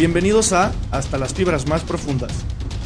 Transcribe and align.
Bienvenidos 0.00 0.54
a 0.54 0.72
Hasta 0.92 1.18
las 1.18 1.34
Fibras 1.34 1.68
Más 1.68 1.82
Profundas, 1.82 2.32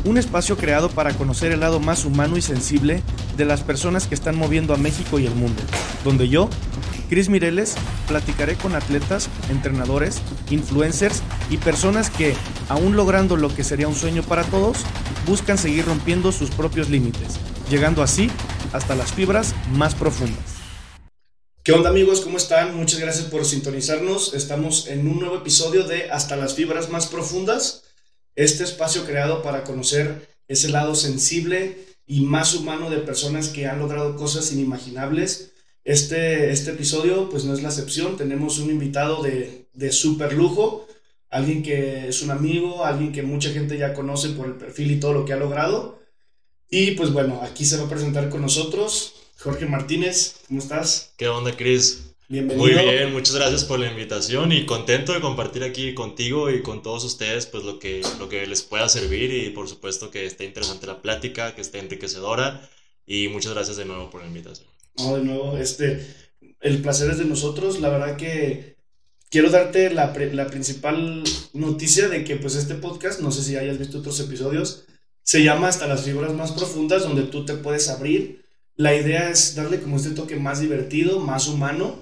un 0.04 0.18
espacio 0.18 0.56
creado 0.56 0.88
para 0.90 1.12
conocer 1.12 1.52
el 1.52 1.60
lado 1.60 1.78
más 1.78 2.04
humano 2.04 2.36
y 2.36 2.42
sensible 2.42 3.04
de 3.36 3.44
las 3.44 3.60
personas 3.60 4.08
que 4.08 4.16
están 4.16 4.36
moviendo 4.36 4.74
a 4.74 4.78
México 4.78 5.20
y 5.20 5.26
el 5.26 5.34
mundo, 5.36 5.62
donde 6.02 6.28
yo, 6.28 6.50
Cris 7.08 7.28
Mireles, 7.28 7.76
platicaré 8.08 8.56
con 8.56 8.74
atletas, 8.74 9.28
entrenadores, 9.48 10.22
influencers 10.50 11.22
y 11.50 11.58
personas 11.58 12.10
que, 12.10 12.34
aún 12.68 12.96
logrando 12.96 13.36
lo 13.36 13.54
que 13.54 13.62
sería 13.62 13.86
un 13.86 13.94
sueño 13.94 14.24
para 14.24 14.42
todos, 14.42 14.78
buscan 15.24 15.56
seguir 15.56 15.84
rompiendo 15.84 16.32
sus 16.32 16.50
propios 16.50 16.90
límites, 16.90 17.38
llegando 17.70 18.02
así 18.02 18.28
hasta 18.72 18.96
las 18.96 19.12
fibras 19.12 19.54
más 19.70 19.94
profundas. 19.94 20.53
¿Qué 21.64 21.72
onda 21.72 21.88
amigos? 21.88 22.20
¿Cómo 22.20 22.36
están? 22.36 22.76
Muchas 22.76 23.00
gracias 23.00 23.24
por 23.24 23.46
sintonizarnos. 23.46 24.34
Estamos 24.34 24.86
en 24.86 25.08
un 25.08 25.18
nuevo 25.18 25.38
episodio 25.38 25.84
de 25.84 26.10
Hasta 26.10 26.36
las 26.36 26.52
fibras 26.52 26.90
más 26.90 27.06
profundas, 27.06 27.84
este 28.34 28.64
espacio 28.64 29.06
creado 29.06 29.42
para 29.42 29.64
conocer 29.64 30.28
ese 30.46 30.68
lado 30.68 30.94
sensible 30.94 31.86
y 32.06 32.20
más 32.20 32.54
humano 32.54 32.90
de 32.90 32.98
personas 32.98 33.48
que 33.48 33.66
han 33.66 33.78
logrado 33.78 34.14
cosas 34.14 34.52
inimaginables. 34.52 35.54
Este, 35.84 36.50
este 36.50 36.72
episodio 36.72 37.30
pues 37.30 37.46
no 37.46 37.54
es 37.54 37.62
la 37.62 37.70
excepción, 37.70 38.18
tenemos 38.18 38.58
un 38.58 38.68
invitado 38.68 39.22
de, 39.22 39.66
de 39.72 39.90
súper 39.90 40.34
lujo, 40.34 40.86
alguien 41.30 41.62
que 41.62 42.08
es 42.08 42.20
un 42.20 42.30
amigo, 42.30 42.84
alguien 42.84 43.10
que 43.10 43.22
mucha 43.22 43.48
gente 43.52 43.78
ya 43.78 43.94
conoce 43.94 44.28
por 44.28 44.48
el 44.48 44.56
perfil 44.56 44.90
y 44.90 45.00
todo 45.00 45.14
lo 45.14 45.24
que 45.24 45.32
ha 45.32 45.36
logrado. 45.36 45.98
Y 46.68 46.90
pues 46.90 47.10
bueno, 47.10 47.40
aquí 47.42 47.64
se 47.64 47.78
va 47.78 47.84
a 47.84 47.88
presentar 47.88 48.28
con 48.28 48.42
nosotros 48.42 49.14
Jorge 49.38 49.66
Martínez, 49.66 50.36
¿cómo 50.48 50.60
estás? 50.60 51.12
¿Qué 51.16 51.28
onda, 51.28 51.56
Cris? 51.56 52.14
Bienvenido. 52.28 52.66
Muy 52.66 52.74
bien, 52.74 53.12
muchas 53.12 53.36
gracias 53.36 53.64
por 53.64 53.78
la 53.78 53.90
invitación 53.90 54.52
y 54.52 54.64
contento 54.64 55.12
de 55.12 55.20
compartir 55.20 55.62
aquí 55.62 55.92
contigo 55.92 56.50
y 56.50 56.62
con 56.62 56.82
todos 56.82 57.04
ustedes 57.04 57.46
pues 57.46 57.64
lo 57.64 57.78
que, 57.78 58.00
lo 58.18 58.28
que 58.30 58.46
les 58.46 58.62
pueda 58.62 58.88
servir 58.88 59.32
y 59.32 59.50
por 59.50 59.68
supuesto 59.68 60.10
que 60.10 60.24
esté 60.24 60.44
interesante 60.44 60.86
la 60.86 61.02
plática, 61.02 61.54
que 61.54 61.60
esté 61.60 61.80
enriquecedora 61.80 62.68
y 63.06 63.28
muchas 63.28 63.52
gracias 63.52 63.76
de 63.76 63.84
nuevo 63.84 64.08
por 64.08 64.22
la 64.22 64.28
invitación. 64.28 64.66
No, 64.96 65.16
de 65.16 65.24
nuevo, 65.24 65.58
este, 65.58 66.06
el 66.60 66.80
placer 66.80 67.10
es 67.10 67.18
de 67.18 67.26
nosotros, 67.26 67.80
la 67.80 67.90
verdad 67.90 68.16
que 68.16 68.78
quiero 69.30 69.50
darte 69.50 69.90
la, 69.90 70.14
la 70.32 70.46
principal 70.46 71.22
noticia 71.52 72.08
de 72.08 72.24
que 72.24 72.36
pues 72.36 72.54
este 72.54 72.76
podcast, 72.76 73.20
no 73.20 73.30
sé 73.30 73.42
si 73.42 73.56
hayas 73.56 73.78
visto 73.78 73.98
otros 73.98 74.18
episodios, 74.20 74.84
se 75.22 75.42
llama 75.42 75.68
Hasta 75.68 75.86
las 75.86 76.04
fibras 76.04 76.32
más 76.32 76.52
profundas 76.52 77.02
donde 77.02 77.24
tú 77.24 77.44
te 77.44 77.54
puedes 77.54 77.88
abrir 77.90 78.43
la 78.76 78.94
idea 78.94 79.30
es 79.30 79.54
darle 79.54 79.80
como 79.80 79.96
este 79.96 80.10
toque 80.10 80.36
más 80.36 80.60
divertido, 80.60 81.20
más 81.20 81.48
humano. 81.48 81.96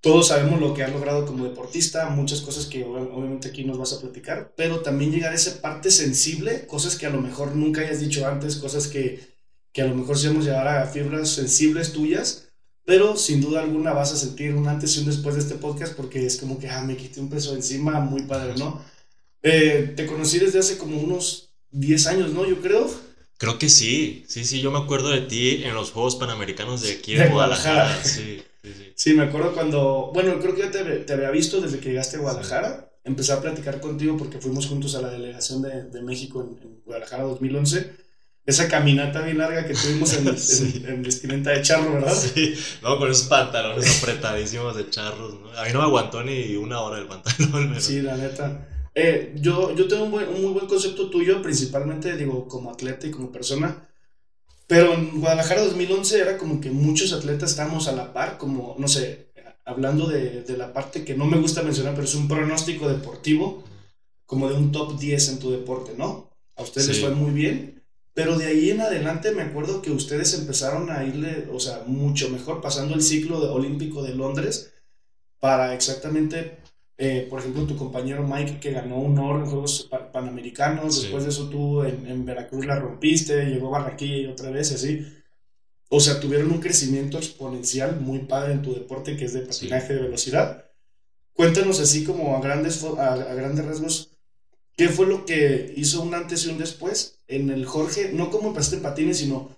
Todos 0.00 0.28
sabemos 0.28 0.60
lo 0.60 0.74
que 0.74 0.82
has 0.82 0.92
logrado 0.92 1.26
como 1.26 1.44
deportista, 1.44 2.08
muchas 2.10 2.40
cosas 2.40 2.66
que 2.66 2.84
obviamente 2.84 3.48
aquí 3.48 3.64
nos 3.64 3.78
vas 3.78 3.92
a 3.92 4.00
platicar, 4.00 4.52
pero 4.56 4.80
también 4.80 5.10
llegar 5.10 5.32
a 5.32 5.36
esa 5.36 5.60
parte 5.60 5.90
sensible, 5.90 6.66
cosas 6.66 6.96
que 6.96 7.06
a 7.06 7.10
lo 7.10 7.20
mejor 7.20 7.56
nunca 7.56 7.80
hayas 7.80 8.00
dicho 8.00 8.26
antes, 8.26 8.56
cosas 8.56 8.86
que, 8.86 9.20
que 9.72 9.82
a 9.82 9.86
lo 9.86 9.94
mejor 9.94 10.18
sí 10.18 10.28
hemos 10.28 10.44
llevar 10.44 10.68
a 10.68 10.86
fibras 10.86 11.30
sensibles 11.30 11.92
tuyas, 11.92 12.48
pero 12.84 13.16
sin 13.16 13.40
duda 13.40 13.62
alguna 13.62 13.92
vas 13.92 14.12
a 14.12 14.16
sentir 14.16 14.54
un 14.54 14.68
antes 14.68 14.96
y 14.96 15.00
un 15.00 15.06
después 15.06 15.34
de 15.34 15.40
este 15.40 15.56
podcast 15.56 15.94
porque 15.94 16.24
es 16.24 16.36
como 16.36 16.58
que, 16.58 16.68
ah, 16.68 16.82
me 16.82 16.96
quité 16.96 17.20
un 17.20 17.28
peso 17.28 17.54
encima, 17.54 17.98
muy 17.98 18.22
padre, 18.22 18.54
¿no? 18.56 18.80
Eh, 19.42 19.92
te 19.96 20.06
conocí 20.06 20.38
desde 20.38 20.60
hace 20.60 20.78
como 20.78 21.00
unos 21.00 21.50
10 21.70 22.06
años, 22.06 22.32
¿no? 22.32 22.46
Yo 22.46 22.60
creo. 22.60 22.88
Creo 23.38 23.58
que 23.58 23.68
sí, 23.68 24.24
sí, 24.28 24.44
sí, 24.44 24.60
yo 24.60 24.70
me 24.70 24.78
acuerdo 24.78 25.10
de 25.10 25.20
ti 25.20 25.62
en 25.64 25.74
los 25.74 25.90
Juegos 25.90 26.16
Panamericanos 26.16 26.80
de 26.82 26.92
aquí 26.92 27.14
de, 27.14 27.28
Guadalajara. 27.28 28.02
Sí, 28.02 28.42
sí, 28.62 28.72
sí. 28.74 28.92
sí, 28.94 29.14
me 29.14 29.24
acuerdo 29.24 29.52
cuando, 29.52 30.10
bueno, 30.14 30.38
creo 30.40 30.54
que 30.54 30.62
yo 30.62 30.70
te, 30.70 30.82
te 30.82 31.12
había 31.12 31.30
visto 31.30 31.60
desde 31.60 31.78
que 31.78 31.90
llegaste 31.90 32.16
a 32.16 32.20
Guadalajara. 32.20 32.90
Empecé 33.04 33.32
a 33.32 33.40
platicar 33.40 33.78
contigo 33.80 34.16
porque 34.16 34.38
fuimos 34.38 34.66
juntos 34.66 34.94
a 34.94 35.02
la 35.02 35.10
delegación 35.10 35.60
de, 35.60 35.84
de 35.84 36.02
México 36.02 36.40
en, 36.40 36.62
en, 36.62 36.80
Guadalajara 36.84 37.24
2011. 37.24 38.06
Esa 38.46 38.68
caminata 38.68 39.20
bien 39.20 39.38
larga 39.38 39.66
que 39.66 39.74
tuvimos 39.74 40.14
en, 40.14 40.28
en, 40.88 41.02
vestimenta 41.02 41.50
de 41.50 41.60
charro, 41.60 41.92
¿verdad? 41.92 42.14
Sí, 42.14 42.54
no, 42.82 42.96
con 42.98 43.10
esos 43.10 43.26
pantalones 43.26 44.02
apretadísimos 44.02 44.76
de 44.76 44.88
charros, 44.88 45.34
¿no? 45.34 45.50
A 45.58 45.64
mí 45.64 45.72
no 45.72 45.80
me 45.80 45.84
aguantó 45.84 46.22
ni 46.24 46.56
una 46.56 46.80
hora 46.80 46.98
el 46.98 47.06
pantalón. 47.06 47.68
Pero... 47.68 47.80
Sí, 47.80 48.00
la 48.00 48.16
neta. 48.16 48.66
Eh, 48.98 49.34
yo, 49.36 49.74
yo 49.74 49.86
tengo 49.88 50.04
un, 50.04 50.10
buen, 50.10 50.26
un, 50.28 50.40
muy 50.40 50.52
buen 50.54 50.66
concepto 50.66 51.10
tuyo, 51.10 51.42
principalmente, 51.42 52.16
digo, 52.16 52.48
como 52.48 52.70
atleta 52.70 53.06
y 53.06 53.10
como 53.10 53.30
persona. 53.30 53.86
Pero 54.66 54.94
en 54.94 55.20
Guadalajara 55.20 55.62
2011 55.64 56.18
era 56.18 56.38
como 56.38 56.62
que 56.62 56.70
muchos 56.70 57.12
atletas 57.12 57.50
estábamos 57.50 57.88
a 57.88 57.92
la 57.92 58.14
par, 58.14 58.38
como, 58.38 58.74
no 58.78 58.88
sé, 58.88 59.32
hablando 59.66 60.06
de, 60.06 60.42
de 60.44 60.56
la 60.56 60.72
parte 60.72 61.04
que 61.04 61.14
no 61.14 61.26
me 61.26 61.38
gusta 61.38 61.62
mencionar, 61.62 61.94
pero 61.94 62.06
es 62.06 62.14
un 62.14 62.26
pronóstico 62.26 62.88
deportivo, 62.88 63.62
como 64.24 64.48
de 64.48 64.54
un 64.54 64.72
top 64.72 64.98
10 64.98 65.28
en 65.28 65.38
tu 65.40 65.50
deporte, 65.50 65.92
¿no? 65.96 66.30
A 66.56 66.62
ustedes 66.62 66.86
sí. 66.86 66.92
les 66.94 67.00
fue 67.02 67.10
muy 67.14 67.32
bien. 67.32 67.84
Pero 68.14 68.38
de 68.38 68.46
ahí 68.46 68.70
en 68.70 68.80
adelante 68.80 69.32
me 69.32 69.42
acuerdo 69.42 69.82
que 69.82 69.90
ustedes 69.90 70.32
empezaron 70.32 70.90
a 70.90 71.04
irle, 71.04 71.48
o 71.52 71.60
sea, 71.60 71.84
mucho 71.86 72.30
mejor, 72.30 72.62
pasando 72.62 72.94
el 72.94 73.02
ciclo 73.02 73.42
de, 73.42 73.48
olímpico 73.48 74.02
de 74.02 74.14
Londres 74.14 74.72
para 75.38 75.74
exactamente 75.74 76.56
eh, 76.98 77.26
por 77.28 77.40
ejemplo, 77.40 77.66
tu 77.66 77.76
compañero 77.76 78.26
Mike 78.26 78.58
que 78.58 78.72
ganó 78.72 78.98
un 78.98 79.18
oro 79.18 79.40
en 79.40 79.50
Juegos 79.50 79.90
Panamericanos, 80.12 80.94
sí. 80.94 81.02
después 81.02 81.24
de 81.24 81.30
eso 81.30 81.50
tú 81.50 81.82
en, 81.82 82.06
en, 82.06 82.24
Veracruz 82.24 82.64
la 82.64 82.78
rompiste, 82.78 83.44
llegó 83.46 83.68
a 83.68 83.80
Barranquilla 83.80 84.16
y 84.16 84.26
otra 84.26 84.50
vez, 84.50 84.72
así. 84.72 85.06
O 85.88 86.00
sea, 86.00 86.18
tuvieron 86.18 86.50
un 86.50 86.60
crecimiento 86.60 87.18
exponencial 87.18 88.00
muy 88.00 88.20
padre 88.20 88.54
en 88.54 88.62
tu 88.62 88.72
deporte 88.72 89.16
que 89.16 89.26
es 89.26 89.34
de 89.34 89.40
patinaje 89.40 89.88
sí. 89.88 89.94
de 89.94 90.00
velocidad. 90.00 90.64
Cuéntanos 91.34 91.80
así 91.80 92.02
como 92.02 92.34
a 92.34 92.40
grandes, 92.40 92.82
a, 92.82 93.12
a, 93.12 93.34
grandes 93.34 93.66
rasgos, 93.66 94.10
¿qué 94.74 94.88
fue 94.88 95.06
lo 95.06 95.26
que 95.26 95.74
hizo 95.76 96.00
un 96.00 96.14
antes 96.14 96.46
y 96.46 96.48
un 96.48 96.56
después 96.56 97.18
en 97.28 97.50
el 97.50 97.66
Jorge? 97.66 98.10
No 98.14 98.30
cómo 98.30 98.48
empezaste 98.48 98.76
en 98.76 98.82
patines, 98.82 99.18
sino 99.18 99.54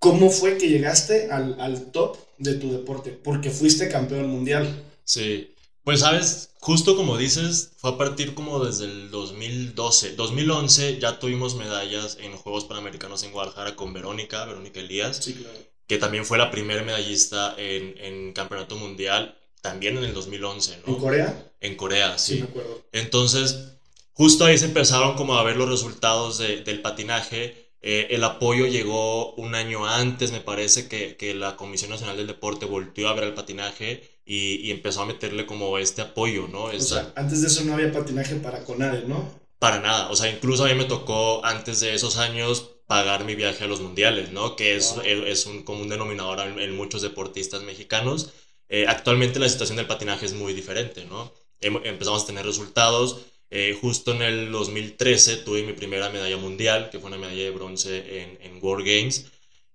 cómo 0.00 0.30
fue 0.30 0.58
que 0.58 0.68
llegaste 0.68 1.30
al, 1.30 1.60
al 1.60 1.92
top 1.92 2.16
de 2.38 2.54
tu 2.54 2.72
deporte, 2.72 3.12
porque 3.12 3.50
fuiste 3.50 3.88
campeón 3.88 4.28
mundial. 4.28 4.82
Sí, 5.04 5.54
pues 5.90 6.02
sabes, 6.02 6.50
justo 6.60 6.94
como 6.94 7.16
dices, 7.16 7.72
fue 7.78 7.90
a 7.90 7.98
partir 7.98 8.34
como 8.34 8.64
desde 8.64 8.84
el 8.84 9.10
2012. 9.10 10.14
2011 10.14 11.00
ya 11.00 11.18
tuvimos 11.18 11.56
medallas 11.56 12.16
en 12.20 12.36
Juegos 12.36 12.66
Panamericanos 12.66 13.24
en 13.24 13.32
Guadalajara 13.32 13.74
con 13.74 13.92
Verónica, 13.92 14.44
Verónica 14.44 14.78
Elías, 14.78 15.16
sí, 15.16 15.34
claro. 15.34 15.58
que 15.88 15.98
también 15.98 16.24
fue 16.24 16.38
la 16.38 16.52
primera 16.52 16.84
medallista 16.84 17.56
en, 17.58 17.96
en, 17.98 18.32
Campeonato 18.32 18.76
Mundial, 18.76 19.36
también 19.62 19.98
en 19.98 20.04
el 20.04 20.14
2011, 20.14 20.82
¿no? 20.86 20.94
¿En 20.94 21.00
Corea? 21.00 21.52
En 21.60 21.74
Corea, 21.74 22.16
sí. 22.18 22.34
Sí, 22.34 22.42
me 22.42 22.48
acuerdo. 22.50 22.84
Entonces, 22.92 23.72
justo 24.12 24.44
ahí 24.44 24.56
se 24.56 24.66
empezaron 24.66 25.16
como 25.16 25.34
a 25.34 25.42
ver 25.42 25.56
los 25.56 25.68
resultados 25.68 26.38
de, 26.38 26.62
del 26.62 26.82
patinaje. 26.82 27.72
Eh, 27.82 28.06
el 28.10 28.22
apoyo 28.22 28.66
llegó 28.66 29.34
un 29.34 29.56
año 29.56 29.86
antes, 29.88 30.30
me 30.30 30.40
parece 30.40 30.86
que, 30.86 31.16
que 31.16 31.34
la 31.34 31.56
Comisión 31.56 31.90
Nacional 31.90 32.16
del 32.16 32.28
Deporte 32.28 32.64
volvió 32.64 33.08
a 33.08 33.14
ver 33.14 33.24
el 33.24 33.34
patinaje 33.34 34.19
y, 34.30 34.60
y, 34.64 34.70
empezó 34.70 35.02
a 35.02 35.06
meterle 35.06 35.44
como 35.44 35.76
este 35.76 36.02
apoyo, 36.02 36.46
¿no? 36.46 36.70
Esta... 36.70 37.00
O 37.00 37.02
sea, 37.02 37.12
antes 37.16 37.40
de 37.40 37.48
eso 37.48 37.64
no 37.64 37.74
había 37.74 37.90
patinaje 37.90 38.36
para 38.36 38.62
Conade, 38.62 39.02
¿no? 39.08 39.28
Para 39.58 39.80
nada, 39.80 40.08
o 40.08 40.14
sea, 40.14 40.30
incluso 40.30 40.64
a 40.64 40.68
mí 40.68 40.74
me 40.76 40.84
tocó 40.84 41.44
antes 41.44 41.80
de 41.80 41.94
esos 41.94 42.16
años 42.16 42.76
pagar 42.86 43.24
mi 43.24 43.34
viaje 43.34 43.64
a 43.64 43.66
los 43.66 43.80
mundiales, 43.80 44.30
¿no? 44.30 44.54
Que 44.54 44.76
es, 44.76 44.94
wow. 44.94 45.04
es 45.04 45.46
un 45.46 45.64
común 45.64 45.88
denominador 45.88 46.46
en, 46.46 46.60
en 46.60 46.76
muchos 46.76 47.02
deportistas 47.02 47.64
mexicanos. 47.64 48.30
Eh, 48.68 48.84
actualmente 48.86 49.40
la 49.40 49.48
situación 49.48 49.76
del 49.76 49.88
patinaje 49.88 50.26
es 50.26 50.32
muy 50.32 50.52
diferente, 50.52 51.04
¿no? 51.06 51.32
Em, 51.60 51.76
empezamos 51.82 52.22
a 52.22 52.26
tener 52.26 52.46
resultados. 52.46 53.22
Eh, 53.50 53.76
justo 53.80 54.14
en 54.14 54.22
el 54.22 54.52
2013 54.52 55.38
tuve 55.38 55.64
mi 55.64 55.72
primera 55.72 56.08
medalla 56.08 56.36
mundial, 56.36 56.88
que 56.88 57.00
fue 57.00 57.08
una 57.08 57.18
medalla 57.18 57.42
de 57.42 57.50
bronce 57.50 58.22
en, 58.22 58.38
en 58.42 58.62
World 58.62 58.86
Games. 58.86 59.26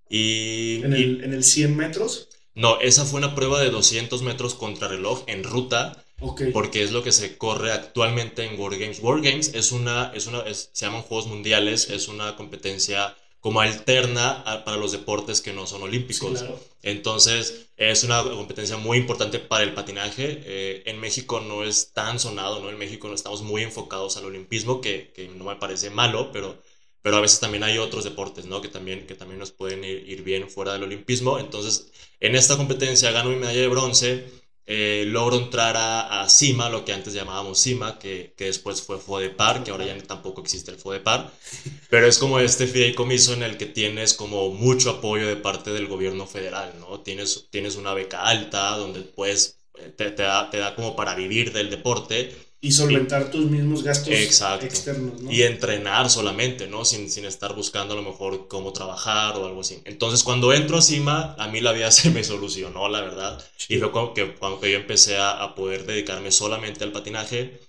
Y, 0.09 0.81
¿En, 0.81 0.93
el, 0.93 1.23
¿En 1.25 1.33
el 1.33 1.43
100 1.43 1.75
metros? 1.75 2.29
No, 2.55 2.79
esa 2.79 3.05
fue 3.05 3.19
una 3.19 3.35
prueba 3.35 3.59
de 3.59 3.69
200 3.69 4.21
metros 4.21 4.55
contrarreloj 4.55 5.23
en 5.27 5.43
ruta. 5.43 6.01
Okay. 6.21 6.51
Porque 6.51 6.81
es 6.81 6.91
lo 6.91 7.03
que 7.03 7.11
se 7.11 7.37
corre 7.37 7.73
actualmente 7.73 8.46
en 8.46 8.57
World 8.57 8.79
Games. 8.79 8.99
World 9.02 9.25
Games 9.25 9.52
es 9.53 9.73
una, 9.73 10.13
es 10.16 10.28
una 10.28 10.40
es, 10.40 10.69
se 10.72 10.85
llaman 10.85 11.02
Juegos 11.02 11.28
Mundiales, 11.28 11.90
es 11.90 12.07
una 12.07 12.37
competencia 12.37 13.13
como 13.41 13.59
alterna 13.59 14.41
a, 14.46 14.63
para 14.63 14.78
los 14.78 14.93
deportes 14.93 15.41
que 15.41 15.52
no 15.52 15.67
son 15.67 15.84
olímpicos. 15.84 16.40
Sí, 16.40 16.46
claro. 16.46 16.59
Entonces, 16.84 17.67
es 17.75 18.03
una 18.05 18.23
competencia 18.23 18.78
muy 18.78 18.97
importante 18.97 19.40
para 19.40 19.66
el 19.66 19.73
patinaje. 19.73 20.41
Eh, 20.46 20.84
en 20.85 20.99
México 21.02 21.41
no 21.41 21.66
es 21.66 21.91
tan 21.91 22.19
sonado, 22.19 22.61
¿no? 22.61 22.69
En 22.69 22.78
México 22.78 23.09
no 23.09 23.13
estamos 23.13 23.41
muy 23.41 23.61
enfocados 23.61 24.16
al 24.16 24.25
olimpismo, 24.25 24.79
que, 24.79 25.11
que 25.13 25.28
no 25.28 25.43
me 25.43 25.57
parece 25.57 25.90
malo, 25.90 26.31
pero 26.31 26.57
pero 27.05 27.17
a 27.17 27.22
veces 27.22 27.40
también 27.40 27.63
hay 27.63 27.78
otros 27.78 28.03
deportes, 28.03 28.46
¿no? 28.46 28.61
Que 28.61 28.67
también, 28.67 29.05
que 29.05 29.13
también 29.13 29.37
nos 29.37 29.52
pueden 29.52 29.84
ir, 29.84 30.09
ir 30.09 30.23
bien 30.23 30.49
fuera 30.49 30.73
del 30.73 30.81
olimpismo. 30.81 31.37
Entonces, 31.37 31.91
en 32.19 32.34
esta 32.34 32.57
competencia 32.57 33.11
gano 33.11 33.29
mi 33.29 33.35
medalla 33.35 33.61
de 33.61 33.67
bronce, 33.67 34.25
eh, 34.66 35.03
logro 35.05 35.37
entrar 35.37 35.78
a, 35.78 36.23
a, 36.23 36.28
CIMA, 36.28 36.67
lo 36.72 36.84
que 36.84 36.93
antes 36.93 37.13
llamábamos 37.13 37.61
CIMA, 37.61 37.99
que, 37.99 38.34
que 38.35 38.46
después 38.46 38.81
fue 38.81 38.97
FODEPAR, 38.97 39.63
que 39.63 39.69
ahora 39.69 39.85
ya 39.85 39.96
tampoco 40.02 40.41
existe 40.41 40.72
el 40.72 40.78
FODEPAR, 40.78 41.31
pero 41.91 42.07
es 42.07 42.17
como 42.17 42.40
este 42.40 42.66
fideicomiso 42.66 43.34
en 43.34 43.43
el 43.43 43.57
que 43.57 43.67
tienes 43.67 44.16
como 44.16 44.49
mucho 44.49 44.90
apoyo 44.90 45.28
de 45.28 45.35
parte 45.35 45.69
del 45.73 45.85
gobierno 45.85 46.25
federal, 46.25 46.73
¿no? 46.79 47.02
Tienes, 47.02 47.49
tienes 47.52 47.75
una 47.75 47.93
beca 47.93 48.23
alta 48.23 48.78
donde 48.78 49.02
puedes, 49.02 49.59
te, 49.96 50.09
te, 50.09 50.23
da, 50.23 50.49
te 50.49 50.57
da 50.57 50.73
como 50.73 50.96
para 50.96 51.13
vivir 51.13 51.53
del 51.53 51.69
deporte 51.69 52.34
Y 52.66 52.72
solventar 52.72 53.29
tus 53.29 53.46
mismos 53.46 53.84
gastos 53.84 54.12
externos, 54.12 55.22
¿no? 55.22 55.32
Y 55.32 55.44
entrenar 55.44 56.09
solamente, 56.09 56.66
¿no? 56.66 56.84
Sin, 56.84 57.12
sin 57.12 57.26
estar 57.26 57.53
buscando 57.53 57.94
a 57.94 57.97
lo 57.97 58.02
mejor 58.02 58.47
cómo 58.47 58.73
trabajar 58.73 59.38
o 59.38 59.46
algo 59.46 59.62
así. 59.62 59.79
Entonces, 59.85 60.23
cuando 60.23 60.52
entro 60.52 60.78
a 60.78 60.82
Cima, 60.82 61.35
a 61.38 61.47
mí 61.47 61.62
la 61.62 61.73
vida 61.73 61.91
se 62.00 62.09
me 62.09 62.23
solucionó, 62.23 62.90
la 62.90 63.02
verdad. 63.02 63.40
Y 63.70 63.78
fue 63.78 63.91
cuando, 63.91 64.16
que, 64.16 64.34
cuando 64.34 64.66
yo 64.66 64.78
empecé 64.78 65.17
a, 65.17 65.44
a 65.44 65.53
poder 65.53 65.85
dedicarme 65.85 66.32
solamente 66.32 66.84
al 66.84 66.91
patinaje. 66.91 67.59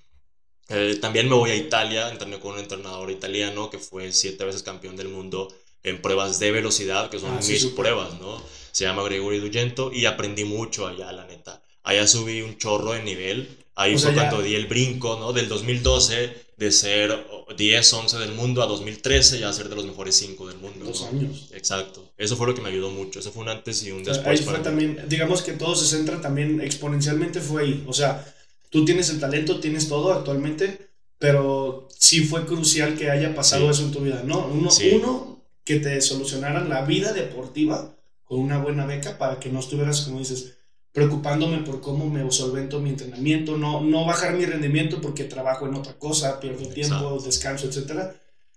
Eh, 0.71 0.97
también 0.99 1.29
me 1.29 1.35
voy 1.35 1.51
a 1.51 1.57
Italia, 1.57 2.09
entrené 2.11 2.41
con 2.41 2.55
un 2.55 2.61
entrenador 2.61 3.11
italiano 3.11 3.69
que 3.69 3.79
fue 3.79 4.13
siete 4.13 4.47
veces 4.47 4.63
campeón 4.63 4.97
del 4.97 5.09
mundo 5.09 5.55
en 5.83 6.01
pruebas 6.01 6.39
de 6.39 6.53
velocidad, 6.53 7.11
que 7.11 7.19
son 7.19 7.33
ah, 7.37 7.41
mis 7.47 7.67
pruebas, 7.67 8.19
¿no? 8.19 8.43
Se 8.73 8.85
llama 8.85 9.03
Gregory 9.03 9.41
Dugento 9.41 9.93
y 9.93 10.07
aprendí 10.07 10.45
mucho 10.45 10.87
allá, 10.87 11.13
la 11.13 11.27
neta. 11.27 11.63
Allá 11.85 12.07
subí 12.07 12.41
un 12.41 12.57
chorro 12.57 12.93
de 12.93 13.03
nivel. 13.03 13.66
Ahí 13.77 13.99
fue 13.99 14.15
cuando 14.15 14.43
di 14.43 14.55
el 14.55 14.67
brinco, 14.67 15.19
¿no? 15.21 15.33
Del 15.33 15.49
2012 15.49 16.47
de 16.57 16.73
ser 16.73 17.27
10, 17.55 17.93
11 17.93 18.19
del 18.19 18.33
mundo 18.33 18.63
a 18.63 18.67
2013 18.67 19.39
ya 19.39 19.53
ser 19.53 19.69
de 19.69 19.77
los 19.77 19.85
mejores 19.85 20.17
5 20.17 20.49
del 20.49 20.57
mundo. 20.57 20.87
Dos 20.87 21.05
años. 21.05 21.51
Exacto. 21.53 22.11
Eso 22.17 22.37
fue 22.37 22.47
lo 22.47 22.55
que 22.55 22.63
me 22.63 22.71
ayudó 22.71 22.91
mucho. 22.91 23.21
Eso 23.21 23.31
fue 23.31 23.43
un 23.43 23.51
antes 23.51 23.85
y 23.85 23.93
un 23.93 24.03
después. 24.03 24.41
ahí 24.41 24.45
fue 24.47 24.59
también, 24.61 25.05
digamos 25.09 25.43
que 25.43 25.53
todo 25.53 25.77
se 25.77 25.87
centra 25.95 26.23
también 26.23 26.63
exponencialmente 26.63 27.41
fue 27.41 27.63
ahí. 27.63 27.85
O 27.87 27.93
sea, 27.93 28.25
tú 28.71 28.87
tienes 28.87 29.11
el 29.11 29.21
talento, 29.21 29.61
tienes 29.61 29.89
todo 29.89 30.15
actualmente, 30.15 30.89
pero 31.19 31.87
sí 31.99 32.25
fue 32.25 32.47
crucial 32.47 32.97
que 32.97 33.11
haya 33.11 33.35
pasado 33.35 33.71
eso 33.71 33.83
en 33.83 33.93
tu 33.93 34.01
vida, 34.01 34.23
¿no? 34.25 34.47
Uno, 34.47 34.71
uno, 34.95 35.43
que 35.65 35.81
te 35.81 36.01
solucionaran 36.01 36.71
la 36.71 36.87
vida 36.87 37.13
deportiva 37.13 37.95
con 38.25 38.39
una 38.39 38.59
buena 38.59 38.87
beca 38.87 39.19
para 39.19 39.39
que 39.39 39.51
no 39.51 39.61
estuvieras, 39.61 40.01
como 40.01 40.19
dices, 40.19 40.55
preocupándome 40.97 41.59
por 41.59 41.83
cómo 41.83 42.09
me 42.09 42.33
solvento 42.33 42.81
mi 42.81 42.89
entrenamiento, 42.89 43.59
no, 43.59 43.83
no 43.83 44.07
bajar 44.07 44.33
mi 44.33 44.47
rendimiento 44.47 44.99
porque 44.99 45.25
trabajo 45.25 45.67
en 45.67 45.75
otra 45.75 45.99
cosa, 45.99 46.41
pierdo 46.41 46.67
tiempo, 46.71 47.21
descanso, 47.23 47.67
etc. 47.67 48.15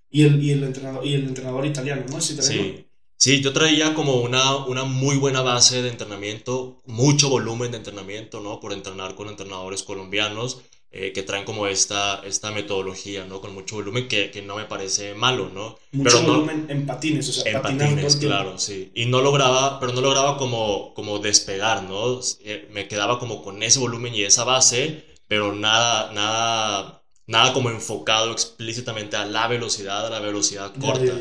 Y 0.09 0.23
el, 0.23 0.41
y 0.41 0.51
el, 0.51 0.63
entrenador, 0.63 1.05
y 1.05 1.15
el 1.15 1.27
entrenador 1.27 1.65
italiano, 1.65 2.05
¿no? 2.09 2.17
¿Es 2.17 2.27
Sí. 2.27 2.85
Sí, 3.17 3.41
yo 3.41 3.51
traía 3.51 3.93
como 3.93 4.21
una, 4.21 4.55
una 4.67 4.85
muy 4.85 5.17
buena 5.17 5.41
base 5.41 5.81
de 5.81 5.89
entrenamiento, 5.89 6.81
mucho 6.85 7.27
volumen 7.27 7.71
de 7.71 7.77
entrenamiento, 7.77 8.39
¿no? 8.39 8.61
Por 8.61 8.71
entrenar 8.71 9.15
con 9.15 9.27
entrenadores 9.27 9.83
colombianos 9.83 10.61
eh, 10.91 11.11
que 11.13 11.21
traen 11.21 11.45
como 11.45 11.67
esta, 11.67 12.21
esta 12.25 12.51
metodología, 12.51 13.25
¿no? 13.25 13.41
Con 13.41 13.53
mucho 13.53 13.75
volumen 13.75 14.07
que, 14.07 14.31
que 14.31 14.41
no 14.41 14.55
me 14.55 14.65
parece 14.65 15.13
malo, 15.13 15.51
¿no? 15.53 15.77
Mucho 15.91 16.17
pero 16.17 16.33
volumen 16.33 16.65
en 16.67 16.85
patines, 16.87 17.29
o 17.29 17.33
sea, 17.33 17.51
en 17.51 17.61
patines, 17.61 18.15
claro, 18.15 18.57
sí. 18.57 18.91
Y 18.95 19.05
no 19.05 19.21
lograba, 19.21 19.79
pero 19.79 19.93
no 19.93 20.01
lograba 20.01 20.37
como, 20.37 20.93
como 20.95 21.19
despegar, 21.19 21.83
¿no? 21.83 22.19
Eh, 22.43 22.67
me 22.71 22.87
quedaba 22.87 23.19
como 23.19 23.43
con 23.43 23.61
ese 23.61 23.79
volumen 23.79 24.15
y 24.15 24.23
esa 24.23 24.45
base, 24.45 25.05
pero 25.27 25.53
nada, 25.53 26.11
nada, 26.13 27.03
nada 27.27 27.53
como 27.53 27.69
enfocado 27.69 28.31
explícitamente 28.31 29.15
a 29.15 29.25
la 29.25 29.47
velocidad, 29.47 30.07
a 30.07 30.09
la 30.09 30.19
velocidad 30.19 30.73
corta 30.79 31.13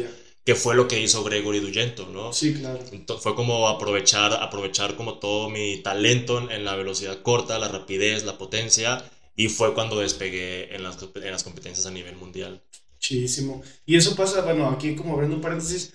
que 0.49 0.55
fue 0.55 0.75
lo 0.75 0.88
que 0.88 0.99
hizo 0.99 1.23
Gregory 1.25 1.61
Dugento, 1.61 2.06
¿no? 2.11 2.32
Sí, 2.32 2.55
claro. 2.55 2.81
Entonces, 2.91 3.23
fue 3.23 3.35
como 3.35 3.69
aprovechar, 3.69 4.32
aprovechar 4.32 4.97
como 4.97 5.19
todo 5.19 5.50
mi 5.50 5.82
talento 5.82 6.50
en 6.50 6.65
la 6.65 6.75
velocidad 6.75 7.20
corta, 7.20 7.59
la 7.59 7.69
rapidez, 7.69 8.25
la 8.25 8.38
potencia, 8.38 9.05
y 9.38 9.49
fue 9.49 9.73
cuando 9.73 10.00
despegué 10.00 10.75
en 10.75 10.82
las, 10.82 10.99
en 11.14 11.31
las 11.31 11.44
competencias 11.44 11.87
a 11.87 11.93
nivel 11.93 12.17
mundial. 12.17 12.61
Chidísimo. 12.99 13.62
Y 13.87 13.94
eso 13.94 14.17
pasa, 14.17 14.43
bueno, 14.43 14.69
aquí 14.69 14.96
como 14.96 15.14
abriendo 15.14 15.37
un 15.37 15.43
paréntesis, 15.43 15.94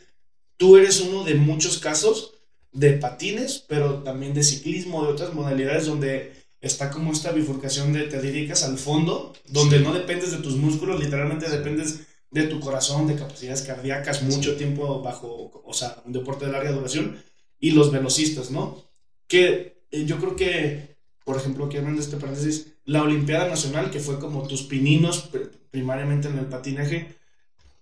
tú 0.55 0.77
eres 0.77 1.01
uno 1.01 1.25
de 1.25 1.35
muchos 1.35 1.77
casos 1.77 2.35
de 2.71 2.93
patines, 2.93 3.65
pero 3.67 4.01
también 4.01 4.33
de 4.33 4.43
ciclismo, 4.43 5.03
de 5.03 5.11
otras 5.11 5.33
modalidades 5.33 5.87
donde 5.87 6.31
está 6.61 6.89
como 6.89 7.11
esta 7.11 7.33
bifurcación 7.33 7.91
de 7.91 8.03
te 8.03 8.21
dedicas 8.21 8.63
al 8.63 8.77
fondo, 8.77 9.33
donde 9.49 9.79
no 9.79 9.93
dependes 9.93 10.31
de 10.31 10.37
tus 10.37 10.55
músculos, 10.55 11.03
literalmente 11.03 11.49
dependes 11.49 11.99
de 12.31 12.43
tu 12.43 12.61
corazón, 12.61 13.07
de 13.07 13.15
capacidades 13.15 13.63
cardíacas, 13.63 14.23
mucho 14.23 14.55
tiempo 14.55 15.01
bajo, 15.01 15.61
o 15.65 15.73
sea, 15.73 16.01
un 16.05 16.13
deporte 16.13 16.45
de 16.45 16.53
larga 16.53 16.71
duración, 16.71 17.21
y 17.59 17.71
los 17.71 17.91
velocistas, 17.91 18.51
¿no? 18.51 18.89
Que 19.27 19.83
eh, 19.91 20.05
yo 20.05 20.17
creo 20.17 20.37
que, 20.37 20.95
por 21.25 21.35
ejemplo, 21.35 21.65
aquí 21.65 21.77
de 21.77 21.99
este 21.99 22.15
paréntesis, 22.15 22.72
la 22.85 23.03
Olimpiada 23.03 23.47
Nacional, 23.47 23.91
que 23.91 23.99
fue 23.99 24.19
como 24.19 24.47
tus 24.47 24.63
pininos 24.63 25.29
primariamente 25.71 26.27
en 26.27 26.37
el 26.37 26.45
patinaje, 26.45 27.15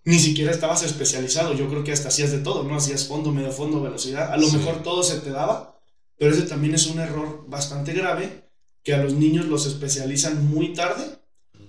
ni 0.03 0.19
siquiera 0.19 0.51
estabas 0.51 0.83
especializado, 0.83 1.53
yo 1.53 1.69
creo 1.69 1.83
que 1.83 1.92
hasta 1.92 2.07
hacías 2.09 2.31
de 2.31 2.39
todo, 2.39 2.63
¿no? 2.63 2.75
Hacías 2.75 3.07
fondo, 3.07 3.31
medio 3.31 3.51
fondo, 3.51 3.81
velocidad, 3.81 4.31
a 4.31 4.38
lo 4.38 4.50
mejor 4.50 4.81
todo 4.81 5.03
se 5.03 5.19
te 5.19 5.30
daba, 5.30 5.80
pero 6.18 6.33
ese 6.33 6.44
también 6.44 6.74
es 6.74 6.88
un 6.88 7.00
error 7.00 7.45
bastante 7.48 7.94
grave, 7.94 8.44
que 8.83 8.94
a 8.94 9.03
los 9.03 9.13
niños 9.13 9.45
los 9.45 9.68
especializan 9.68 10.48
muy 10.48 10.74
tarde 10.74 11.04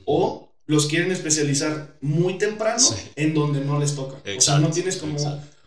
o 0.07 0.51
los 0.67 0.87
quieren 0.87 1.13
especializar 1.13 1.99
muy 2.01 2.39
temprano 2.39 2.83
en 3.17 3.35
donde 3.35 3.61
no 3.61 3.79
les 3.79 3.95
toca. 3.95 4.17
o 4.37 4.41
sea, 4.41 4.59
no 4.59 4.71
tienes 4.71 4.97
como 4.97 5.19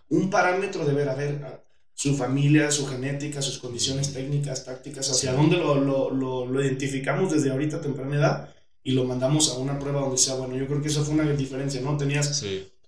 un 0.09 0.29
parámetro 0.29 0.85
de 0.85 0.93
ver, 0.93 1.09
a 1.09 1.15
ver, 1.15 1.64
su 1.95 2.15
familia, 2.15 2.69
su 2.71 2.85
genética, 2.85 3.41
sus 3.41 3.57
condiciones 3.57 4.13
técnicas, 4.13 4.65
tácticas, 4.65 5.09
hacia 5.09 5.31
dónde 5.31 5.57
lo, 5.57 5.79
lo, 5.79 6.11
lo, 6.45 6.61
identificamos 6.61 7.31
desde 7.31 7.49
ahorita 7.49 7.79
temprana 7.79 8.17
edad 8.17 8.49
y 8.83 8.91
lo 8.91 9.05
mandamos 9.05 9.49
a 9.49 9.57
una 9.57 9.79
prueba 9.79 10.01
donde 10.01 10.17
sea 10.17 10.35
bueno. 10.35 10.57
Yo 10.57 10.67
creo 10.67 10.81
que 10.81 10.89
eso 10.89 11.05
fue 11.05 11.13
una 11.13 11.23
diferencia, 11.31 11.79
¿no? 11.79 11.97
Tenías 11.97 12.43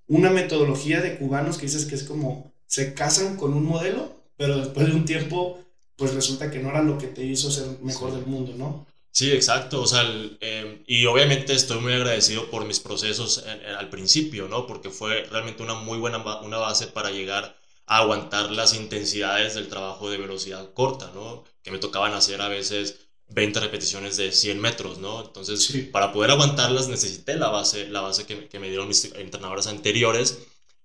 una 0.07 0.30
metodología 0.30 1.00
de 1.01 1.18
cubanos 1.18 1.57
que 1.57 1.65
dices 1.65 1.86
que 1.86 1.95
es 1.95 2.04
como 2.04 2.51
se 2.68 2.94
casan 2.94 3.38
con 3.38 3.54
un 3.54 3.65
modelo, 3.65 4.13
pero 4.36 4.57
después 4.57 4.88
de 4.88 4.94
un 4.94 5.06
tiempo, 5.06 5.57
pues 5.95 6.13
resulta 6.13 6.51
que 6.51 6.59
no 6.59 6.69
era 6.69 6.83
lo 6.83 6.98
que 6.98 7.07
te 7.07 7.24
hizo 7.24 7.50
ser 7.50 7.80
mejor 7.81 8.13
del 8.13 8.25
mundo, 8.25 8.54
¿no? 8.57 8.86
Sí, 9.12 9.31
exacto. 9.31 9.81
O 9.81 9.88
sea, 9.88 10.04
em, 10.42 10.83
y 10.86 11.06
obviamente 11.06 11.54
estoy 11.54 11.80
muy 11.80 11.94
agradecido 11.94 12.51
por 12.51 12.65
mis 12.65 12.81
procesos 12.81 13.45
al 13.80 13.89
principio, 13.89 14.50
¿no? 14.50 14.68
Porque 14.68 14.89
fue 14.89 15.24
realmente 15.24 15.63
una 15.63 15.75
muy 15.75 15.98
buena 15.98 16.18
una 16.42 16.57
base 16.57 16.88
para 16.88 17.09
llegar 17.09 17.56
a 17.88 18.00
aguantar 18.00 18.51
las 18.51 18.74
intensidades 18.74 19.56
del 19.56 19.69
trabajo 19.69 20.10
de 20.10 20.18
velocidad 20.18 20.74
corta, 20.74 21.12
¿no? 21.16 21.44
Que 21.63 21.72
me 21.72 21.80
tocaban 21.80 22.13
hacer 22.13 22.42
a 22.42 22.50
veces 22.50 23.07
20 23.30 23.60
repeticiones 23.60 24.18
de 24.18 24.31
100 24.31 24.60
metros, 24.60 25.00
¿no? 25.00 25.24
Entonces, 25.24 25.89
para 25.92 26.12
poder 26.12 26.31
aguantarlas 26.31 26.89
necesité 26.89 27.36
la 27.36 27.50
base, 27.50 27.88
la 27.88 28.01
base 28.01 28.25
que, 28.25 28.48
que, 28.48 28.60
me 28.60 28.68
dieron 28.68 28.88
mis 28.89 29.06
entrenadores 29.16 29.68
anteriores. 29.68 30.39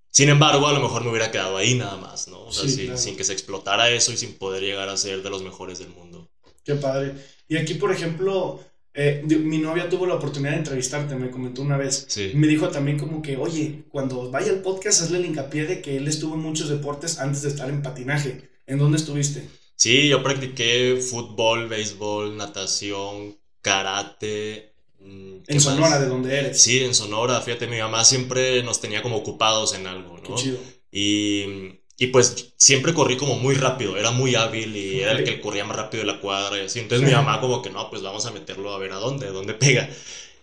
Sin 0.09 0.29
embargo, 0.29 0.67
a 0.67 0.73
lo 0.73 0.79
mejor 0.79 1.03
me 1.03 1.09
hubiera 1.09 1.31
quedado 1.31 1.57
ahí 1.57 1.75
nada 1.75 1.97
más, 1.97 2.27
¿no? 2.27 2.41
O 2.45 2.51
sea, 2.53 2.69
sin, 2.69 2.97
sin 2.97 3.17
que 3.17 3.23
se 3.23 3.33
explotara 3.33 3.89
eso 3.89 4.13
y 4.13 4.17
sin 4.17 4.37
poder 4.37 4.63
llegar 4.63 4.87
a 4.87 4.97
ser 4.97 5.23
de 5.23 5.29
los 5.29 5.41
mejores 5.41 5.79
del 5.79 5.89
mundo. 5.89 6.29
Qué 6.63 6.75
padre. 6.75 7.15
Y 7.49 7.57
aquí, 7.57 7.73
por 7.73 7.91
ejemplo, 7.91 8.63
eh, 8.95 9.23
mi 9.25 9.57
novia 9.57 9.89
tuvo 9.89 10.05
la 10.05 10.15
oportunidad 10.15 10.51
de 10.51 10.57
entrevistarte, 10.57 11.15
me 11.15 11.31
comentó 11.31 11.61
una 11.63 11.77
vez. 11.77 12.07
Me 12.35 12.47
dijo 12.47 12.69
también 12.69 12.99
como 12.99 13.21
que, 13.21 13.37
oye, 13.37 13.85
cuando 13.89 14.29
vaya 14.29 14.51
al 14.51 14.61
podcast, 14.61 15.01
hazle 15.01 15.17
el 15.17 15.25
hincapié 15.25 15.65
de 15.65 15.81
que 15.81 15.97
él 15.97 16.07
estuvo 16.07 16.35
en 16.35 16.41
muchos 16.41 16.69
deportes 16.69 17.19
antes 17.19 17.41
de 17.41 17.49
estar 17.49 17.69
en 17.69 17.81
patinaje. 17.81 18.49
¿En 18.67 18.77
dónde 18.77 18.97
estuviste? 18.97 19.47
Sí, 19.75 20.07
yo 20.07 20.21
practiqué 20.21 20.97
fútbol, 21.01 21.67
béisbol, 21.67 22.37
natación, 22.37 23.35
karate. 23.61 24.73
Mm, 24.99 25.37
en 25.47 25.59
Sonora, 25.59 25.99
de 25.99 26.07
donde 26.07 26.37
eres. 26.37 26.61
Sí, 26.61 26.79
en 26.83 26.93
Sonora. 26.93 27.41
Fíjate, 27.41 27.67
mi 27.67 27.79
mamá 27.79 28.05
siempre 28.05 28.61
nos 28.63 28.79
tenía 28.79 29.01
como 29.01 29.17
ocupados 29.17 29.73
en 29.73 29.87
algo, 29.87 30.17
¿no? 30.17 30.23
Qué 30.23 30.35
chido. 30.35 30.57
Y 30.91 31.81
y 31.97 32.07
pues 32.07 32.53
siempre 32.57 32.93
corrí 32.93 33.17
como 33.17 33.35
muy 33.35 33.55
rápido, 33.55 33.97
era 33.97 34.11
muy 34.11 34.35
hábil 34.35 34.75
y 34.75 35.01
era 35.01 35.11
el 35.11 35.23
que 35.23 35.39
corría 35.39 35.63
más 35.63 35.77
rápido 35.77 36.03
de 36.03 36.11
la 36.11 36.19
cuadra 36.19 36.57
y 36.57 36.65
así. 36.65 36.79
Entonces 36.79 37.07
mi 37.07 37.13
mamá 37.13 37.39
como 37.39 37.61
que 37.61 37.69
no, 37.69 37.89
pues 37.89 38.01
vamos 38.01 38.25
a 38.25 38.31
meterlo 38.31 38.73
a 38.73 38.79
ver 38.79 38.91
a 38.93 38.97
dónde, 38.97 39.27
dónde 39.27 39.53
pega. 39.53 39.89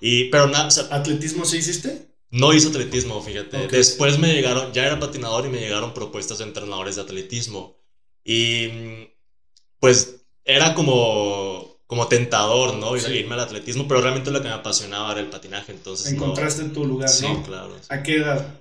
Y, 0.01 0.25
pero 0.31 0.47
nada, 0.47 0.69
¿Atletismo 0.91 1.45
sí 1.45 1.59
hiciste? 1.59 2.09
No 2.31 2.53
hice 2.53 2.69
atletismo, 2.69 3.21
fíjate. 3.21 3.67
Después 3.67 4.19
me 4.19 4.33
llegaron, 4.33 4.73
ya 4.73 4.87
era 4.87 5.01
patinador 5.01 5.47
y 5.47 5.49
me 5.49 5.59
llegaron 5.59 5.93
propuestas 5.93 6.39
de 6.39 6.45
entrenadores 6.45 6.95
de 6.95 7.03
atletismo. 7.03 7.77
Y 8.25 8.69
pues 9.81 10.23
era 10.45 10.75
como, 10.75 11.81
como 11.87 12.07
tentador, 12.07 12.75
¿no? 12.77 12.97
Irme 12.97 13.35
al 13.35 13.41
atletismo, 13.41 13.89
pero 13.89 14.01
realmente 14.01 14.31
lo 14.31 14.41
que 14.41 14.49
me 14.49 14.55
apasionaba 14.55 15.11
era 15.11 15.21
el 15.21 15.29
patinaje, 15.31 15.73
entonces... 15.73 16.13
Encontraste 16.13 16.63
en 16.63 16.73
tu 16.73 16.85
lugar, 16.85 17.09
¿no? 17.09 17.15
Sí, 17.15 17.27
claro. 17.45 17.77
¿A 17.89 18.03
qué 18.05 18.17
edad? 18.17 18.60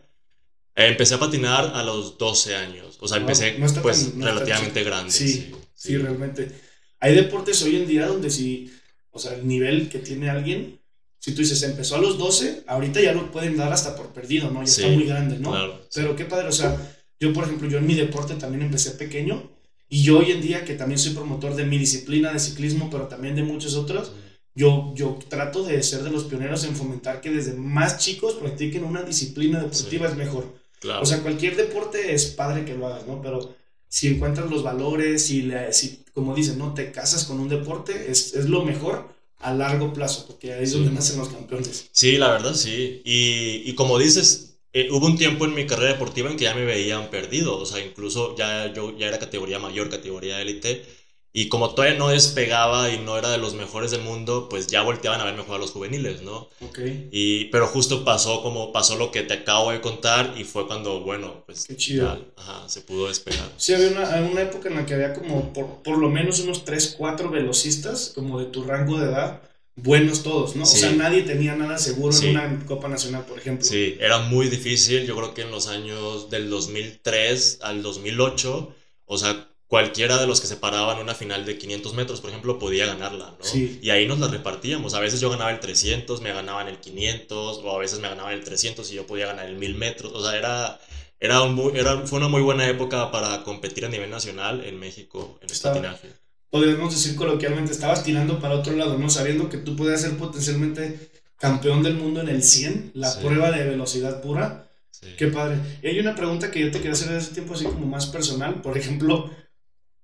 Empecé 0.88 1.16
a 1.16 1.20
patinar 1.20 1.72
a 1.76 1.84
los 1.84 2.18
12 2.18 2.56
años. 2.56 2.98
O 3.00 3.08
sea, 3.08 3.18
empecé 3.18 3.58
pues 3.82 4.16
relativamente 4.16 4.84
grande. 4.84 5.12
Sí, 5.12 5.52
sí, 5.74 5.98
realmente. 5.98 6.52
Hay 7.00 7.16
deportes 7.16 7.62
hoy 7.64 7.78
en 7.78 7.88
día 7.88 8.08
donde 8.08 8.30
si, 8.30 8.72
o 9.12 9.20
sea, 9.20 9.34
el 9.34 9.48
nivel 9.48 9.90
que 9.90 10.00
tiene 10.00 10.30
alguien, 10.30 10.80
si 11.20 11.34
tú 11.34 11.42
dices, 11.42 11.62
empezó 11.64 11.96
a 11.96 12.02
los 12.02 12.18
12, 12.18 12.64
ahorita 12.68 13.02
ya 13.02 13.14
lo 13.14 13.32
pueden 13.32 13.58
dar 13.58 13.72
hasta 13.72 13.96
por 13.96 14.14
perdido, 14.14 14.52
¿no? 14.52 14.64
Ya 14.64 14.70
está 14.70 14.88
muy 14.88 15.06
grande, 15.06 15.38
¿no? 15.40 15.52
Claro, 15.52 15.82
Pero 15.94 16.16
qué 16.16 16.26
padre, 16.26 16.48
o 16.48 16.52
sea, 16.52 16.78
yo 17.20 17.34
por 17.34 17.44
ejemplo, 17.44 17.68
yo 17.70 17.78
en 17.78 17.88
mi 17.88 17.96
deporte 17.96 18.36
también 18.36 18.64
empecé 18.64 18.92
pequeño 18.92 19.50
y 19.90 20.04
yo 20.04 20.20
hoy 20.20 20.32
en 20.32 20.42
día 20.42 20.64
que 20.64 20.76
también 20.76 21.00
soy 21.00 21.14
promotor 21.14 21.56
de 21.56 21.66
mi 21.66 21.78
disciplina 21.78 22.32
de 22.32 22.40
ciclismo, 22.40 22.90
pero 22.90 23.08
también 23.08 23.36
de 23.36 23.44
muchos 23.44 23.76
otros, 23.76 24.14
yo, 24.56 24.94
yo 24.96 25.18
trato 25.28 25.64
de 25.64 25.82
ser 25.84 26.04
de 26.04 26.12
los 26.12 26.26
pioneros 26.26 26.64
en 26.64 26.76
fomentar 26.76 27.22
que 27.22 27.32
desde 27.32 27.54
más 27.54 27.98
chicos 27.98 28.36
practiquen 28.36 28.84
una 28.84 29.04
disciplina 29.04 29.62
deportiva, 29.62 30.08
es 30.08 30.16
mejor. 30.16 30.59
O 31.02 31.06
sea, 31.06 31.22
cualquier 31.22 31.56
deporte 31.56 32.14
es 32.14 32.28
padre 32.28 32.66
que 32.66 32.76
lo 32.76 32.88
hagas, 32.88 33.08
¿no? 33.08 33.22
Pero 33.22 33.56
si 33.88 34.08
encuentras 34.08 34.50
los 34.50 34.64
valores, 34.64 35.30
y 35.32 35.52
si 35.72 36.04
como 36.14 36.36
dicen, 36.36 36.58
¿no? 36.58 36.74
Te 36.74 36.92
casas 36.92 37.26
con 37.26 37.40
un 37.40 37.50
deporte, 37.50 38.12
es, 38.12 38.34
es 38.36 38.46
lo 38.50 38.64
mejor, 38.64 39.10
a 39.40 39.54
largo 39.54 39.94
plazo, 39.94 40.26
porque 40.28 40.54
ahí 40.54 40.64
es 40.64 40.74
donde 40.74 40.92
nacen 40.92 41.18
los 41.20 41.30
campeones. 41.30 41.90
Sí, 41.92 42.18
la 42.18 42.32
verdad 42.32 42.54
sí. 42.54 43.02
Y, 43.06 43.64
y 43.70 43.76
como 43.76 43.98
dices, 43.98 44.60
eh, 44.74 44.90
hubo 44.92 45.06
un 45.08 45.18
tiempo 45.18 45.46
en 45.46 45.54
mi 45.56 45.66
carrera 45.66 45.94
deportiva 45.94 46.30
en 46.30 46.38
que 46.38 46.44
ya 46.46 46.56
me 46.56 46.66
veían 46.66 47.10
perdido, 47.10 47.58
o 47.58 47.66
sea, 47.66 47.84
incluso 47.84 48.36
ya 48.38 48.72
yo 48.74 48.98
ya 48.98 49.08
era 49.08 49.20
categoría 49.20 49.60
mayor, 49.60 49.90
categoría 49.90 50.42
élite, 50.42 50.86
y 51.32 51.48
como 51.48 51.76
todavía 51.76 51.98
no 51.98 52.08
despegaba 52.10 52.90
y 52.92 52.98
no 53.00 53.18
era 53.18 53.30
de 53.30 53.38
los 53.38 53.54
mejores 53.54 53.92
del 53.92 54.02
mundo, 54.02 54.48
pues 54.50 54.66
ya 54.68 54.82
volteaban 54.82 55.22
a 55.22 55.26
verme 55.26 55.44
jugar 55.44 55.58
a 55.58 55.62
los 55.62 55.72
juveniles, 55.72 56.24
¿no? 56.24 56.50
Ok. 56.62 56.80
Y, 57.12 57.46
pero 57.46 57.68
justo 57.68 58.04
pasó 58.04 58.42
como 58.42 58.72
pasó 58.72 58.98
lo 58.98 59.12
que 59.12 59.22
te 59.22 59.36
acabo 59.36 59.72
de 59.72 59.80
contar 59.80 60.34
y 60.38 60.44
fue 60.44 60.66
cuando, 60.66 61.02
bueno, 61.02 61.44
pues 61.46 61.66
Qué 61.68 61.78
chido. 61.78 62.06
ya, 62.36 62.42
ajá, 62.42 62.68
se 62.68 62.82
pudo 62.82 63.08
despegar. 63.10 63.48
Sí, 63.58 63.74
había 63.74 63.90
una, 63.90 64.10
una 64.32 64.42
época 64.42 64.70
en 64.70 64.76
la 64.76 64.86
que 64.88 64.96
había 64.96 65.14
como 65.14 65.54
por, 65.54 65.84
por 65.84 65.98
lo 66.00 66.10
menos 66.10 66.40
unos 66.40 66.66
3, 66.66 66.96
4 66.98 67.30
velocistas, 67.30 68.12
como 68.16 68.40
de 68.40 68.46
tu 68.48 68.64
rango 68.64 68.98
de 69.00 69.06
edad, 69.10 69.42
buenos 69.76 70.24
todos, 70.24 70.56
¿no? 70.56 70.66
Sí. 70.66 70.78
O 70.78 70.80
sea, 70.80 70.92
nadie 70.94 71.22
tenía 71.22 71.56
nada 71.56 71.78
seguro 71.78 72.12
Sí. 72.12 72.26
en 72.30 72.38
una 72.38 72.66
Copa 72.66 72.88
Nacional, 72.90 73.26
por 73.26 73.38
ejemplo. 73.38 73.66
Sí, 73.66 73.96
era 74.00 74.18
muy 74.20 74.50
difícil. 74.50 75.06
Yo 75.06 75.16
creo 75.16 75.34
que 75.36 75.44
en 75.44 75.52
los 75.52 75.68
años 75.68 76.30
del 76.32 76.50
2003 76.50 77.60
al 77.62 77.82
2008, 77.84 78.74
o 79.06 79.18
sea, 79.18 79.46
cualquiera 79.70 80.18
de 80.20 80.26
los 80.28 80.42
que 80.42 80.48
se 80.48 80.58
paraban 80.58 80.98
una 81.00 81.14
final 81.14 81.46
de 81.46 81.58
500 81.58 81.94
metros, 81.94 82.20
por 82.22 82.32
ejemplo, 82.32 82.58
podía 82.60 82.86
ganarla, 82.88 83.36
¿no? 83.38 83.46
Sí. 83.46 83.80
Y 83.82 83.92
ahí 83.92 84.08
nos 84.08 84.20
la 84.20 84.28
repartíamos. 84.28 84.96
A 84.96 85.00
veces 85.00 85.22
yo 85.22 85.30
ganaba 85.30 85.52
el 85.52 85.60
300, 85.62 86.22
me 86.22 86.34
ganaban 86.34 86.68
el 86.68 86.80
500, 86.80 87.60
o 87.64 87.76
a 87.76 87.78
veces 87.80 88.00
me 88.00 88.10
ganaban 88.10 88.34
el 88.34 88.44
300 88.44 88.92
y 88.92 88.96
yo 88.96 89.06
podía 89.08 89.28
ganar 89.28 89.46
el 89.46 89.56
1000 89.58 89.76
metros. 89.76 90.12
O 90.14 90.24
sea, 90.24 90.36
era, 90.38 90.80
era, 91.20 91.44
un 91.44 91.78
era 91.78 92.00
fue 92.08 92.18
una 92.18 92.28
muy 92.28 92.42
buena 92.42 92.68
época 92.68 93.12
para 93.12 93.44
competir 93.44 93.86
a 93.86 93.90
nivel 93.90 94.10
nacional 94.10 94.66
en 94.66 94.78
México 94.80 95.38
en 95.42 95.46
el 95.46 95.52
Estaba- 95.54 95.76
patinaje. 95.76 96.10
Podríamos 96.50 96.92
decir 96.92 97.16
coloquialmente, 97.16 97.72
estabas 97.72 98.04
tirando 98.04 98.40
para 98.40 98.56
otro 98.56 98.74
lado, 98.76 98.98
¿no? 98.98 99.08
Sabiendo 99.12 99.50
que 99.50 99.60
tú 99.60 99.76
podías 99.76 100.02
ser 100.02 100.18
potencialmente 100.18 101.12
campeón 101.38 101.84
del 101.84 101.94
mundo 101.94 102.22
en 102.22 102.30
el 102.30 102.42
100, 102.42 102.90
la 102.96 103.12
Sí. 103.12 103.20
prueba 103.24 103.52
de 103.52 103.66
velocidad 103.66 104.20
pura. 104.24 104.68
Sí. 104.90 105.10
Qué 105.16 105.28
padre. 105.28 105.58
Y 105.84 105.88
hay 105.90 106.00
una 106.00 106.16
pregunta 106.16 106.50
que 106.50 106.60
yo 106.60 106.72
te 106.72 106.80
quería 106.80 106.94
hacer 106.94 107.10
desde 107.10 107.20
hace 107.22 107.34
tiempo, 107.36 107.54
así 107.54 107.66
como 107.66 107.86
más 107.86 108.08
personal. 108.08 108.64
Por 108.64 108.78
ejemplo, 108.80 109.30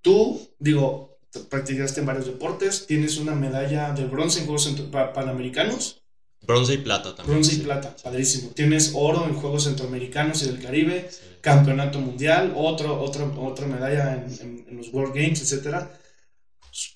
tú, 0.05 0.17
digo, 0.59 1.17
te- 1.31 1.41
practicaste 1.41 1.99
en 2.01 2.05
varios 2.05 2.27
deportes, 2.27 2.85
tienes 2.87 3.17
una 3.17 3.35
medalla 3.35 3.91
de 3.91 4.05
bronce 4.05 4.39
en 4.39 4.45
Juegos 4.45 4.73
Panamericanos, 5.13 6.01
Bronce 6.41 6.75
y 6.75 6.77
plata 6.77 7.15
también. 7.15 7.37
bronce 7.39 7.53
y 7.53 7.57
sí. 7.57 7.61
plata, 7.63 7.95
padrísimo. 8.03 8.51
Tienes 8.53 8.91
oro 8.93 9.25
en 9.25 9.33
Juegos 9.33 9.63
Centroamericanos 9.63 10.43
y 10.43 10.45
del 10.45 10.61
Caribe, 10.61 11.09
Sí. 11.11 11.17
campeonato 11.41 11.99
mundial, 11.99 12.53
otro, 12.55 13.01
otro, 13.01 13.33
otra 13.43 13.65
medalla 13.65 14.13
en, 14.13 14.31
en- 14.41 14.65
en 14.69 14.77
los 14.77 14.93
World 14.93 15.15
Games, 15.15 15.41
etc. 15.41 15.87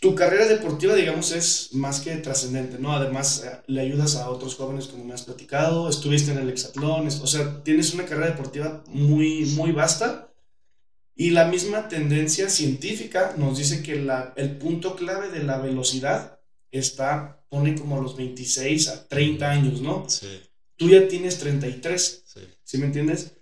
Tu 0.02 0.14
carrera 0.14 0.46
deportiva, 0.46 0.94
digamos, 0.94 1.32
es 1.32 1.70
más 1.74 2.02
que 2.02 2.16
trascendente, 2.18 2.78
¿no? 2.80 2.92
Además, 2.94 3.44
eh, 3.46 3.60
le 3.68 3.82
ayudas 3.82 4.18
a 4.18 4.30
otros 4.30 4.56
jóvenes, 4.56 4.88
como 4.88 5.06
me 5.06 5.14
has 5.14 5.24
platicado, 5.24 5.90
estuviste 5.90 6.32
en 6.32 6.38
el 6.38 6.50
hexatlón, 6.50 7.08
o 7.08 7.28
sea, 7.28 7.64
tienes 7.64 7.94
una 7.94 8.06
carrera 8.06 8.28
deportiva 8.32 8.84
muy, 8.88 9.46
muy 9.56 9.72
vasta. 9.72 10.29
Y 11.20 11.32
la 11.32 11.46
misma 11.46 11.90
tendencia 11.90 12.50
científica 12.50 13.36
nos 13.38 13.58
dice 13.58 13.84
que 13.84 13.96
la, 13.98 14.32
el 14.38 14.58
punto 14.58 14.96
clave 14.96 15.28
de 15.30 15.44
la 15.44 15.58
velocidad 15.58 16.40
está, 16.72 17.44
pone 17.50 17.76
como 17.76 18.02
los 18.02 18.16
26 18.16 18.88
a 18.88 19.08
30 19.08 19.52
años, 19.52 19.82
¿no? 19.82 20.06
Sí, 20.08 20.28
Tú 20.78 20.88
ya 20.90 21.10
tienes 21.10 21.38
33. 21.40 22.24
sí. 22.26 22.40
¿Sí 22.64 22.78
me 22.78 22.86
entiendes? 22.86 23.34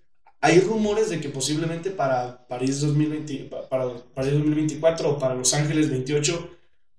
Hay 0.41 0.59
rumores 0.59 1.09
de 1.11 1.19
que 1.21 1.29
posiblemente 1.29 1.91
para 1.91 2.47
París, 2.47 2.81
2020, 2.81 3.43
pa- 3.45 3.69
para 3.69 3.93
París 4.15 4.33
2024 4.33 5.11
o 5.11 5.19
para 5.19 5.35
Los 5.35 5.53
Ángeles 5.53 5.91
28 5.91 6.49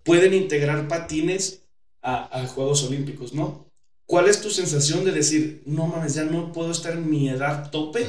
pueden 0.05 0.33
integrar 0.33 0.87
patines 0.87 1.63
a, 2.03 2.39
a 2.41 2.47
Juegos 2.47 2.85
Olímpicos, 2.85 3.33
¿no? 3.35 3.67
¿Cuál 4.07 4.29
es 4.29 4.41
tu 4.41 4.49
sensación 4.51 5.05
de 5.05 5.11
decir, 5.11 5.63
no 5.67 5.89
mames, 5.89 6.15
ya 6.15 6.23
no 6.25 6.53
puedo 6.53 6.71
estar 6.71 6.93
en 6.93 7.11
mi 7.11 7.29
edad 7.29 7.71
tope 7.73 8.07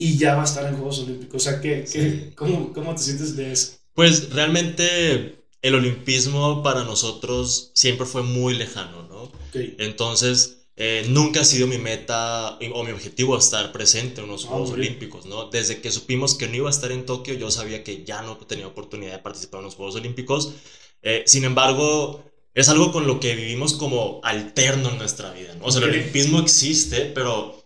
y 0.00 0.16
ya 0.18 0.34
va 0.34 0.42
a 0.42 0.44
estar 0.46 0.66
en 0.66 0.76
Juegos 0.76 0.98
Olímpicos? 1.00 1.46
O 1.46 1.50
sea, 1.50 1.60
¿qué, 1.60 1.84
qué- 1.84 2.10
Sí. 2.28 2.32
cómo, 2.34 2.72
¿cómo 2.72 2.94
te 2.96 3.02
sientes 3.02 3.36
de 3.36 3.52
eso? 3.52 3.74
Pues 3.94 4.30
realmente 4.30 5.44
el 5.62 5.74
olimpismo 5.74 6.62
para 6.62 6.84
nosotros 6.84 7.70
siempre 7.74 8.06
fue 8.06 8.22
muy 8.22 8.54
lejano, 8.54 9.02
¿no? 9.08 9.22
Ok, 9.24 9.56
Entonces, 9.78 10.56
eh, 10.76 11.04
nunca 11.10 11.40
ha 11.42 11.44
sido 11.44 11.66
mi 11.66 11.76
meta 11.76 12.58
o 12.72 12.82
mi 12.84 12.92
objetivo 12.92 13.36
estar 13.36 13.70
presente 13.72 14.22
en 14.22 14.28
los 14.28 14.46
Ah, 14.46 14.48
Juegos 14.48 14.74
bien. 14.74 14.80
Olímpicos, 14.88 15.26
¿no? 15.26 15.50
Desde 15.50 15.80
que 15.82 15.90
supimos 15.92 16.34
que 16.34 16.48
no 16.48 16.56
iba 16.56 16.68
a 16.68 16.72
estar 16.72 16.90
en 16.92 17.04
Tokio, 17.04 17.34
yo 17.34 17.50
sabía 17.50 17.84
que 17.84 18.02
ya 18.04 18.22
no 18.22 18.36
tenía 18.38 18.66
oportunidad 18.66 19.12
de 19.12 19.18
participar 19.18 19.58
en 19.60 19.66
los 19.66 19.74
Juegos 19.74 19.96
Olímpicos. 19.96 20.54
Eh, 21.02 21.24
sin 21.26 21.44
embargo, 21.44 22.24
es 22.54 22.68
algo 22.70 22.92
con 22.92 23.06
lo 23.06 23.20
que 23.20 23.34
vivimos 23.36 23.74
como 23.74 24.20
alterno 24.24 24.88
en 24.90 24.98
nuestra 24.98 25.32
vida, 25.34 25.54
¿no? 25.56 25.66
O 25.66 25.70
sea, 25.70 25.82
Ok. 25.82 25.88
el 25.88 25.94
olimpismo 26.00 26.40
existe, 26.40 27.00
pero, 27.14 27.59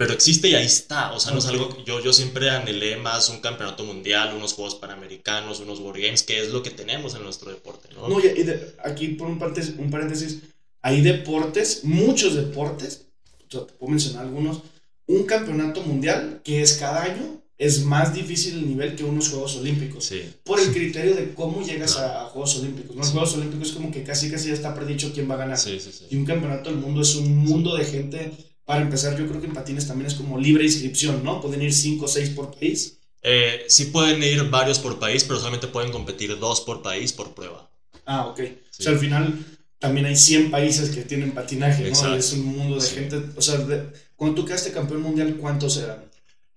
pero 0.00 0.14
existe 0.14 0.48
y 0.48 0.54
ahí 0.54 0.64
está. 0.64 1.12
O 1.12 1.20
sea, 1.20 1.32
no 1.32 1.40
es 1.40 1.44
algo 1.44 1.68
que 1.68 1.84
yo, 1.84 2.00
yo 2.02 2.10
siempre 2.14 2.48
anhelé 2.48 2.96
más 2.96 3.28
un 3.28 3.40
campeonato 3.40 3.84
mundial, 3.84 4.34
unos 4.34 4.54
Juegos 4.54 4.76
Panamericanos, 4.76 5.60
unos 5.60 5.78
World 5.78 6.02
Games, 6.02 6.22
que 6.22 6.40
es 6.40 6.48
lo 6.48 6.62
que 6.62 6.70
tenemos 6.70 7.14
en 7.14 7.22
nuestro 7.22 7.50
deporte, 7.50 7.90
¿no? 7.94 8.08
No, 8.08 8.18
y, 8.18 8.28
y 8.28 8.42
de- 8.44 8.74
aquí 8.82 9.08
por 9.08 9.28
un, 9.28 9.38
paréntesis, 9.38 9.74
un 9.76 9.90
paréntesis, 9.90 10.38
hay 10.80 11.02
deportes, 11.02 11.84
muchos 11.84 12.34
deportes, 12.34 13.08
o 13.46 13.50
sea, 13.50 13.66
te 13.66 13.74
puedo 13.74 13.90
mencionar 13.90 14.24
algunos, 14.24 14.62
un 15.06 15.24
campeonato 15.24 15.82
mundial 15.82 16.40
que 16.44 16.62
es 16.62 16.72
cada 16.78 17.02
año, 17.02 17.42
es 17.58 17.84
más 17.84 18.14
difícil 18.14 18.54
el 18.54 18.68
nivel 18.68 18.96
que 18.96 19.04
unos 19.04 19.28
Juegos 19.28 19.56
Olímpicos. 19.56 20.06
Sí, 20.06 20.22
Por 20.44 20.58
el 20.60 20.72
criterio 20.72 21.14
de 21.14 21.34
cómo 21.34 21.60
llegas 21.62 21.92
Claro. 21.96 22.14
a, 22.14 22.22
a 22.22 22.24
Juegos 22.30 22.56
Olímpicos. 22.56 22.96
¿no? 22.96 23.00
Los 23.00 23.08
Sí. 23.08 23.12
Juegos 23.12 23.34
Olímpicos 23.34 23.68
es 23.68 23.74
como 23.74 23.90
que 23.92 24.02
casi 24.02 24.30
casi 24.30 24.48
ya 24.48 24.54
está 24.54 24.74
predicho 24.74 25.12
quién 25.12 25.28
va 25.30 25.34
a 25.34 25.38
ganar. 25.44 25.58
sí, 25.58 25.78
sí. 25.78 25.92
sí. 25.92 26.06
Y 26.08 26.16
un 26.16 26.24
campeonato 26.24 26.70
del 26.70 26.78
mundo 26.78 27.02
es 27.02 27.14
un 27.16 27.36
mundo 27.36 27.76
de 27.76 27.84
gente. 27.84 28.32
Para 28.70 28.82
empezar, 28.82 29.18
yo 29.18 29.26
creo 29.26 29.40
que 29.40 29.48
en 29.48 29.52
patines 29.52 29.88
también 29.88 30.06
es 30.06 30.14
como 30.14 30.38
libre 30.38 30.62
inscripción, 30.62 31.24
¿no? 31.24 31.40
Pueden 31.40 31.60
ir 31.60 31.72
5 31.74 32.04
o 32.04 32.08
6 32.08 32.30
por 32.30 32.54
país. 32.54 32.98
Eh, 33.20 33.64
sí 33.66 33.86
pueden 33.86 34.22
ir 34.22 34.44
varios 34.48 34.78
por 34.78 35.00
país, 35.00 35.24
pero 35.24 35.40
solamente 35.40 35.66
pueden 35.66 35.90
competir 35.90 36.38
dos 36.38 36.60
por 36.60 36.80
país 36.80 37.12
por 37.12 37.34
prueba. 37.34 37.68
Ah, 38.06 38.28
ok. 38.28 38.38
Sí. 38.38 38.52
O 38.78 38.82
sea, 38.84 38.92
al 38.92 39.00
final 39.00 39.44
también 39.80 40.06
hay 40.06 40.14
100 40.14 40.52
países 40.52 40.90
que 40.90 41.02
tienen 41.02 41.32
patinaje, 41.32 41.90
¿no? 41.90 42.14
Es 42.14 42.32
un 42.32 42.44
mundo 42.46 42.76
de 42.76 42.80
Sí. 42.82 42.94
gente. 42.94 43.20
O 43.36 43.42
sea, 43.42 43.56
de- 43.56 43.88
cuando 44.14 44.36
tú 44.40 44.46
quedaste 44.46 44.70
campeón 44.70 45.02
mundial, 45.02 45.36
¿cuántos 45.40 45.76
eran? 45.76 46.04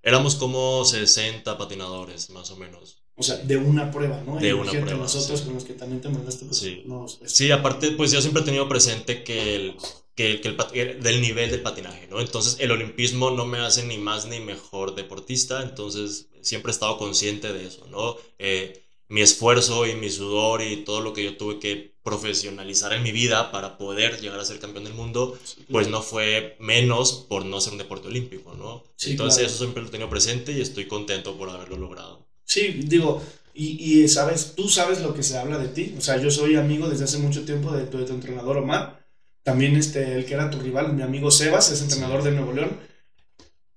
Éramos 0.04 0.36
como 0.36 0.86
60 0.86 1.58
patinadores, 1.58 2.30
más 2.30 2.52
o 2.52 2.58
menos. 2.58 2.98
O 3.16 3.24
sea, 3.24 3.38
de 3.38 3.58
una 3.58 3.90
prueba, 3.90 4.22
¿no? 4.24 4.38
De 4.40 4.50
Y 4.50 4.52
una 4.52 4.70
prueba, 4.70 4.94
nosotros 5.00 5.40
sí. 5.40 5.46
con 5.46 5.56
los 5.56 5.64
que 5.64 5.74
también 5.74 6.00
te 6.00 6.10
mandaste, 6.10 6.46
pues, 6.46 6.58
Sí. 6.60 6.84
no, 6.86 7.08
es- 7.08 7.18
Sí, 7.26 7.50
aparte, 7.50 7.90
pues 7.94 8.12
yo 8.12 8.22
siempre 8.22 8.44
he 8.44 8.46
tenido 8.46 8.70
presente 8.70 9.24
que 9.24 9.56
el, 9.56 9.76
que, 10.16 10.42
que 10.42 10.50
el 10.50 11.02
del 11.04 11.22
nivel 11.22 11.50
del 11.52 11.62
patinaje, 11.62 12.08
¿no? 12.08 12.20
Entonces, 12.20 12.58
el 12.60 12.72
olimpismo 12.72 13.32
no 13.32 13.46
me 13.46 13.60
hace 13.60 13.84
ni 13.84 13.98
más 13.98 14.26
ni 14.28 14.40
mejor 14.40 14.96
deportista, 14.96 15.62
entonces 15.64 16.28
siempre 16.42 16.72
he 16.72 16.74
estado 16.74 16.98
consciente 16.98 17.52
de 17.54 17.66
eso, 17.68 17.88
¿no? 17.88 18.18
Eh, 18.40 18.82
mi 19.10 19.22
esfuerzo 19.22 19.86
y 19.86 19.96
mi 19.96 20.10
sudor 20.10 20.62
y 20.62 20.78
todo 20.84 21.02
lo 21.02 21.14
que 21.14 21.24
yo 21.24 21.38
tuve 21.38 21.60
que 21.60 21.94
profesionalizar 22.04 22.94
en 22.94 23.04
mi 23.04 23.12
vida 23.12 23.52
para 23.52 23.78
poder 23.78 24.20
llegar 24.20 24.40
a 24.40 24.46
ser 24.46 24.60
campeón 24.60 24.86
del 24.86 24.94
mundo, 24.94 25.38
pues 25.72 25.88
no 25.88 26.02
fue 26.02 26.56
menos 26.60 27.14
por 27.30 27.46
no 27.46 27.62
ser 27.62 27.74
un 27.74 27.80
deporte 27.80 28.08
olímpico, 28.08 28.54
¿no? 28.56 28.84
Sí, 28.96 29.12
Entonces 29.12 29.38
claro. 29.40 29.48
eso 29.48 29.58
siempre 29.58 29.82
lo 29.84 29.88
he 29.90 29.92
tenido 29.92 30.10
presente 30.10 30.52
y 30.52 30.62
estoy 30.62 30.88
contento 30.88 31.38
por 31.38 31.50
haberlo 31.50 31.78
logrado. 31.78 32.26
Sí, 32.46 32.82
digo, 32.86 33.22
y, 33.54 34.04
y 34.04 34.08
sabes, 34.08 34.54
tú 34.56 34.68
sabes 34.70 35.02
lo 35.02 35.14
que 35.14 35.24
se 35.24 35.38
habla 35.38 35.58
de 35.58 35.70
ti. 35.70 35.96
O 35.98 36.02
sea, 36.02 36.18
yo 36.22 36.30
soy 36.32 36.56
amigo 36.56 36.90
desde 36.90 37.06
hace 37.06 37.18
mucho 37.20 37.46
tiempo 37.46 37.72
de 37.72 37.86
tu, 37.86 37.98
de 37.98 38.06
tu 38.06 38.14
entrenador 38.14 38.58
Omar. 38.58 39.03
También 39.44 39.76
este, 39.76 40.16
el 40.16 40.26
que 40.26 40.34
era 40.34 40.50
tu 40.50 40.60
rival, 40.60 40.94
mi 40.94 41.02
amigo 41.02 41.30
Sebas, 41.30 41.72
es 41.72 41.82
entrenador 41.82 42.24
de 42.24 42.32
Nuevo 42.32 42.54
León. 42.54 42.78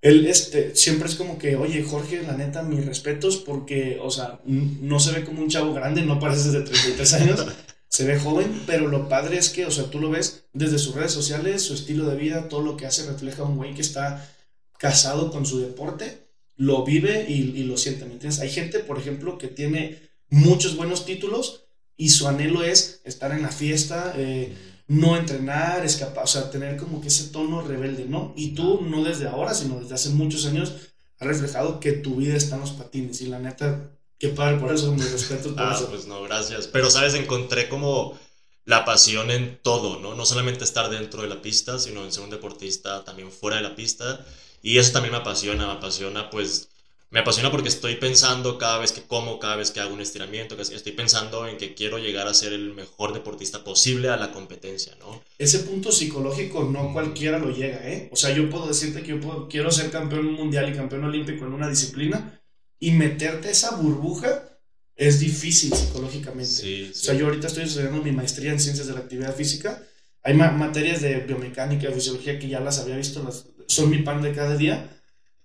Él 0.01 0.27
este, 0.27 0.77
siempre 0.77 1.09
es 1.09 1.17
como 1.17 1.39
que, 1.39 1.57
oye, 1.57 1.83
Jorge, 1.83 2.23
la 2.23 2.37
neta, 2.37 2.63
mis 2.63 2.85
respetos, 2.85 3.39
porque, 3.39 3.99
o 4.01 4.11
sea, 4.11 4.41
no 4.45 5.01
se 5.01 5.13
ve 5.13 5.25
como 5.25 5.43
un 5.43 5.49
chavo 5.49 5.75
grande, 5.75 6.03
no 6.03 6.21
pareces 6.21 6.53
de 6.53 6.63
33 6.63 7.13
años, 7.15 7.47
se 7.89 8.05
ve 8.05 8.19
joven, 8.19 8.63
pero 8.67 8.87
lo 8.87 9.09
padre 9.09 9.39
es 9.39 9.49
que, 9.49 9.67
o 9.67 9.71
sea, 9.71 9.91
tú 9.91 10.01
lo 10.01 10.11
ves 10.11 10.45
desde 10.53 10.79
sus 10.79 10.95
redes 10.95 11.13
sociales, 11.13 11.63
su 11.63 11.75
estilo 11.75 12.07
de 12.09 12.17
vida, 12.17 12.49
todo 12.49 12.61
lo 12.61 12.77
que 12.77 12.87
hace 12.87 13.07
refleja 13.07 13.43
a 13.43 13.47
un 13.47 13.57
güey 13.57 13.75
que 13.75 13.81
está 13.81 14.31
casado 14.79 15.31
con 15.33 15.47
su 15.47 15.61
deporte, 15.61 16.29
lo 16.57 16.85
vive 16.85 17.27
y, 17.29 17.59
y 17.59 17.65
lo 17.65 17.77
siente, 17.77 18.05
¿me 18.05 18.13
entiendes? 18.13 18.41
Hay 18.41 18.51
gente, 18.51 18.79
por 18.79 18.99
ejemplo, 18.99 19.39
que 19.39 19.49
tiene 19.49 19.99
muchos 20.29 20.77
buenos 20.77 21.05
títulos 21.05 21.67
y 21.97 22.11
su 22.11 22.29
anhelo 22.29 22.63
es 22.63 23.01
estar 23.05 23.33
en 23.33 23.43
la 23.43 23.51
fiesta, 23.51 24.15
eh, 24.17 24.55
no 24.89 25.17
entrenar, 25.17 25.85
escapar, 25.85 26.25
o 26.25 26.27
sea, 26.27 26.51
tener 26.51 26.77
como 26.77 27.01
que 27.01 27.09
ese 27.09 27.29
tono 27.29 27.63
rebelde, 27.63 28.05
¿no? 28.07 28.33
Y 28.37 28.55
tú, 28.55 28.83
no 28.83 29.03
desde 29.05 29.29
ahora, 29.29 29.55
sino 29.55 29.81
desde 29.81 29.95
hace 29.95 30.11
muchos 30.11 30.47
años, 30.47 30.75
has 31.19 31.27
reflejado 31.29 31.81
que 31.81 31.93
tu 31.93 32.17
vida 32.17 32.37
está 32.37 32.55
en 32.57 32.61
los 32.63 32.73
patines 32.73 33.21
y 33.21 33.27
la 33.27 33.39
neta, 33.39 33.91
qué 34.19 34.29
padre, 34.29 34.59
por 34.59 34.73
eso, 34.73 34.93
mis 34.93 35.11
respetos 35.11 35.53
por 35.53 35.63
Ah, 35.63 35.75
eso. 35.75 35.89
pues 35.89 36.07
no, 36.07 36.23
gracias. 36.23 36.67
Pero, 36.69 36.91
¿sabes? 36.91 37.15
Encontré 37.15 37.69
como 37.69 38.19
la 38.65 38.85
pasión 38.85 39.31
en 39.31 39.59
todo, 39.63 39.99
¿no? 40.01 40.15
No 40.15 40.27
solamente 40.27 40.65
estar 40.65 40.91
dentro 40.91 41.23
de 41.23 41.29
la 41.29 41.41
pista, 41.43 41.79
sino 41.79 42.05
en 42.05 42.13
ser 42.13 42.25
un 42.25 42.31
deportista 42.31 43.05
también 43.05 43.31
fuera 43.33 43.57
de 43.57 43.63
la 43.63 43.75
pista. 43.77 44.25
Y 44.63 44.79
eso 44.79 44.93
también 44.93 45.13
me 45.13 45.19
apasiona, 45.19 45.67
me 45.67 45.73
apasiona 45.75 46.31
pues 46.31 46.69
me 47.11 47.21
apasiona 47.21 47.51
porque 47.51 47.69
estoy 47.69 47.97
pensando 47.97 48.59
cada 48.59 48.79
vez 48.79 48.93
que 48.93 49.03
como, 49.03 49.39
cada 49.39 49.57
vez 49.57 49.71
que 49.71 49.81
hago 49.81 49.95
un 49.95 50.01
estiramiento, 50.01 50.61
estoy 50.61 50.93
pensando 50.93 51.47
en 51.47 51.57
que 51.57 51.75
quiero 51.75 51.99
llegar 51.99 52.27
a 52.27 52.35
ser 52.35 52.53
el 52.53 52.75
mejor 52.75 53.15
deportista 53.15 53.63
posible 53.63 54.09
a 54.09 54.17
la 54.17 54.33
competencia, 54.33 54.95
¿no? 54.99 55.23
Ese 55.39 55.61
punto 55.61 55.93
psicológico 55.93 56.65
no 56.65 56.93
cualquiera 56.93 57.39
lo 57.39 57.51
llega, 57.51 57.89
¿eh? 57.89 58.09
O 58.13 58.17
sea, 58.17 58.35
yo 58.35 58.51
puedo 58.51 58.67
decirte 58.67 59.03
que 59.03 59.19
yo 59.19 59.49
quiero 59.49 59.71
ser 59.71 59.91
campeón 59.91 60.33
mundial 60.33 60.69
y 60.69 60.77
campeón 60.77 61.05
olímpico 61.05 61.47
en 61.47 61.53
una 61.53 61.69
disciplina 61.69 62.41
y 62.81 62.91
meterte 62.91 63.51
esa 63.51 63.77
burbuja 63.77 64.59
es 64.97 65.21
difícil 65.21 65.73
psicológicamente. 65.73 66.51
Sí, 66.51 66.91
O 66.91 66.95
sea, 66.95 67.15
yo 67.15 67.27
ahorita 67.27 67.47
estoy 67.47 67.65
estudiando 67.65 68.03
mi 68.03 68.13
maestría 68.13 68.51
en 68.51 68.59
ciencias 68.59 68.89
de 68.89 68.95
la 68.95 69.01
actividad 69.01 69.35
física. 69.35 69.83
Hay 70.23 70.35
materias 70.35 71.03
de 71.03 71.21
biomecánica, 71.21 71.93
fisiología 71.93 72.39
que 72.39 72.49
ya 72.49 72.59
las 72.59 72.81
había 72.81 72.97
visto, 72.97 73.23
las, 73.23 73.47
son 73.69 73.91
mi 73.91 73.99
pan 73.99 74.23
de 74.23 74.33
cada 74.33 74.57
día 74.57 74.96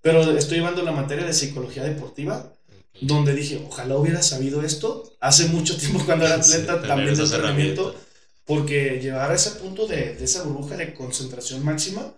pero 0.02 0.22
estoy 0.38 0.58
llevando 0.58 0.82
la 0.84 0.92
materia 0.92 1.26
de 1.26 1.34
psicología 1.34 1.84
deportiva, 1.84 2.54
donde 3.02 3.34
dije, 3.34 3.64
ojalá 3.68 3.98
hubiera 3.98 4.22
sabido 4.22 4.64
esto 4.64 5.16
hace 5.20 5.48
mucho 5.48 5.78
tiempo 5.78 6.02
cuando 6.06 6.26
era 6.26 6.36
atleta, 6.36 6.82
también 6.82 7.16
de 7.16 7.24
entrenamiento, 7.24 7.96
porque 8.46 9.00
llegar 9.02 9.32
a 9.32 9.36
ese 9.36 9.52
punto 9.52 9.88
de, 9.88 10.16
de 10.16 10.26
esa 10.26 10.44
burbuja 10.44 10.76
de 10.76 10.94
concentración 10.94 11.64
máxima 11.64 12.18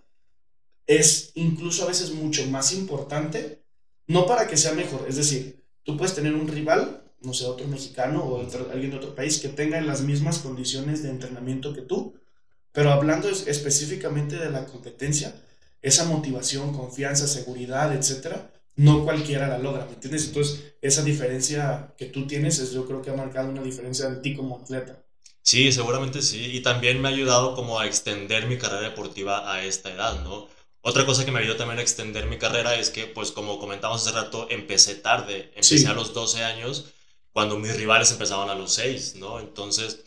es 0.87 1.31
incluso 1.35 1.83
a 1.83 1.87
veces 1.87 2.11
mucho 2.11 2.45
más 2.47 2.73
importante, 2.73 3.63
no 4.07 4.25
para 4.25 4.47
que 4.47 4.57
sea 4.57 4.73
mejor, 4.73 5.05
es 5.07 5.15
decir, 5.15 5.63
tú 5.83 5.97
puedes 5.97 6.15
tener 6.15 6.33
un 6.33 6.47
rival, 6.47 7.03
no 7.21 7.33
sé, 7.33 7.45
otro 7.45 7.67
mexicano 7.67 8.23
o 8.23 8.41
alguien 8.71 8.91
de 8.91 8.97
otro 8.97 9.15
país 9.15 9.39
que 9.39 9.49
tenga 9.49 9.79
las 9.81 10.01
mismas 10.01 10.39
condiciones 10.39 11.03
de 11.03 11.09
entrenamiento 11.09 11.73
que 11.73 11.81
tú, 11.81 12.15
pero 12.73 12.91
hablando 12.91 13.29
específicamente 13.29 14.37
de 14.37 14.49
la 14.49 14.65
competencia, 14.65 15.33
esa 15.83 16.05
motivación, 16.05 16.73
confianza, 16.73 17.27
seguridad, 17.27 17.93
etcétera, 17.93 18.51
no 18.75 19.03
cualquiera 19.03 19.47
la 19.47 19.59
logra, 19.59 19.85
¿me 19.85 19.93
entiendes? 19.93 20.25
Entonces, 20.25 20.73
esa 20.81 21.03
diferencia 21.03 21.93
que 21.97 22.07
tú 22.07 22.25
tienes, 22.25 22.57
es, 22.57 22.71
yo 22.71 22.87
creo 22.87 23.01
que 23.01 23.11
ha 23.11 23.15
marcado 23.15 23.49
una 23.49 23.61
diferencia 23.61 24.07
en 24.07 24.21
ti 24.21 24.35
como 24.35 24.57
atleta. 24.57 25.03
Sí, 25.43 25.71
seguramente 25.71 26.21
sí. 26.21 26.45
Y 26.55 26.61
también 26.61 27.01
me 27.01 27.09
ha 27.09 27.11
ayudado 27.11 27.53
como 27.53 27.79
a 27.79 27.85
extender 27.85 28.47
mi 28.47 28.57
carrera 28.57 28.81
deportiva 28.81 29.53
a 29.53 29.63
esta 29.63 29.91
edad, 29.91 30.23
¿no? 30.23 30.47
Otra 30.81 31.05
cosa 31.05 31.25
que 31.25 31.31
me 31.31 31.39
ayudó 31.39 31.57
también 31.57 31.79
a 31.79 31.81
extender 31.81 32.25
mi 32.27 32.37
carrera 32.37 32.75
es 32.75 32.89
que, 32.89 33.05
pues 33.05 33.31
como 33.31 33.59
comentamos 33.59 34.01
hace 34.01 34.15
rato, 34.15 34.47
empecé 34.49 34.95
tarde. 34.95 35.51
Empecé 35.55 35.87
a 35.87 35.93
los 35.93 36.13
12 36.13 36.43
años, 36.43 36.85
cuando 37.31 37.59
mis 37.59 37.75
rivales 37.75 38.11
empezaban 38.11 38.49
a 38.49 38.55
los 38.55 38.73
6, 38.73 39.15
¿no? 39.15 39.39
Entonces, 39.39 39.99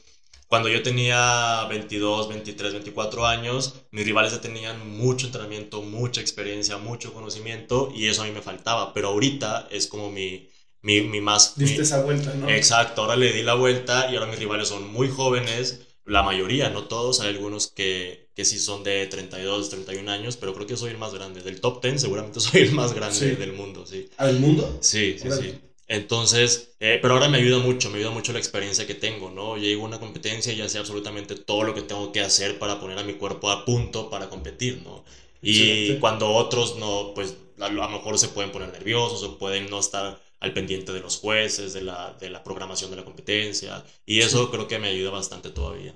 cuando 0.49 0.69
yo 0.69 0.83
tenía 0.83 1.65
22, 1.69 2.29
23, 2.29 2.73
24 2.73 3.27
años, 3.27 3.75
mis 3.91 4.05
rivales 4.05 4.33
ya 4.33 4.41
tenían 4.41 4.97
mucho 4.97 5.27
entrenamiento, 5.27 5.83
mucha 5.83 6.21
experiencia, 6.21 6.79
mucho 6.79 7.13
conocimiento 7.13 7.93
y 7.95 8.07
eso 8.07 8.23
a 8.23 8.27
mí 8.27 8.33
me 8.33 8.43
faltaba. 8.43 8.95
Pero 8.95 9.09
ahorita 9.09 9.69
es 9.71 9.89
como 9.89 10.11
mi, 10.11 10.49
mi, 10.83 11.01
mi 11.01 11.21
más... 11.21 11.59
Diste 11.59 11.83
esa 11.83 12.03
vuelta, 12.03 12.33
¿no? 12.35 12.49
Exacto, 12.49 13.03
ahora 13.03 13.17
le 13.17 13.33
di 13.33 13.43
la 13.43 13.55
vuelta 13.55 14.09
y 14.11 14.15
ahora 14.15 14.27
mis 14.31 14.39
rivales 14.39 14.69
son 14.69 14.87
muy 14.87 15.09
jóvenes, 15.09 15.81
la 16.05 16.23
mayoría, 16.23 16.71
no 16.71 16.85
todos, 16.85 17.21
hay 17.21 17.31
algunos 17.31 17.67
que, 17.67 18.31
que 18.35 18.45
sí 18.45 18.61
son 18.61 18.85
de 18.85 19.07
32, 19.07 19.71
31 19.71 20.09
años, 20.11 20.37
pero 20.37 20.55
creo 20.55 20.67
que 20.69 20.77
soy 20.77 20.93
el 20.93 20.99
más 20.99 21.13
grande. 21.13 21.43
Del 21.43 21.61
top 21.61 21.83
10 21.83 22.01
seguramente 22.01 22.39
soy 22.41 22.63
el 22.63 22.73
más 22.73 22.93
grande 22.93 23.35
del 23.35 23.53
mundo, 23.53 23.85
sí. 23.85 24.09
¿Ah, 24.17 24.27
del 24.27 24.39
mundo? 24.39 24.79
Sí, 24.81 25.19
sí, 25.19 25.29
sí. 25.33 25.59
Entonces, 25.89 26.75
eh, 26.81 26.99
pero 27.01 27.15
ahora 27.15 27.29
me 27.29 27.39
ayuda 27.39 27.59
mucho, 27.61 27.91
me 27.91 27.99
ayuda 27.99 28.11
mucho 28.11 28.33
la 28.33 28.39
experiencia 28.41 28.87
que 28.87 28.95
tengo, 28.95 29.31
¿no? 29.31 29.57
Llego 29.57 29.83
a 29.85 29.87
una 29.87 30.01
competencia 30.01 30.53
y 30.53 30.57
ya 30.57 30.69
sé 30.69 30.79
absolutamente 30.79 31.37
todo 31.37 31.63
lo 31.63 31.75
que 31.75 31.83
tengo 31.83 32.11
que 32.13 32.21
hacer 32.23 32.59
para 32.59 32.81
poner 32.81 32.99
a 32.99 33.05
mi 33.05 33.15
cuerpo 33.15 33.51
a 33.51 33.65
punto 33.65 34.11
para 34.11 34.29
competir, 34.29 34.83
¿no? 34.83 35.05
Y 35.41 35.99
cuando 35.99 36.33
otros 36.33 36.77
no, 36.77 37.13
pues 37.15 37.37
a 37.61 37.69
lo 37.69 37.89
mejor 37.89 38.19
se 38.19 38.29
pueden 38.29 38.51
poner 38.51 38.73
nerviosos 38.73 39.23
o 39.23 39.39
pueden 39.39 39.71
no 39.71 39.79
estar 39.79 40.21
al 40.41 40.53
pendiente 40.53 40.93
de 40.93 41.01
los 41.01 41.19
jueces, 41.19 41.73
de 41.73 41.83
la, 41.83 42.15
de 42.21 42.31
la 42.31 42.43
programación 42.43 42.91
de 42.91 42.97
la 42.97 43.05
competencia. 43.05 43.85
Y 44.05 44.21
eso 44.21 44.51
creo 44.51 44.67
que 44.67 44.79
me 44.81 44.89
ayuda 44.89 45.11
bastante 45.11 45.51
todavía. 45.51 45.95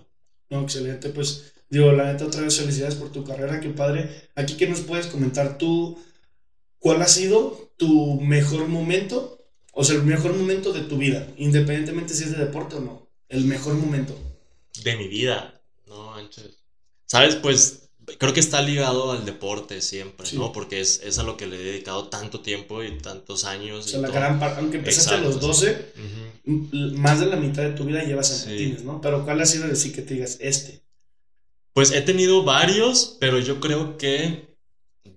No, 0.51 0.63
excelente. 0.63 1.11
Pues 1.11 1.53
digo, 1.69 1.93
la 1.93 2.13
neta, 2.13 2.27
otra 2.27 2.43
vez 2.43 2.59
felicidades 2.59 2.97
por 2.97 3.11
tu 3.13 3.25
carrera, 3.25 3.61
qué 3.61 3.71
padre. 3.71 4.29
Aquí, 4.35 4.57
¿qué 4.57 4.67
nos 4.69 4.81
puedes 4.81 5.07
comentar 5.07 5.59
tú? 5.59 5.99
¿Cuál 6.79 7.03
ha 7.03 7.09
sido 7.09 7.73
tu 7.79 8.21
mejor 8.21 8.69
momento 8.69 9.40
o 9.80 9.84
sea, 9.84 9.97
el 9.97 10.02
mejor 10.02 10.36
momento 10.36 10.75
de 10.75 10.82
tu 10.82 10.99
vida, 10.99 11.26
independientemente 11.38 12.12
si 12.12 12.25
es 12.25 12.32
de 12.32 12.45
deporte 12.45 12.76
o 12.76 12.80
no. 12.80 13.08
El 13.30 13.47
mejor 13.47 13.75
momento. 13.75 14.14
De 14.84 14.95
mi 14.97 15.08
vida. 15.08 15.58
No, 15.86 16.10
manches. 16.10 16.58
¿Sabes? 17.06 17.36
Pues 17.36 17.88
creo 18.19 18.34
que 18.34 18.40
está 18.40 18.60
ligado 18.60 19.12
al 19.12 19.25
deporte 19.25 19.80
siempre, 19.80 20.30
¿no? 20.34 20.52
Porque 20.52 20.80
es, 20.80 21.00
es, 21.02 21.19
a 21.19 21.23
lo 21.23 21.38
que 21.38 21.47
le 21.47 21.56
he 21.56 21.64
dedicado 21.64 22.08
tanto 22.08 22.40
tiempo 22.40 22.82
y 22.84 22.99
tantos 22.99 23.47
años. 23.47 23.86
O 23.86 23.88
sea, 23.88 24.00
la 24.00 24.10
gran 24.10 24.38
parte, 24.38 24.60
aunque 24.60 24.76
empezaste 24.76 25.14
a 25.14 25.19
los 25.19 25.40
12, 25.40 25.93
más 26.45 27.21
de 27.21 27.26
la 27.26 27.36
mitad 27.36 27.62
de 27.62 27.73
tu 27.73 27.84
vida 27.84 28.04
llevas 28.04 28.45
en 28.45 28.50
patines, 28.50 28.84
¿no? 28.84 29.00
Pero 29.00 29.25
¿cuál 29.25 29.40
ha 29.40 29.47
sido 29.47 29.64
el 29.64 29.76
sí 29.78 29.93
que 29.93 30.02
te 30.02 30.12
digas 30.12 30.36
este? 30.40 30.82
Pues 31.73 31.93
he 31.93 32.02
tenido 32.02 32.45
varios, 32.45 33.16
pero 33.19 33.38
yo 33.38 33.60
creo 33.60 33.97
que 33.97 34.58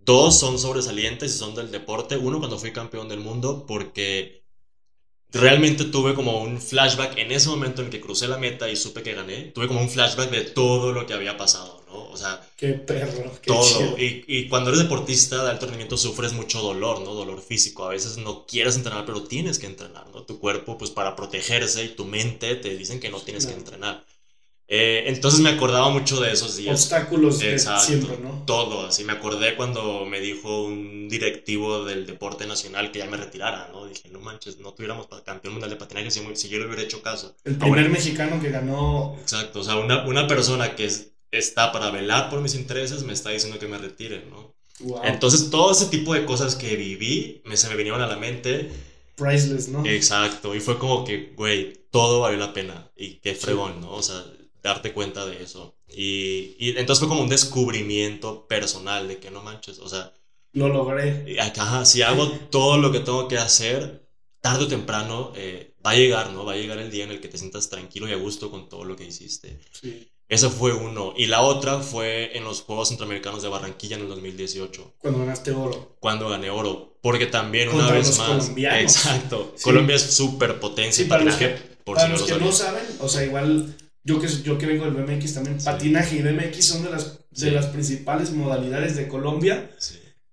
dos 0.06 0.39
son 0.39 0.58
sobresalientes 0.58 1.36
y 1.36 1.38
son 1.38 1.54
del 1.54 1.69
deporte. 1.69 2.15
Uno 2.15 2.39
cuando 2.39 2.58
fui 2.58 2.71
campeón 2.71 3.10
del 3.10 3.19
mundo, 3.19 3.65
porque 3.67 4.43
realmente 5.34 5.86
tuve 5.86 6.13
como 6.13 6.41
un 6.41 6.62
flashback 6.62 7.17
en 7.17 7.32
ese 7.32 7.50
momento 7.50 7.82
en 7.82 7.89
que 7.89 8.00
crucé 8.00 8.28
la 8.28 8.38
meta 8.38 8.69
y 8.69 8.76
supe 8.76 9.02
que 9.02 9.13
gané. 9.13 9.52
Tuve 9.54 9.67
como 9.67 9.82
un 9.82 9.89
flashback 9.89 10.30
de 10.30 10.41
todo 10.41 10.91
lo 10.93 11.06
que 11.06 11.13
había 11.13 11.36
pasado, 11.38 11.84
¿no? 11.88 12.10
O 12.10 12.17
sea, 12.17 12.41
qué 12.56 12.74
perro, 12.74 13.32
qué 13.41 13.48
todo. 13.48 13.98
Y, 13.98 14.24
y, 14.28 14.48
cuando 14.48 14.69
eres 14.69 14.84
deportista 14.84 15.43
de 15.43 15.50
alto 15.50 15.65
rendimiento 15.65 15.98
sufres 15.98 16.34
mucho 16.34 16.62
dolor, 16.62 17.02
¿no? 17.02 17.13
Dolor 17.13 17.41
físico. 17.41 17.86
A 17.86 17.89
veces 17.89 18.17
no 18.17 18.46
quieres 18.46 18.76
entrenar, 18.76 19.06
pero 19.06 19.24
tienes 19.24 19.58
que 19.58 19.65
entrenar, 19.65 20.08
¿no? 20.13 20.24
Tu 20.24 20.39
cuerpo, 20.39 20.78
pues 20.78 20.91
para 20.91 21.15
protegerse 21.15 21.84
y 21.84 21.89
tu 21.89 22.06
mente 22.06 22.56
te 22.56 22.76
dicen 22.78 23.00
que 23.00 23.10
no 23.10 23.19
tienes 23.19 23.48
que 23.48 23.54
entrenar. 23.54 24.06
Eh, 24.67 25.04
entonces 25.08 25.41
me 25.41 25.49
acordaba 25.49 25.89
mucho 25.89 26.19
de 26.19 26.32
esos 26.32 26.56
días. 26.56 26.73
Obstáculos 26.73 27.39
de 27.39 27.60
siempre, 27.60 28.17
¿no? 28.17 28.43
Todo, 28.45 28.88
así 28.88 29.04
me 29.04 29.13
acordé 29.13 29.56
cuando 29.56 30.06
me 30.06 30.19
dijo 30.19 30.63
un 30.63 31.10
directivo 31.10 31.86
del 31.86 32.06
deporte 32.06 32.47
nacional 32.47 32.91
que 32.91 32.99
ya 32.99 33.06
me 33.06 33.17
retirara, 33.17 33.69
¿no? 33.71 33.86
Dije, 33.86 34.10
no 34.10 34.19
manches, 34.19 34.60
no 34.60 34.73
tuviéramos 34.73 35.08
campeón 35.26 35.54
mundial 35.54 35.69
de 35.69 35.76
patinaje 35.76 36.12
si, 36.12 36.21
si 36.36 36.49
yo 36.49 36.60
le 36.60 36.65
hubiera 36.65 36.82
hecho 36.82 37.02
caso. 37.02 37.36
El 37.43 37.58
primer 37.58 37.89
mexicano 37.89 38.41
que 38.41 38.49
ganó. 38.49 39.15
Exacto, 39.21 39.60
o 39.60 39.63
sea, 39.63 39.76
una, 39.76 40.08
una 40.08 40.28
persona 40.28 40.76
que 40.76 40.89
está 41.32 41.71
para 41.71 41.91
velar 41.91 42.30
por 42.30 42.41
mis 42.41 42.56
intereses 42.56 43.04
me 43.04 43.13
está 43.13 43.32
diciendo 43.32 43.60
que 43.60 43.67
me 43.67 43.78
retire, 43.78 44.26
¿no? 44.30 44.54
Entonces 45.04 45.49
todo 45.49 45.71
ese 45.71 45.86
tipo 45.88 46.13
de 46.13 46.26
cosas 46.26 46.56
que 46.56 46.76
viví 46.76 47.41
me, 47.45 47.58
se 47.58 47.69
me 47.69 47.76
vinieron 47.76 48.02
a 48.02 48.08
la 48.08 48.17
mente. 48.17 48.71
Priceless, 49.15 49.67
¿no? 49.67 49.86
Exacto, 49.86 50.56
y 50.56 50.60
fue 50.60 50.80
como 50.80 51.06
que, 51.06 51.34
güey, 51.36 51.73
todo 51.91 52.21
valió 52.21 52.39
la 52.39 52.54
pena 52.54 52.89
y 52.95 53.15
qué 53.15 53.36
fregón, 53.36 53.82
¿no? 53.82 53.91
O 53.91 54.02
sea, 54.02 54.23
darte 54.63 54.93
cuenta 54.93 55.26
de 55.26 55.43
eso. 55.43 55.76
Y, 55.89 56.56
y, 56.58 56.69
entonces 56.78 56.99
fue 56.99 57.10
como 57.10 57.21
un 57.21 57.30
descubrimiento 57.30 58.47
personal 58.47 59.08
de 59.08 59.19
que 59.19 59.30
no 59.30 59.43
manches, 59.43 59.80
o 59.80 59.89
sea... 59.89 60.13
Lo 60.54 60.69
logré. 60.69 61.38
Ajá, 61.39 61.84
si 61.84 62.02
hago 62.04 62.32
todo 62.32 62.78
lo 62.78 62.91
que 62.91 62.99
tengo 62.99 63.28
que 63.28 63.38
hacer, 63.38 64.08
tarde 64.39 64.65
o 64.65 64.67
temprano 64.67 65.34
eh, 65.36 65.73
va 65.86 65.91
a 65.91 65.95
llegar, 65.95 66.32
¿no? 66.32 66.45
Va 66.45 66.54
a 66.54 66.58
llegar 66.58 66.78
el 66.78 66.91
día 66.91 67.04
en 67.04 67.12
el 67.12 67.19
que 67.19 67.28
te 67.28 67.38
sientas 67.38 67.69
tranquilo 67.69 68.08
y 68.08 68.13
a 68.13 68.17
gusto 68.17 68.52
con 68.52 68.69
todo 68.69 68.84
lo 68.86 68.95
que 68.95 69.06
hiciste. 69.06 69.60
Sí. 69.71 70.10
Esa 70.30 70.49
fue 70.49 70.73
uno. 70.73 71.13
Y 71.17 71.26
la 71.26 71.41
otra 71.41 71.80
fue 71.80 72.38
en 72.38 72.43
los 72.43 72.62
Juegos 72.62 72.89
Centroamericanos 72.89 73.41
de 73.41 73.49
Barranquilla 73.49 73.97
en 73.97 74.04
el 74.04 74.10
2018. 74.10 74.93
Cuando 74.99 75.19
ganaste 75.19 75.52
oro. 75.52 75.95
Cuando 75.99 76.30
gané 76.30 76.49
oro. 76.49 76.97
Porque 77.02 77.26
también 77.26 77.69
una 77.69 77.91
vez 77.91 78.17
más... 78.17 78.28
Colombianos. 78.28 78.82
Exacto. 78.82 79.56
Colombia 79.62 79.95
es 79.95 80.04
súper 80.04 80.60
potencia. 80.60 81.04
Sí, 81.04 81.10
para 81.10 81.23
los 81.23 81.36
que, 81.36 81.49
por 81.84 81.97
para 81.97 82.10
los 82.10 82.23
que 82.23 82.36
no 82.36 82.52
saben, 82.52 82.86
o 82.99 83.10
sea, 83.10 83.23
igual 83.26 83.76
yo 84.04 84.20
que, 84.20 84.28
yo 84.28 84.58
que 84.58 84.66
vengo 84.66 84.86
del 84.86 84.94
BMX 84.94 85.34
también, 85.34 85.58
patinaje 85.63 86.18
y 86.18 86.22
BMX 86.22 86.66
son 86.66 86.84
de 86.84 86.89
las, 86.89 87.20
de 87.32 87.52
las 87.52 87.68
principales 87.68 88.32
modalidades 88.32 88.96
de 88.96 89.08
Colombia 89.08 89.70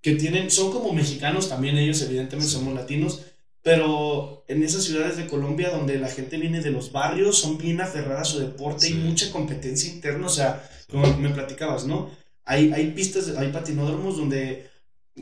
que 0.01 0.15
tienen, 0.15 0.51
son 0.51 0.73
como 0.73 0.93
mexicanos 0.93 1.49
también 1.49 1.77
ellos, 1.79 2.03
evidentemente 2.03 2.51
somos 2.51 2.75
latinos, 2.75 3.23
pero 3.63 4.45
en 4.49 4.63
esas 4.63 4.85
ciudades 4.85 5.17
de 5.17 5.27
Colombia 5.27 5.71
donde 5.71 5.99
la 5.99 6.09
gente 6.09 6.39
viene 6.39 6.61
de 6.61 6.71
los 6.71 6.93
barrios, 6.93 7.39
son 7.39 7.59
bien 7.59 7.81
aferradas 7.81 8.29
a 8.29 8.33
su 8.33 8.39
deporte 8.39 8.89
y 8.89 8.95
mucha 8.95 9.31
competencia 9.31 9.93
interna, 9.93 10.27
o 10.27 10.31
sea, 10.31 10.69
como 10.91 11.07
me 11.19 11.31
platicabas, 11.31 11.87
¿no? 11.87 12.11
Hay, 12.45 12.73
hay 12.73 12.91
pistas, 12.93 13.37
hay 13.37 13.53
patinódromos 13.53 14.17
donde 14.17 14.71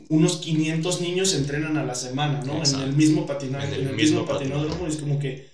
unos 0.07 0.37
500 0.37 1.01
niños 1.01 1.33
entrenan 1.33 1.77
a 1.77 1.83
la 1.83 1.95
semana, 1.95 2.41
¿no? 2.45 2.63
En 2.63 2.81
el 2.81 2.95
mismo 2.95 3.25
patinaje, 3.25 3.79
en 3.79 3.87
el, 3.89 3.95
mismo, 3.95 4.25
patinódromo, 4.25 4.87
es 4.87 4.97
como 4.97 5.19
que 5.19 5.49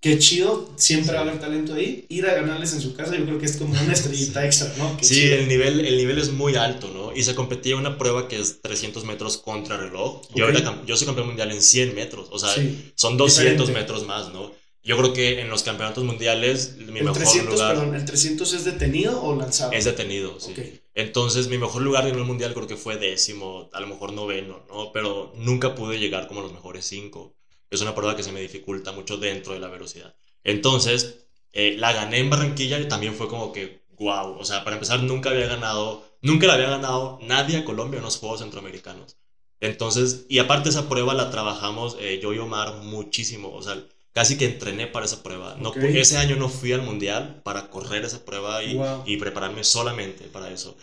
qué 0.00 0.18
chido, 0.18 0.68
siempre 0.76 1.12
va 1.14 1.20
a 1.20 1.22
haber 1.22 1.38
talento 1.38 1.74
ahí. 1.74 2.06
Ir 2.08 2.26
a 2.26 2.34
ganarles 2.34 2.72
en 2.72 2.80
su 2.80 2.94
casa, 2.94 3.16
yo 3.16 3.24
creo 3.24 3.38
que 3.38 3.46
es 3.46 3.56
como 3.56 3.72
una 3.72 3.92
estrellita 3.92 4.44
extra, 4.44 4.72
¿no? 4.78 4.96
sí, 5.00 5.24
el 5.24 5.48
nivel, 5.48 5.84
el 5.84 5.96
nivel 5.96 6.18
es 6.18 6.30
muy 6.30 6.56
alto, 6.56 6.90
¿no? 6.92 7.14
Y 7.14 7.22
se 7.22 7.34
competía 7.34 7.76
una 7.76 7.98
prueba 7.98 8.28
que 8.28 8.40
es 8.40 8.60
300 8.62 9.04
metros 9.04 9.36
contra 9.38 9.76
reloj. 9.76 10.22
Yo, 10.34 10.46
yo 10.86 10.96
soy 10.96 11.06
campeón 11.06 11.28
mundial 11.28 11.50
en 11.50 11.62
100 11.62 11.94
metros, 11.94 12.28
o 12.30 12.38
sea, 12.38 12.50
son 12.94 13.16
200 13.16 13.70
metros 13.70 14.06
más, 14.06 14.32
¿no? 14.32 14.52
Yo 14.82 14.96
creo 14.96 15.12
que 15.12 15.40
en 15.40 15.50
los 15.50 15.62
campeonatos 15.62 16.04
mundiales, 16.04 16.76
mi 16.78 17.00
el 17.00 17.04
mejor 17.04 17.18
300, 17.18 17.52
lugar. 17.52 17.76
Perdón, 17.76 17.94
¿el 17.94 18.04
300 18.06 18.54
es 18.54 18.64
detenido 18.64 19.22
o 19.22 19.36
lanzado? 19.36 19.72
Es 19.72 19.84
detenido, 19.84 20.40
sí. 20.40 20.54
Entonces, 20.94 21.48
mi 21.48 21.58
mejor 21.58 21.82
lugar 21.82 22.08
en 22.08 22.14
el 22.14 22.24
mundial 22.24 22.54
creo 22.54 22.66
que 22.66 22.76
fue 22.76 22.96
décimo, 22.96 23.68
a 23.74 23.80
lo 23.80 23.86
mejor 23.86 24.14
noveno, 24.14 24.64
¿no? 24.68 24.90
Pero 24.92 25.34
nunca 25.36 25.74
pude 25.74 25.98
llegar 25.98 26.28
como 26.28 26.40
los 26.40 26.52
mejores 26.52 26.86
cinco. 26.86 27.36
Es 27.70 27.80
una 27.80 27.94
prueba 27.94 28.16
que 28.16 28.22
se 28.22 28.32
me 28.32 28.40
dificulta 28.40 28.92
mucho 28.92 29.16
dentro 29.16 29.52
de 29.52 29.60
la 29.60 29.68
velocidad. 29.68 30.14
Entonces, 30.44 31.26
eh, 31.52 31.76
la 31.78 31.92
gané 31.92 32.18
en 32.18 32.30
Barranquilla 32.30 32.78
y 32.78 32.88
también 32.88 33.14
fue 33.14 33.28
como 33.28 33.52
que, 33.52 33.82
wow. 33.98 34.38
O 34.38 34.44
sea, 34.44 34.64
para 34.64 34.76
empezar, 34.76 35.02
nunca 35.02 35.30
había 35.30 35.46
ganado, 35.46 36.04
nunca 36.22 36.46
la 36.46 36.54
había 36.54 36.70
ganado 36.70 37.18
nadie 37.22 37.58
a 37.58 37.64
Colombia 37.64 37.98
en 37.98 38.04
los 38.04 38.16
Juegos 38.16 38.40
Centroamericanos. 38.40 39.16
Entonces, 39.60 40.26
y 40.28 40.38
aparte 40.38 40.70
esa 40.70 40.88
prueba 40.88 41.14
la 41.14 41.30
trabajamos 41.30 41.96
eh, 42.00 42.18
yo 42.22 42.32
y 42.32 42.38
Omar 42.38 42.76
muchísimo, 42.78 43.52
o 43.52 43.62
sea, 43.62 43.76
casi 44.12 44.38
que 44.38 44.46
entrené 44.46 44.86
para 44.86 45.06
esa 45.06 45.22
prueba. 45.22 45.56
No, 45.58 45.72
Ese 45.74 46.16
año 46.16 46.36
no 46.36 46.48
fui 46.48 46.72
al 46.72 46.82
mundial 46.82 47.40
para 47.44 47.68
correr 47.68 48.04
esa 48.04 48.24
prueba 48.24 48.64
y, 48.64 48.80
y, 49.04 49.16
prepararme 49.18 49.62
solamente 49.64 50.24
para 50.24 50.50
eso. 50.50 50.76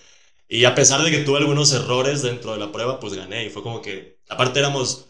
Y 0.47 0.65
a 0.65 0.75
pesar 0.75 1.01
de 1.01 1.11
que 1.11 1.19
tuve 1.19 1.39
algunos 1.39 1.73
errores 1.73 2.21
dentro 2.21 2.53
de 2.53 2.59
la 2.59 2.71
prueba, 2.71 2.99
pues 2.99 3.13
gané 3.13 3.45
y 3.45 3.49
fue 3.49 3.63
como 3.63 3.81
que, 3.81 4.19
aparte 4.29 4.59
éramos 4.59 5.06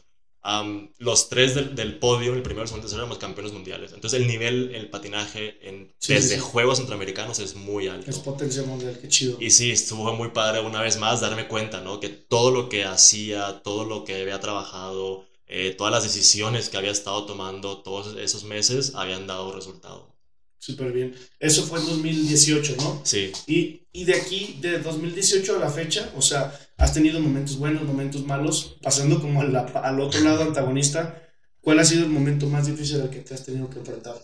los 0.99 1.29
tres 1.29 1.55
del, 1.55 1.75
del, 1.75 1.99
podio, 1.99 2.33
el 2.33 2.41
primero, 2.41 2.61
el 2.61 2.67
segundo, 2.67 2.85
tercero, 2.85 3.03
éramos 3.03 3.17
campeones 3.17 3.51
mundiales. 3.51 3.91
Entonces 3.93 4.21
el 4.21 4.27
nivel, 4.27 4.73
el 4.73 4.89
patinaje 4.89 5.57
en, 5.67 5.93
desde 6.07 6.39
Juegos 6.39 6.77
Centroamericanos 6.77 7.39
es 7.39 7.55
muy 7.55 7.87
alto. 7.87 8.09
Es 8.09 8.19
potencia 8.19 8.63
mundial, 8.63 8.97
qué 9.01 9.09
chido. 9.09 9.37
Y 9.39 9.51
sí, 9.51 9.71
estuvo 9.71 10.13
muy 10.13 10.29
padre 10.29 10.61
una 10.61 10.81
vez 10.81 10.97
más 10.97 11.19
darme 11.21 11.47
cuenta, 11.47 11.81
¿no? 11.81 11.99
Que 11.99 12.09
todo 12.09 12.51
lo 12.51 12.69
que 12.69 12.85
hacía, 12.85 13.61
todo 13.63 13.83
lo 13.83 14.05
que 14.05 14.21
había 14.21 14.39
trabajado, 14.39 15.25
eh, 15.47 15.75
todas 15.77 15.91
las 15.91 16.03
decisiones 16.03 16.69
que 16.69 16.77
había 16.77 16.91
estado 16.91 17.25
tomando 17.25 17.81
todos 17.81 18.15
esos 18.17 18.43
meses 18.43 18.93
habían 18.95 19.27
dado 19.27 19.53
resultado. 19.53 20.15
Súper 20.59 20.91
bien. 20.91 21.15
Eso 21.39 21.63
fue 21.63 21.79
en 21.79 21.85
2018, 21.85 22.75
¿no? 22.77 23.01
Sí. 23.03 23.31
Y, 23.47 23.81
y 23.91 24.05
de 24.05 24.15
aquí, 24.15 24.57
de 24.59 24.79
2018 24.79 25.55
a 25.55 25.59
la 25.59 25.69
fecha, 25.69 26.11
o 26.15 26.21
sea, 26.21 26.57
has 26.77 26.93
tenido 26.93 27.19
momentos 27.19 27.57
buenos, 27.57 27.83
momentos 27.83 28.25
malos, 28.25 28.77
pasando 28.81 29.19
como 29.19 29.41
al, 29.41 29.55
al 29.55 29.99
otro 29.99 30.21
lado 30.21 30.43
antagonista. 30.43 31.21
¿Cuál 31.61 31.79
ha 31.79 31.85
sido 31.85 32.05
el 32.05 32.09
momento 32.09 32.47
más 32.47 32.67
difícil 32.67 33.01
al 33.01 33.09
que 33.09 33.19
te 33.19 33.33
has 33.33 33.43
tenido 33.43 33.69
que 33.69 33.79
enfrentar? 33.79 34.15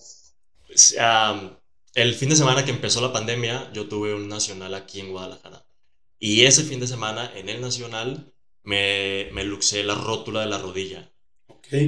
Pues, 0.68 0.96
el 1.96 2.16
fin 2.16 2.30
de 2.30 2.36
semana 2.36 2.64
que 2.66 2.72
empezó 2.72 3.02
la 3.02 3.14
pandemia, 3.14 3.72
yo 3.74 3.88
tuve 3.88 4.14
un 4.14 4.28
nacional 4.28 4.74
aquí 4.74 5.00
en 5.00 5.12
Guadalajara. 5.12 5.66
Y 6.20 6.46
ese 6.46 6.64
fin 6.64 6.80
de 6.80 6.88
semana, 6.88 7.32
en 7.36 7.50
el 7.50 7.60
nacional, 7.60 8.34
me, 8.64 9.30
me 9.34 9.44
luxé 9.44 9.84
la 9.84 9.96
rótula 9.96 10.42
de 10.42 10.48
la 10.48 10.58
rodilla. 10.58 11.12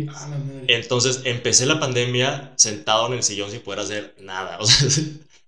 Ah, 0.09 0.37
Entonces 0.67 1.21
empecé 1.25 1.65
la 1.65 1.79
pandemia 1.79 2.53
sentado 2.57 3.07
en 3.07 3.13
el 3.13 3.23
sillón 3.23 3.51
sin 3.51 3.61
poder 3.61 3.81
hacer 3.81 4.15
nada. 4.19 4.57
O 4.59 4.65
sea, 4.65 4.87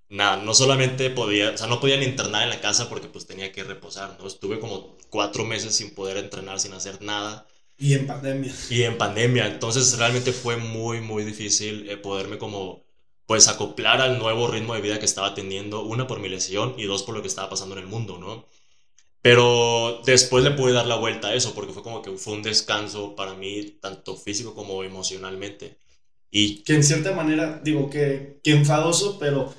nada, 0.10 0.38
no 0.38 0.54
solamente 0.54 1.10
podía, 1.10 1.52
o 1.52 1.58
sea, 1.58 1.67
no 1.67 1.80
podía 1.80 1.98
ni 1.98 2.06
entrenar 2.06 2.43
en 2.43 2.50
la 2.50 2.62
casa 2.62 2.89
porque 2.89 3.08
pues 3.08 3.26
tenía 3.26 3.52
que 3.52 3.63
reposar, 3.63 4.17
¿no? 4.20 4.28
Estuve 4.28 4.60
como 4.60 4.96
cuatro 5.10 5.46
meses 5.46 5.76
sin 5.76 5.93
poder 5.93 6.17
entrenar, 6.17 6.60
sin 6.60 6.74
hacer 6.74 7.02
nada. 7.02 7.48
Y 7.78 7.93
en 7.93 8.08
pandemia. 8.08 8.54
Y 8.70 8.84
en 8.84 8.98
pandemia. 8.98 9.48
Entonces 9.48 9.98
realmente 9.98 10.32
fue 10.34 10.58
muy, 10.58 11.02
muy 11.02 11.24
difícil 11.24 11.89
eh, 11.89 11.98
poderme 11.98 12.38
como 12.38 12.86
pues 13.26 13.50
acoplar 13.50 14.02
al 14.02 14.17
nuevo 14.20 14.48
ritmo 14.48 14.74
de 14.74 14.82
vida 14.82 15.00
que 15.00 15.06
estaba 15.06 15.36
teniendo, 15.36 15.84
una 15.84 16.08
por 16.08 16.20
mi 16.22 16.30
lesión 16.30 16.76
y 16.78 16.86
dos 16.86 17.04
por 17.04 17.13
lo 17.13 17.22
que 17.22 17.28
estaba 17.28 17.50
pasando 17.50 17.76
en 17.76 17.82
el 17.82 17.88
mundo, 17.88 18.17
¿no? 18.17 18.46
Pero 19.22 20.02
después 20.06 20.43
le 20.46 20.52
pude 20.52 20.72
dar 20.72 20.88
la 20.88 20.96
vuelta 20.96 21.28
a 21.28 21.36
eso, 21.36 21.54
porque 21.54 21.74
fue 21.74 21.84
como 21.84 22.02
que 22.02 22.12
fue 22.12 22.34
un 22.34 22.43
descanso 22.43 23.15
para 23.15 23.34
mí, 23.34 23.78
tanto 23.82 24.15
físico 24.15 24.56
como 24.56 24.84
emocionalmente. 24.84 25.78
Y 26.32 26.63
que 26.63 26.76
en 26.76 26.84
cierta 26.84 27.12
manera, 27.12 27.60
digo 27.62 27.89
que, 27.89 28.39
que 28.41 28.52
enfadoso, 28.52 29.20
pero 29.20 29.54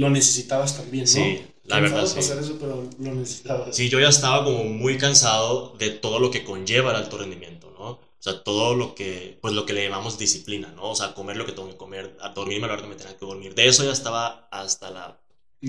lo 0.00 0.10
necesitabas 0.10 0.76
también, 0.76 1.04
¿no? 1.04 1.10
Sí, 1.10 1.42
la 1.64 1.78
verdad. 1.78 2.06
Sí. 2.06 2.16
pasar 2.16 2.38
eso, 2.38 2.56
pero 2.58 2.88
lo 2.98 3.14
necesitabas. 3.14 3.76
Sí, 3.76 3.88
yo 3.88 4.00
ya 4.00 4.08
estaba 4.08 4.44
como 4.44 4.64
muy 4.64 4.98
cansado 4.98 5.74
de 5.78 5.90
todo 5.90 6.18
lo 6.18 6.30
que 6.30 6.42
conlleva 6.42 6.90
el 6.90 6.96
alto 6.96 7.18
rendimiento, 7.18 7.72
¿no? 7.78 7.90
O 7.90 8.22
sea, 8.22 8.42
todo 8.42 8.74
lo 8.74 8.94
que, 8.94 9.38
pues 9.40 9.54
lo 9.54 9.64
que 9.64 9.72
le 9.72 9.84
llamamos 9.84 10.18
disciplina, 10.18 10.72
¿no? 10.74 10.90
O 10.90 10.94
sea, 10.94 11.14
comer 11.14 11.36
lo 11.36 11.46
que 11.46 11.52
tengo 11.52 11.68
que 11.68 11.76
comer, 11.76 12.16
a 12.20 12.30
dormirme 12.30 12.64
a 12.64 12.68
la 12.68 12.74
hora 12.74 12.82
que 12.82 12.88
me 12.88 12.96
tenía 12.96 13.16
que 13.16 13.24
dormir. 13.24 13.54
De 13.54 13.66
eso 13.66 13.84
ya 13.84 13.92
estaba 13.92 14.48
hasta 14.50 14.90
la 14.90 15.20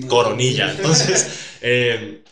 coronilla. 0.08 0.72
Entonces, 0.76 1.40
eh, 1.60 2.22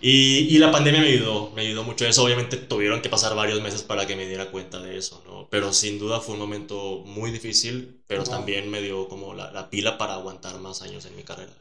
y, 0.00 0.54
y, 0.54 0.58
la 0.58 0.72
pandemia 0.72 1.00
me 1.00 1.08
ayudó, 1.08 1.50
me 1.54 1.62
ayudó 1.62 1.84
mucho 1.84 2.06
eso. 2.06 2.24
Obviamente 2.24 2.56
tuvieron 2.56 3.02
que 3.02 3.08
pasar 3.08 3.34
varios 3.34 3.60
meses 3.62 3.82
para 3.82 4.06
que 4.06 4.16
me 4.16 4.26
diera 4.26 4.50
cuenta 4.50 4.80
de 4.80 4.96
eso, 4.96 5.22
¿no? 5.26 5.48
Pero 5.50 5.72
sin 5.72 5.98
duda 5.98 6.20
fue 6.20 6.34
un 6.34 6.40
momento 6.40 7.02
muy 7.06 7.30
difícil, 7.30 8.02
pero 8.06 8.24
también 8.24 8.70
me 8.70 8.80
dio 8.80 9.08
como 9.08 9.34
la, 9.34 9.50
la, 9.52 9.70
pila 9.70 9.98
para 9.98 10.14
aguantar 10.14 10.58
más 10.60 10.82
años 10.82 11.04
en 11.06 11.16
mi 11.16 11.22
carrera. 11.22 11.52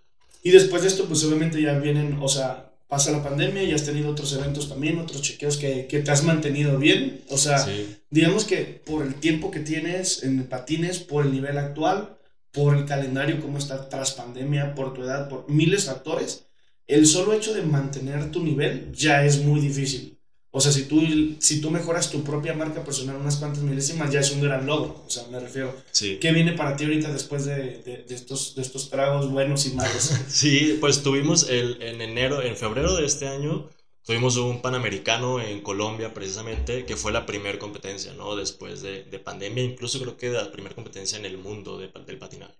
Y 0.43 0.51
después 0.51 0.83
de 0.83 0.87
esto, 0.87 1.05
pues 1.05 1.23
obviamente 1.23 1.61
ya 1.61 1.77
vienen, 1.79 2.17
o 2.21 2.29
sea, 2.29 2.69
pasa 2.89 3.11
la 3.11 3.23
pandemia 3.23 3.63
y 3.63 3.71
has 3.71 3.85
tenido 3.85 4.09
otros 4.09 4.33
eventos 4.33 4.67
también, 4.67 4.99
otros 4.99 5.21
chequeos 5.21 5.57
que, 5.57 5.85
que 5.85 5.99
te 5.99 6.11
has 6.11 6.23
mantenido 6.23 6.77
bien. 6.79 7.21
O 7.29 7.37
sea, 7.37 7.65
digamos 8.09 8.45
que 8.45 8.81
por 8.83 9.05
el 9.05 9.15
tiempo 9.15 9.51
que 9.51 9.59
tienes 9.59 10.23
en 10.23 10.47
patines, 10.47 10.97
por 10.97 11.23
el 11.23 11.31
nivel 11.31 11.57
actual, 11.59 12.17
por 12.51 12.75
el 12.75 12.85
calendario, 12.85 13.41
cómo 13.41 13.57
está 13.57 13.89
tras 13.89 14.13
pandemia, 14.13 14.75
por 14.75 14.93
tu 14.93 15.03
edad, 15.03 15.29
por 15.29 15.49
miles 15.49 15.85
de 15.85 15.91
factores, 15.91 16.45
el 16.87 17.05
solo 17.05 17.33
hecho 17.33 17.53
de 17.53 17.61
mantener 17.61 18.31
tu 18.31 18.43
nivel 18.43 18.91
ya 18.93 19.23
es 19.23 19.37
muy 19.39 19.59
difícil. 19.59 20.19
O 20.51 20.59
sea, 20.59 20.71
si 20.71 20.85
tú, 20.85 20.99
si 21.37 21.61
tú 21.61 21.69
mejoras 21.69 22.09
tu 22.09 22.23
propia 22.23 22.55
marca 22.55 22.83
personal 22.83 23.17
unas 23.17 23.37
cuantas 23.37 23.61
milésimas, 23.61 24.11
ya 24.11 24.19
es 24.19 24.31
un 24.31 24.41
gran 24.41 24.65
logro. 24.65 25.03
O 25.05 25.09
sea, 25.09 25.27
me 25.31 25.39
refiero. 25.39 25.75
Sí. 25.91 26.17
¿Qué 26.19 26.31
viene 26.31 26.53
para 26.53 26.75
ti 26.75 26.85
ahorita 26.85 27.13
después 27.13 27.45
de, 27.45 27.83
de, 27.83 28.05
de 28.07 28.15
estos, 28.15 28.55
de 28.55 28.63
estos 28.63 28.89
tragos 28.89 29.29
buenos 29.29 29.67
y 29.67 29.75
malos? 29.75 30.11
sí, 30.27 30.77
pues 30.79 31.03
tuvimos 31.03 31.47
el, 31.49 31.79
en 31.83 32.01
enero, 32.01 32.41
en 32.41 32.57
febrero 32.57 32.95
de 32.95 33.05
este 33.05 33.27
año, 33.27 33.69
Tuvimos 34.05 34.37
un 34.37 34.61
Panamericano 34.61 35.39
en 35.39 35.61
Colombia 35.61 36.13
precisamente, 36.13 36.85
que 36.85 36.95
fue 36.95 37.11
la 37.11 37.25
primera 37.25 37.59
competencia, 37.59 38.13
¿no? 38.13 38.35
Después 38.35 38.81
de, 38.81 39.03
de, 39.03 39.19
pandemia, 39.19 39.63
incluso 39.63 39.99
creo 39.99 40.17
que 40.17 40.29
la 40.29 40.51
primera 40.51 40.73
competencia 40.73 41.17
en 41.19 41.25
el 41.25 41.37
mundo 41.37 41.77
de, 41.77 41.91
del 42.05 42.17
patinaje. 42.17 42.55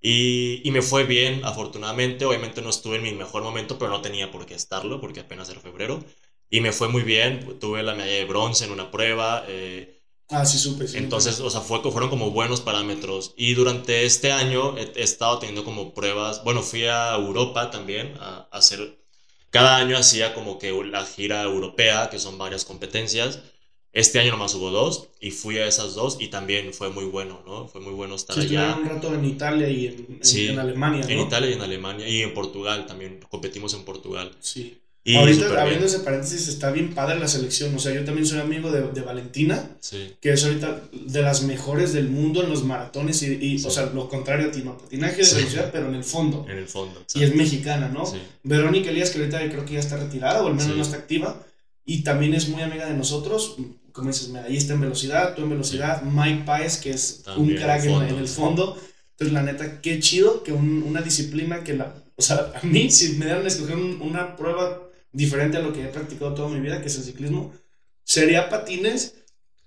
Y, 0.00 0.62
y, 0.64 0.70
me 0.72 0.82
fue 0.82 1.04
bien, 1.04 1.44
afortunadamente. 1.44 2.24
Obviamente 2.24 2.62
no 2.62 2.70
estuve 2.70 2.96
en 2.96 3.02
mi 3.02 3.12
mejor 3.12 3.42
momento, 3.42 3.78
pero 3.78 3.90
no 3.90 4.02
tenía 4.02 4.30
por 4.30 4.46
qué 4.46 4.54
estarlo, 4.54 5.00
porque 5.00 5.20
apenas 5.20 5.48
era 5.48 5.60
febrero. 5.60 6.04
Y 6.50 6.60
me 6.60 6.72
fue 6.72 6.88
muy 6.88 7.02
bien, 7.02 7.58
tuve 7.58 7.82
la 7.82 7.94
medalla 7.94 8.14
de 8.14 8.24
bronce 8.24 8.64
en 8.64 8.70
una 8.70 8.90
prueba. 8.90 9.44
Eh, 9.48 10.00
ah, 10.30 10.44
sí, 10.44 10.58
supe. 10.58 10.86
Sí, 10.86 10.98
entonces, 10.98 11.40
o 11.40 11.50
sea, 11.50 11.60
fue, 11.60 11.80
fueron 11.90 12.08
como 12.08 12.30
buenos 12.30 12.60
parámetros. 12.60 13.34
Y 13.36 13.54
durante 13.54 14.04
este 14.04 14.32
año 14.32 14.76
he, 14.78 14.92
he, 14.94 15.02
estado 15.02 15.38
teniendo 15.38 15.64
como 15.64 15.92
pruebas. 15.92 16.44
Bueno, 16.44 16.62
fui 16.62 16.84
a 16.86 17.14
Europa 17.14 17.70
también 17.70 18.14
a, 18.20 18.48
a 18.50 18.58
hacer 18.58 19.05
cada 19.50 19.76
año 19.76 19.96
hacía 19.96 20.34
como 20.34 20.58
que 20.58 20.72
la 20.84 21.04
gira 21.04 21.42
europea, 21.42 22.08
que 22.10 22.18
son 22.18 22.38
varias 22.38 22.64
competencias. 22.64 23.40
Este 23.92 24.18
año 24.20 24.32
nomás 24.32 24.54
hubo 24.54 24.70
dos 24.70 25.08
y 25.20 25.30
fui 25.30 25.56
a 25.56 25.66
esas 25.66 25.94
dos 25.94 26.18
y 26.20 26.28
también 26.28 26.74
fue 26.74 26.90
muy 26.90 27.06
bueno, 27.06 27.42
¿no? 27.46 27.66
Fue 27.66 27.80
muy 27.80 27.94
bueno 27.94 28.14
estar 28.14 28.36
sí, 28.36 28.54
allá. 28.54 28.76
un 28.76 28.86
rato 28.86 29.14
en 29.14 29.24
Italia 29.24 29.70
y 29.70 29.86
en, 29.86 30.20
en 30.22 30.58
Alemania, 30.58 31.02
¿no? 31.02 31.08
En 31.08 31.20
Italia 31.20 31.50
y 31.50 31.52
en 31.54 31.62
Alemania 31.62 32.08
y 32.08 32.22
en 32.22 32.34
Portugal 32.34 32.84
también, 32.84 33.20
competimos 33.30 33.72
en 33.72 33.84
Portugal. 33.84 34.32
Sí. 34.40 34.78
Y 35.06 35.14
ahorita, 35.14 35.62
abriendo 35.62 35.86
ese 35.86 36.00
paréntesis, 36.00 36.48
está 36.48 36.72
bien 36.72 36.92
padre 36.92 37.20
la 37.20 37.28
selección. 37.28 37.72
O 37.76 37.78
sea, 37.78 37.94
yo 37.94 38.04
también 38.04 38.26
soy 38.26 38.40
amigo 38.40 38.72
de, 38.72 38.90
de 38.90 39.00
Valentina, 39.02 39.70
sí. 39.78 40.14
que 40.20 40.32
es 40.32 40.44
ahorita 40.44 40.80
de 40.90 41.22
las 41.22 41.44
mejores 41.44 41.92
del 41.92 42.08
mundo 42.08 42.42
en 42.42 42.50
los 42.50 42.64
maratones 42.64 43.22
y, 43.22 43.34
y 43.34 43.60
sí. 43.60 43.66
o 43.68 43.70
sea, 43.70 43.86
lo 43.86 44.08
contrario 44.08 44.48
a 44.48 44.50
ti, 44.50 44.62
no, 44.64 44.76
patinaje 44.76 45.18
de 45.18 45.24
sí. 45.24 45.36
velocidad, 45.36 45.70
pero 45.72 45.88
en 45.88 45.94
el 45.94 46.02
fondo. 46.02 46.44
En 46.48 46.58
el 46.58 46.66
fondo. 46.66 47.04
Y 47.14 47.22
es 47.22 47.36
mexicana, 47.36 47.88
¿no? 47.88 48.02
Verónica 48.42 48.90
Elías, 48.90 49.10
que 49.10 49.20
ahorita 49.20 49.48
creo 49.48 49.64
que 49.64 49.74
ya 49.74 49.78
está 49.78 49.96
retirada, 49.96 50.42
o 50.42 50.48
al 50.48 50.56
menos 50.56 50.76
no 50.76 50.82
está 50.82 50.96
activa, 50.96 51.40
y 51.84 52.02
también 52.02 52.34
es 52.34 52.48
muy 52.48 52.62
amiga 52.62 52.86
de 52.86 52.94
nosotros. 52.94 53.58
Como 53.92 54.08
dices, 54.08 54.30
medallista 54.30 54.74
en 54.74 54.80
velocidad, 54.80 55.36
tú 55.36 55.42
en 55.42 55.50
velocidad, 55.50 56.02
Mike 56.02 56.42
Páez, 56.44 56.78
que 56.78 56.90
es 56.90 57.22
también 57.22 57.56
un 57.58 57.62
crack 57.62 57.84
en, 57.84 57.90
fondo, 57.92 58.08
en, 58.08 58.18
el 58.18 58.28
fondo. 58.28 58.82
Entonces, 59.12 59.32
la 59.32 59.42
neta, 59.42 59.80
qué 59.80 60.00
chido 60.00 60.42
que 60.42 60.50
un, 60.50 60.82
una 60.82 61.00
disciplina 61.00 61.62
que 61.62 61.74
la. 61.74 61.94
O 62.16 62.22
sea, 62.22 62.50
a 62.60 62.66
mí, 62.66 62.90
si 62.90 63.12
me 63.12 63.26
dieran 63.26 63.44
a 63.44 63.48
escoger 63.48 63.76
un, 63.76 64.02
una 64.02 64.34
prueba 64.34 64.85
diferente 65.16 65.56
a 65.56 65.60
lo 65.60 65.72
que 65.72 65.82
he 65.82 65.88
practicado 65.88 66.34
toda 66.34 66.48
mi 66.48 66.60
vida, 66.60 66.80
que 66.80 66.88
es 66.88 66.96
el 66.96 67.04
ciclismo, 67.04 67.52
sería 68.04 68.48
patines, 68.48 69.14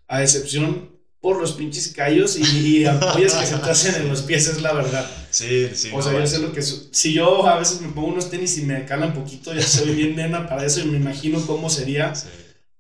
a 0.08 0.22
excepción 0.24 0.98
por 1.20 1.40
los 1.40 1.54
pinches 1.54 1.90
callos 1.90 2.38
y, 2.38 2.44
y 2.44 2.86
ampollas 2.86 3.34
que 3.34 3.46
se 3.46 3.58
te 3.58 3.70
hacen 3.70 3.96
en 3.96 4.08
los 4.08 4.22
pies, 4.22 4.48
es 4.48 4.62
la 4.62 4.74
verdad. 4.74 5.10
Sí, 5.30 5.70
sí. 5.74 5.90
O 5.94 6.02
sea, 6.02 6.14
no, 6.14 6.20
yo 6.20 6.28
sé 6.28 6.40
lo 6.40 6.54
que... 6.54 6.62
Si 6.62 7.14
yo 7.14 7.46
a 7.48 7.60
veces 7.60 7.82
me 7.82 7.90
pongo 7.90 8.08
unos 8.08 8.30
tenis 8.30 8.58
y 8.58 8.62
me 8.62 8.86
calan 8.86 9.14
poquito, 9.14 9.54
ya 9.54 9.62
soy 9.62 9.94
bien 9.94 10.16
nena 10.16 10.48
para 10.48 10.66
eso 10.66 10.80
y 10.80 10.86
me 10.86 10.98
imagino 10.98 11.46
cómo 11.46 11.70
sería 11.70 12.16
sí. 12.16 12.30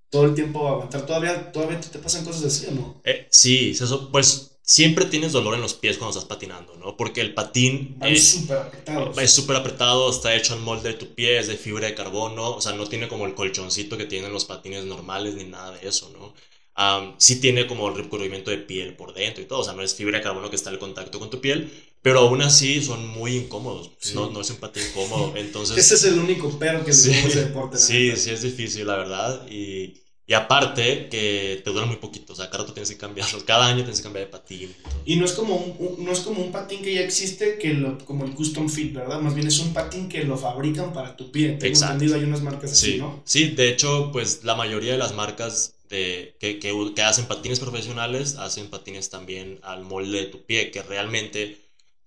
todo 0.10 0.26
el 0.26 0.36
tiempo 0.36 0.68
aguantar. 0.68 1.06
¿Todavía, 1.06 1.52
todavía 1.52 1.82
te 1.82 2.00
pasan 2.00 2.24
cosas 2.24 2.46
así 2.46 2.68
o 2.68 2.72
no? 2.72 3.02
Eh, 3.04 3.28
sí, 3.30 3.72
eso, 3.72 4.10
pues 4.10 4.49
siempre 4.70 5.06
tienes 5.06 5.32
dolor 5.32 5.56
en 5.56 5.62
los 5.62 5.74
pies 5.74 5.98
cuando 5.98 6.16
estás 6.16 6.30
patinando, 6.30 6.76
¿no? 6.76 6.96
Porque 6.96 7.22
el 7.22 7.34
patín 7.34 7.98
es 8.04 8.34
súper 8.34 8.58
apretado. 8.58 9.20
Es 9.20 9.34
súper 9.34 9.56
apretado, 9.56 10.12
está 10.12 10.36
hecho 10.36 10.56
en 10.56 10.62
molde 10.62 10.90
de 10.90 10.96
tu 10.96 11.16
pie, 11.16 11.40
es 11.40 11.48
de 11.48 11.58
fibra 11.58 11.88
de 11.88 11.96
carbono, 11.96 12.52
o 12.52 12.62
sea, 12.62 12.74
no 12.74 12.86
tiene 12.86 13.08
como 13.08 13.26
el 13.26 13.34
colchoncito 13.34 13.98
que 13.98 14.06
tienen 14.06 14.32
los 14.32 14.46
patines 14.46 14.86
normales 14.86 15.34
ni 15.34 15.46
nada 15.46 15.72
de 15.72 15.88
eso, 15.88 16.12
¿no? 16.12 16.36
Um, 16.78 17.16
sí 17.18 17.42
tiene 17.42 17.66
como 17.66 17.90
el 17.90 17.96
recubrimiento 17.96 18.52
de 18.52 18.60
piel 18.60 18.96
por 18.96 19.16
dentro 19.16 19.42
y 19.42 19.48
todo, 19.48 19.62
o 19.62 19.64
sea, 19.64 19.74
no 19.74 19.82
es 19.82 19.96
fibra 19.96 20.20
de 20.20 20.24
carbono 20.24 20.52
que 20.52 20.56
está 20.56 20.70
en 20.70 20.78
contacto 20.78 21.18
con 21.18 21.32
tu 21.32 21.42
piel, 21.42 21.72
pero 22.04 22.20
aún 22.20 22.44
así 22.44 22.80
son 22.84 23.08
muy 23.08 23.38
incómodos. 23.38 23.90
No, 24.14 24.30
no 24.30 24.40
es 24.40 24.52
un 24.52 24.58
patín 24.58 24.84
cómodo. 24.94 25.34
Entonces, 25.36 25.80
Ese 25.80 25.96
es 25.96 26.04
el 26.04 26.20
único 26.20 26.56
pero 26.60 26.86
que 26.86 26.94
sí, 26.94 27.10
tenemos 27.10 27.32
ese 27.32 27.46
deporte. 27.46 27.78
sí, 27.80 28.16
sí 28.16 28.30
es 28.30 28.44
difícil, 28.44 28.86
la 28.86 28.98
verdad. 28.98 29.48
Y, 29.50 29.96
y 30.30 30.34
aparte 30.36 31.10
que 31.10 31.60
te 31.64 31.70
dura 31.72 31.86
muy 31.88 31.96
poquito. 31.96 32.34
O 32.34 32.36
sea, 32.36 32.50
cada 32.52 32.60
rato 32.64 32.74
tienes 32.74 32.90
que 32.92 32.98
cambiarlos. 32.98 33.44
Cada 33.52 33.66
año 33.66 33.78
tienes 33.80 33.98
que 33.98 34.04
cambiar 34.04 34.26
de 34.28 34.32
patín. 34.32 34.76
y 35.04 35.16
no 35.16 35.26
es 35.26 35.32
como 35.34 35.56
un, 35.56 35.76
un- 35.80 36.06
no 36.06 36.12
es 36.12 36.20
como 36.20 36.44
un 36.44 36.52
patín 36.52 36.84
que 36.84 36.94
ya 36.94 37.02
existe, 37.02 37.58
que 37.58 37.74
lo, 37.74 37.98
como 38.06 38.26
el 38.26 38.36
custom 38.36 38.70
fit, 38.70 38.94
¿verdad? 38.94 39.20
Más 39.22 39.34
bien 39.34 39.48
es 39.48 39.58
un 39.60 39.74
patín 39.74 40.08
que 40.08 40.24
lo 40.24 40.38
fabrican 40.38 40.94
para 40.94 41.18
tu 41.18 41.32
pie. 41.32 41.54
Tengo 41.54 41.66
Exacto. 41.66 41.94
entendido, 41.96 42.16
hay 42.20 42.24
unas 42.26 42.42
marcas 42.44 42.72
así, 42.74 42.92
Sí, 42.94 42.98
¿no? 43.00 43.24
sí, 43.26 43.50
de 43.50 43.70
hecho, 43.70 44.12
pues 44.14 44.44
la 44.44 44.54
mayoría 44.56 44.92
de 44.92 45.00
las 45.00 45.16
marcas 45.16 45.74
de, 45.90 46.36
que, 46.40 46.60
que, 46.60 46.72
que 46.96 47.02
hacen 47.02 47.26
patines 47.26 47.60
profesionales 47.60 48.36
hacen 48.36 48.70
patines 48.70 49.10
también 49.10 49.60
al 49.64 49.84
molde 49.84 50.20
de 50.20 50.26
tu 50.28 50.44
pie, 50.46 50.70
que 50.70 50.84
realmente 50.84 51.58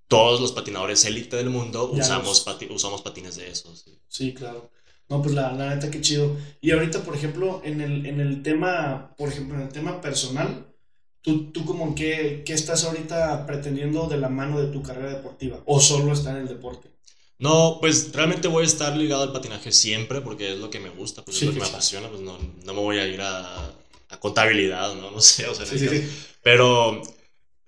todos 0.07 0.41
los 0.41 0.53
patinadores 0.53 1.05
élite 1.07 1.37
del 1.37 1.51
mundo 1.51 1.91
Ya 1.95 2.03
usamos, 2.03 2.29
los- 2.29 2.47
pati- 2.47 2.71
usamos 2.71 3.03
patines 3.03 3.35
de 3.35 3.51
esos. 3.51 3.81
sí. 3.85 3.99
Sí, 4.09 4.33
claro. 4.35 4.71
No, 5.12 5.22
pues 5.22 5.35
la, 5.35 5.53
la 5.53 5.75
neta, 5.75 5.90
qué 5.90 6.01
chido. 6.01 6.37
Y 6.61 6.70
ahorita, 6.72 7.03
por 7.05 7.14
ejemplo, 7.14 7.61
en 7.64 7.81
el, 7.81 8.07
en 8.07 8.20
el 8.20 8.42
tema, 8.42 9.14
por 9.16 9.29
ejemplo, 9.29 9.57
en 9.57 9.62
el 9.62 9.68
tema 9.72 10.01
personal, 10.01 10.66
¿tú, 11.22 11.53
tú 11.53 11.64
como 11.66 11.87
en 11.88 11.94
qué, 11.94 12.42
qué 12.46 12.55
estás 12.55 12.85
ahorita 12.85 13.46
pretendiendo 13.46 14.09
de 14.09 14.18
la 14.18 14.29
mano 14.31 14.61
de 14.61 14.68
tu 14.72 14.83
carrera 14.83 15.11
deportiva? 15.16 15.62
¿O 15.66 15.81
solo 15.81 16.12
está 16.12 16.31
en 16.33 16.38
el 16.38 16.48
deporte? 16.48 16.90
No, 17.38 17.79
pues 17.81 18.12
realmente 18.12 18.46
voy 18.48 18.62
a 18.62 18.66
estar 18.66 18.96
ligado 18.96 19.22
al 19.25 19.33
patinaje 19.33 19.72
siempre 19.72 20.20
porque 20.20 20.53
es 20.53 20.59
lo 20.59 20.70
que 20.70 20.79
me 20.79 20.90
gusta, 20.90 21.25
pues 21.25 21.38
Sí, 21.38 21.40
es 21.40 21.46
lo 21.46 21.53
que 21.53 21.59
me 21.61 21.64
sí. 21.64 21.70
apasiona, 21.70 22.09
pues 22.09 22.20
no, 22.20 22.38
no 22.38 22.75
me 22.75 22.81
voy 22.81 22.98
a 22.98 23.07
ir 23.07 23.20
a, 23.20 23.66
a 24.09 24.20
contabilidad, 24.20 24.94
¿no? 24.94 25.11
No 25.11 25.20
sé, 25.20 25.46
o 25.48 25.55
sea, 25.55 25.66
sí. 25.66 25.88
Pero 26.42 27.03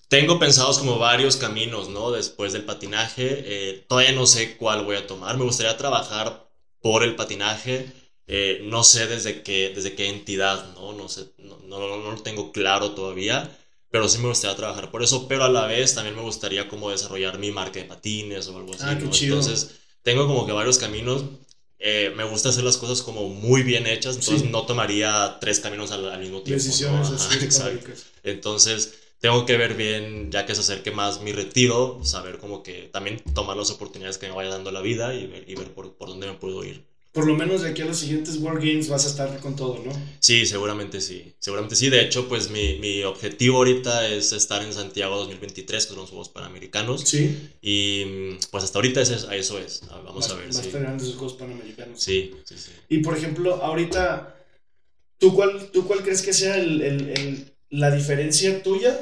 tengo 0.08 0.38
pensados 0.38 0.78
como 0.78 0.98
varios 0.98 1.36
caminos, 1.36 1.88
¿no? 1.90 2.10
Después 2.12 2.52
del 2.52 2.64
patinaje. 2.64 3.70
Eh, 3.72 3.86
todavía 3.88 4.12
no 4.12 4.26
sé 4.26 4.56
cuál 4.58 4.84
voy 4.84 4.96
a 4.96 5.06
tomar. 5.06 5.38
Me 5.38 5.44
gustaría 5.44 5.76
trabajar 5.76 6.43
por 6.84 7.02
el 7.02 7.16
patinaje. 7.16 7.76
Eh, 8.26 8.60
no 8.64 8.84
sé 8.84 9.06
desde 9.06 9.42
qué, 9.42 9.72
desde 9.74 9.94
qué 9.96 10.08
entidad, 10.08 10.58
¿no? 10.74 10.92
No 10.94 11.08
sé, 11.08 11.22
no, 11.38 11.58
no, 11.68 11.78
no- 11.80 11.98
no 12.04 12.10
lo 12.12 12.22
tengo 12.22 12.52
claro 12.52 12.92
todavía. 12.92 13.38
Pero 13.90 14.08
sí 14.08 14.18
me 14.18 14.28
gustaría 14.28 14.56
trabajar 14.56 14.90
por 14.90 15.02
eso. 15.02 15.26
Pero 15.28 15.44
a 15.44 15.48
la 15.48 15.66
vez 15.66 15.94
también 15.94 16.16
me 16.16 16.22
gustaría 16.22 16.68
como 16.68 16.90
desarrollar 16.90 17.38
mi 17.38 17.50
marca 17.52 17.78
de 17.80 17.86
patines 17.86 18.48
o 18.48 18.56
algo 18.58 18.74
así, 18.74 18.84
Ah, 18.86 18.96
qué 18.98 19.04
¿no? 19.06 19.10
chido. 19.10 19.36
Entonces, 19.36 19.70
tengo 20.02 20.26
como 20.26 20.46
que 20.46 20.52
varios 20.52 20.78
caminos. 20.78 21.24
Eh, 21.78 22.12
me 22.16 22.24
gusta 22.24 22.48
hacer 22.50 22.64
las 22.64 22.76
cosas 22.78 23.02
como 23.02 23.28
muy 23.28 23.62
bien 23.62 23.86
hechas. 23.86 24.16
Entonces, 24.16 24.42
Sí. 24.42 24.48
no 24.50 24.66
tomaría 24.66 25.38
tres 25.40 25.60
caminos 25.60 25.90
al, 25.92 26.08
al 26.10 26.20
mismo 26.20 26.42
tiempo. 26.42 26.62
¿no? 26.64 26.68
Decisiones 26.68 27.08
Ajá, 27.10 27.14
así 27.28 27.38
exacto. 27.44 27.90
Entonces, 28.22 28.94
tengo 29.20 29.46
que 29.46 29.56
ver 29.56 29.74
bien, 29.74 30.30
ya 30.30 30.44
que 30.46 30.54
se 30.54 30.60
acerque 30.60 30.90
más 30.90 31.22
mi 31.22 31.32
retiro, 31.32 32.00
saber 32.04 32.38
como 32.38 32.62
que 32.62 32.88
también 32.92 33.22
tomar 33.34 33.56
las 33.56 33.70
oportunidades 33.70 34.18
que 34.18 34.28
me 34.28 34.34
vaya 34.34 34.50
dando 34.50 34.70
la 34.70 34.80
vida 34.82 35.14
y 35.14 35.26
ver, 35.26 35.44
y 35.48 35.54
ver 35.54 35.72
por, 35.72 35.94
por 35.96 36.08
dónde 36.08 36.26
me 36.26 36.34
puedo 36.34 36.64
ir. 36.64 36.84
Por 37.12 37.28
lo 37.28 37.36
menos 37.36 37.62
de 37.62 37.68
aquí 37.70 37.80
a 37.80 37.84
los 37.84 37.98
siguientes 37.98 38.38
World 38.38 38.58
Games 38.58 38.88
vas 38.88 39.04
a 39.04 39.08
estar 39.08 39.38
con 39.38 39.54
todo, 39.54 39.80
¿no? 39.86 39.92
Sí, 40.18 40.46
seguramente 40.46 41.00
sí. 41.00 41.32
Seguramente 41.38 41.76
sí. 41.76 41.88
De 41.88 42.00
hecho, 42.02 42.28
pues 42.28 42.50
mi, 42.50 42.80
mi 42.80 43.04
objetivo 43.04 43.58
ahorita 43.58 44.08
es 44.08 44.32
estar 44.32 44.64
en 44.64 44.72
Santiago 44.72 45.16
2023, 45.18 45.84
que 45.86 45.90
son 45.90 46.00
los 46.00 46.10
Juegos 46.10 46.28
Panamericanos. 46.30 47.02
Sí. 47.02 47.50
Y 47.62 48.32
pues 48.50 48.64
hasta 48.64 48.78
ahorita 48.78 49.00
eso 49.00 49.14
es, 49.14 49.28
eso 49.30 49.60
es. 49.60 49.82
Vamos 50.04 50.28
va, 50.28 50.34
a 50.34 50.38
ver, 50.38 50.46
va 50.56 50.58
a 50.58 50.62
sí. 50.64 50.70
grande 50.72 51.04
esos 51.04 51.14
Juegos 51.14 51.34
Panamericanos. 51.34 52.02
Sí, 52.02 52.32
sí, 52.44 52.56
sí. 52.58 52.72
Y 52.88 52.98
por 52.98 53.16
ejemplo, 53.16 53.62
ahorita, 53.62 54.34
¿tú 55.18 55.34
cuál, 55.34 55.70
tú 55.70 55.86
cuál 55.86 56.02
crees 56.02 56.20
que 56.20 56.32
sea 56.32 56.56
el, 56.58 56.82
el- 56.82 57.08
el- 57.10 57.53
la 57.78 57.90
diferencia 57.90 58.62
tuya? 58.62 58.92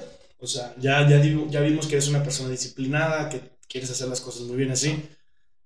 O 0.40 0.46
sea, 0.46 0.74
ya, 0.78 1.08
ya, 1.08 1.18
digo- 1.18 1.46
ya 1.50 1.61
vimos 1.61 1.87
que 1.87 1.94
eres 1.94 2.08
una 2.08 2.22
persona 2.22 2.50
disciplinada, 2.50 3.28
que 3.28 3.40
quieres 3.68 3.90
hacer 3.90 4.08
las 4.08 4.20
cosas 4.20 4.42
muy 4.42 4.56
bien 4.56 4.70
así. 4.70 5.02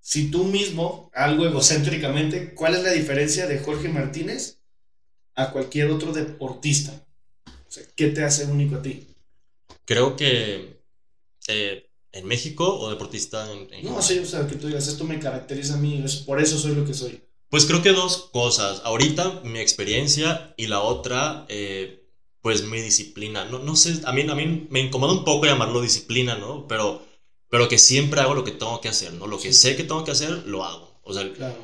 Si 0.01 0.31
tú 0.31 0.45
mismo, 0.45 1.11
algo 1.15 1.47
egocéntricamente, 1.47 2.55
¿cuál 2.55 2.75
es 2.75 2.83
la 2.83 2.93
diferencia 2.93 3.47
de 3.47 3.59
Jorge 3.59 3.89
Martínez 3.89 4.59
a 5.35 5.51
cualquier 5.51 5.91
otro 5.91 6.13
deportista? 6.13 6.93
O 7.47 7.71
sea, 7.71 7.85
¿qué 7.97 8.09
te 8.09 8.23
hace 8.23 8.45
único 8.45 8.77
a 8.77 8.83
ti? 8.83 9.07
Creo 9.85 10.15
que 10.17 10.81
eh, 11.49 11.89
en 12.13 12.27
México 12.27 12.79
o 12.81 12.91
deportista 12.91 13.51
en, 13.53 13.73
en 13.73 13.85
No, 13.85 14.01
sí, 14.03 14.19
o 14.19 14.27
sea, 14.27 14.47
que 14.47 14.57
tú 14.57 14.67
digas, 14.69 14.87
esto 14.89 15.05
me 15.05 15.19
caracteriza 15.19 15.75
a 15.75 15.79
mí, 15.79 16.03
es, 16.05 16.17
por 16.17 16.41
eso 16.41 16.59
soy 16.59 16.75
lo 16.75 16.85
que 16.85 16.95
soy. 16.95 17.21
Pues 17.49 17.65
creo 17.67 17.83
que 17.83 17.93
dos 17.93 18.29
cosas. 18.33 18.83
Ahorita 18.85 19.41
mi 19.45 19.61
experiencia 19.61 20.53
y 20.57 20.67
la 20.67 20.81
otra, 20.81 21.47
eh, 21.49 21.96
pues 22.47 22.63
mi 22.63 22.81
disciplina. 22.81 23.45
No, 23.47 23.59
no 23.59 23.75
sé, 23.75 24.03
a 24.05 24.13
mí, 24.13 24.21
a 24.23 24.35
mí 24.37 24.69
me 24.71 24.79
incomoda 24.79 25.13
un 25.13 25.25
poco 25.25 25.47
llamarlo 25.47 25.81
disciplina, 25.81 26.37
¿no? 26.37 26.69
Pero, 26.69 27.03
pero 27.51 27.67
que 27.69 27.77
siempre 27.77 28.21
hago 28.21 28.35
lo 28.37 28.45
que 28.45 28.53
tengo 28.53 28.81
que 28.81 28.89
hacer, 28.89 29.13
¿no? 29.15 29.27
Lo 29.27 29.37
que 29.41 29.53
Sí. 29.53 29.59
sé 29.71 29.75
que 29.77 29.83
tengo 29.83 30.05
que 30.05 30.13
hacer, 30.13 30.31
lo 30.47 30.65
hago. 30.65 31.01
O 31.03 31.13
sea, 31.13 31.29
Claro. 31.33 31.57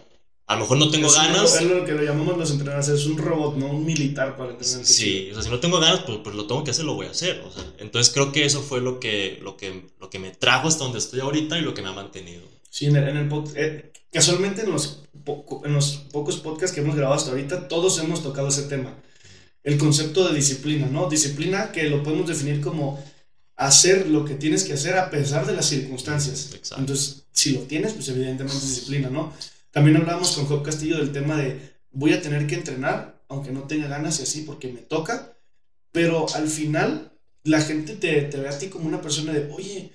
a 0.49 0.55
lo 0.57 0.61
mejor 0.63 0.79
no 0.79 0.91
tengo 0.91 1.07
es, 1.07 1.15
ganas. 1.15 1.55
es 1.55 1.63
lo 1.71 1.85
que 1.85 1.93
lo 1.93 2.03
llamamos 2.03 2.37
los 2.37 2.51
entrenadores, 2.51 2.89
es 2.89 3.07
un 3.07 3.17
robot, 3.17 3.55
no 3.59 3.67
un 3.67 3.85
militar 3.85 4.37
para 4.37 4.51
entrenar. 4.51 4.85
Sí, 4.85 5.29
o 5.31 5.35
sea, 5.35 5.45
si 5.45 5.51
no 5.51 5.61
tengo 5.61 5.79
ganas, 5.79 6.01
pues, 6.01 6.19
pues 6.25 6.35
lo 6.35 6.49
tengo 6.49 6.65
que 6.65 6.73
hacer, 6.73 6.85
lo 6.85 6.95
voy 6.95 7.07
a 7.07 7.11
hacer. 7.11 7.41
O 7.47 7.53
sea, 7.53 7.63
entonces 7.79 8.13
creo 8.13 8.33
que 8.33 8.45
eso 8.45 8.61
fue 8.61 8.81
lo 8.81 8.99
que, 8.99 9.39
lo 9.41 9.57
que, 9.57 9.87
lo 10.01 10.11
que 10.11 10.19
me 10.19 10.33
trajo 10.33 10.67
hasta 10.67 10.83
donde 10.83 10.99
estoy 10.99 11.21
ahorita 11.21 11.59
y 11.59 11.63
lo 11.63 11.75
que 11.75 11.83
me 11.83 11.91
ha 11.91 11.93
mantenido. 11.93 12.43
Sí, 12.71 12.87
en 12.87 12.97
el, 12.97 13.09
en 13.09 13.17
el 13.19 13.29
eh, 13.55 13.93
casualmente 14.11 14.63
en 14.63 14.73
los, 14.73 15.05
en 15.65 15.75
los 15.75 15.93
pocos 16.11 16.39
podcasts 16.39 16.75
que 16.75 16.81
hemos 16.81 16.97
grabado 16.97 17.15
hasta 17.15 17.31
ahorita, 17.31 17.69
todos 17.69 18.01
hemos 18.01 18.21
tocado 18.25 18.49
ese 18.49 18.65
tema. 18.65 18.97
El 19.63 19.79
concepto 19.79 20.29
de 20.29 20.35
disciplina, 20.35 20.87
¿no? 20.87 21.09
Disciplina 21.09 21.71
que 21.73 21.85
lo 21.85 22.03
podemos 22.03 22.29
definir 22.29 22.61
como 22.61 23.03
hacer 23.57 24.09
lo 24.09 24.25
que 24.25 24.35
tienes 24.35 24.65
que 24.65 24.73
hacer 24.73 24.97
a 24.97 25.11
pesar 25.11 25.47
de 25.47 25.55
las 25.55 25.67
circunstancias. 25.67 26.51
Exacto. 26.55 26.81
Entonces, 26.81 27.25
si 27.33 27.53
lo 27.53 27.61
tienes, 27.61 27.93
pues 27.93 28.09
evidentemente 28.09 28.57
es 28.57 28.69
disciplina, 28.69 29.09
¿no? 29.09 29.33
También 29.71 29.97
hablábamos 29.97 30.33
con 30.33 30.47
Job 30.47 30.63
Castillo 30.63 30.99
del 30.99 31.13
tema 31.13 31.37
de 31.37 31.73
voy 31.93 32.13
a 32.13 32.23
tener 32.23 32.47
que 32.47 32.57
entrenar, 32.57 33.23
aunque 33.29 33.53
no 33.53 33.63
tenga 33.63 33.87
ganas 33.87 34.21
y 34.21 34.25
así, 34.25 34.43
porque 34.43 34.73
me 34.73 34.81
toca, 34.81 35.33
pero 35.93 36.27
al 36.35 36.49
final 36.49 37.13
la 37.45 37.61
gente 37.61 37.95
te, 37.95 38.23
te 38.23 38.37
ve 38.39 38.49
a 38.49 38.59
ti 38.59 38.69
como 38.69 38.89
una 38.89 39.01
persona 39.01 39.33
de, 39.33 39.51
oye, 39.53 39.93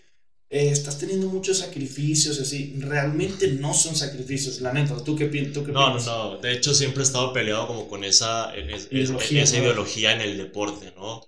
eh, 0.49 0.69
estás 0.69 0.97
teniendo 0.97 1.27
muchos 1.27 1.59
sacrificios 1.59 2.39
así. 2.39 2.75
Realmente 2.79 3.47
no 3.53 3.73
son 3.73 3.95
sacrificios, 3.95 4.61
la 4.61 4.73
neta. 4.73 5.03
¿Tú 5.03 5.15
qué, 5.15 5.25
pi- 5.27 5.51
tú 5.51 5.63
qué 5.65 5.73
No, 5.73 5.89
no, 5.89 5.93
piensas? 5.93 6.05
no. 6.05 6.37
De 6.37 6.53
hecho, 6.53 6.73
siempre 6.73 7.01
he 7.01 7.05
estado 7.05 7.33
peleado 7.33 7.67
como 7.67 7.87
con 7.87 8.03
esa, 8.03 8.55
en- 8.55 8.69
es- 8.69 8.89
Ideología, 8.91 9.43
esa 9.43 9.57
¿no? 9.57 9.63
ideología 9.63 10.13
en 10.13 10.21
el 10.21 10.37
deporte, 10.37 10.93
¿no? 10.95 11.21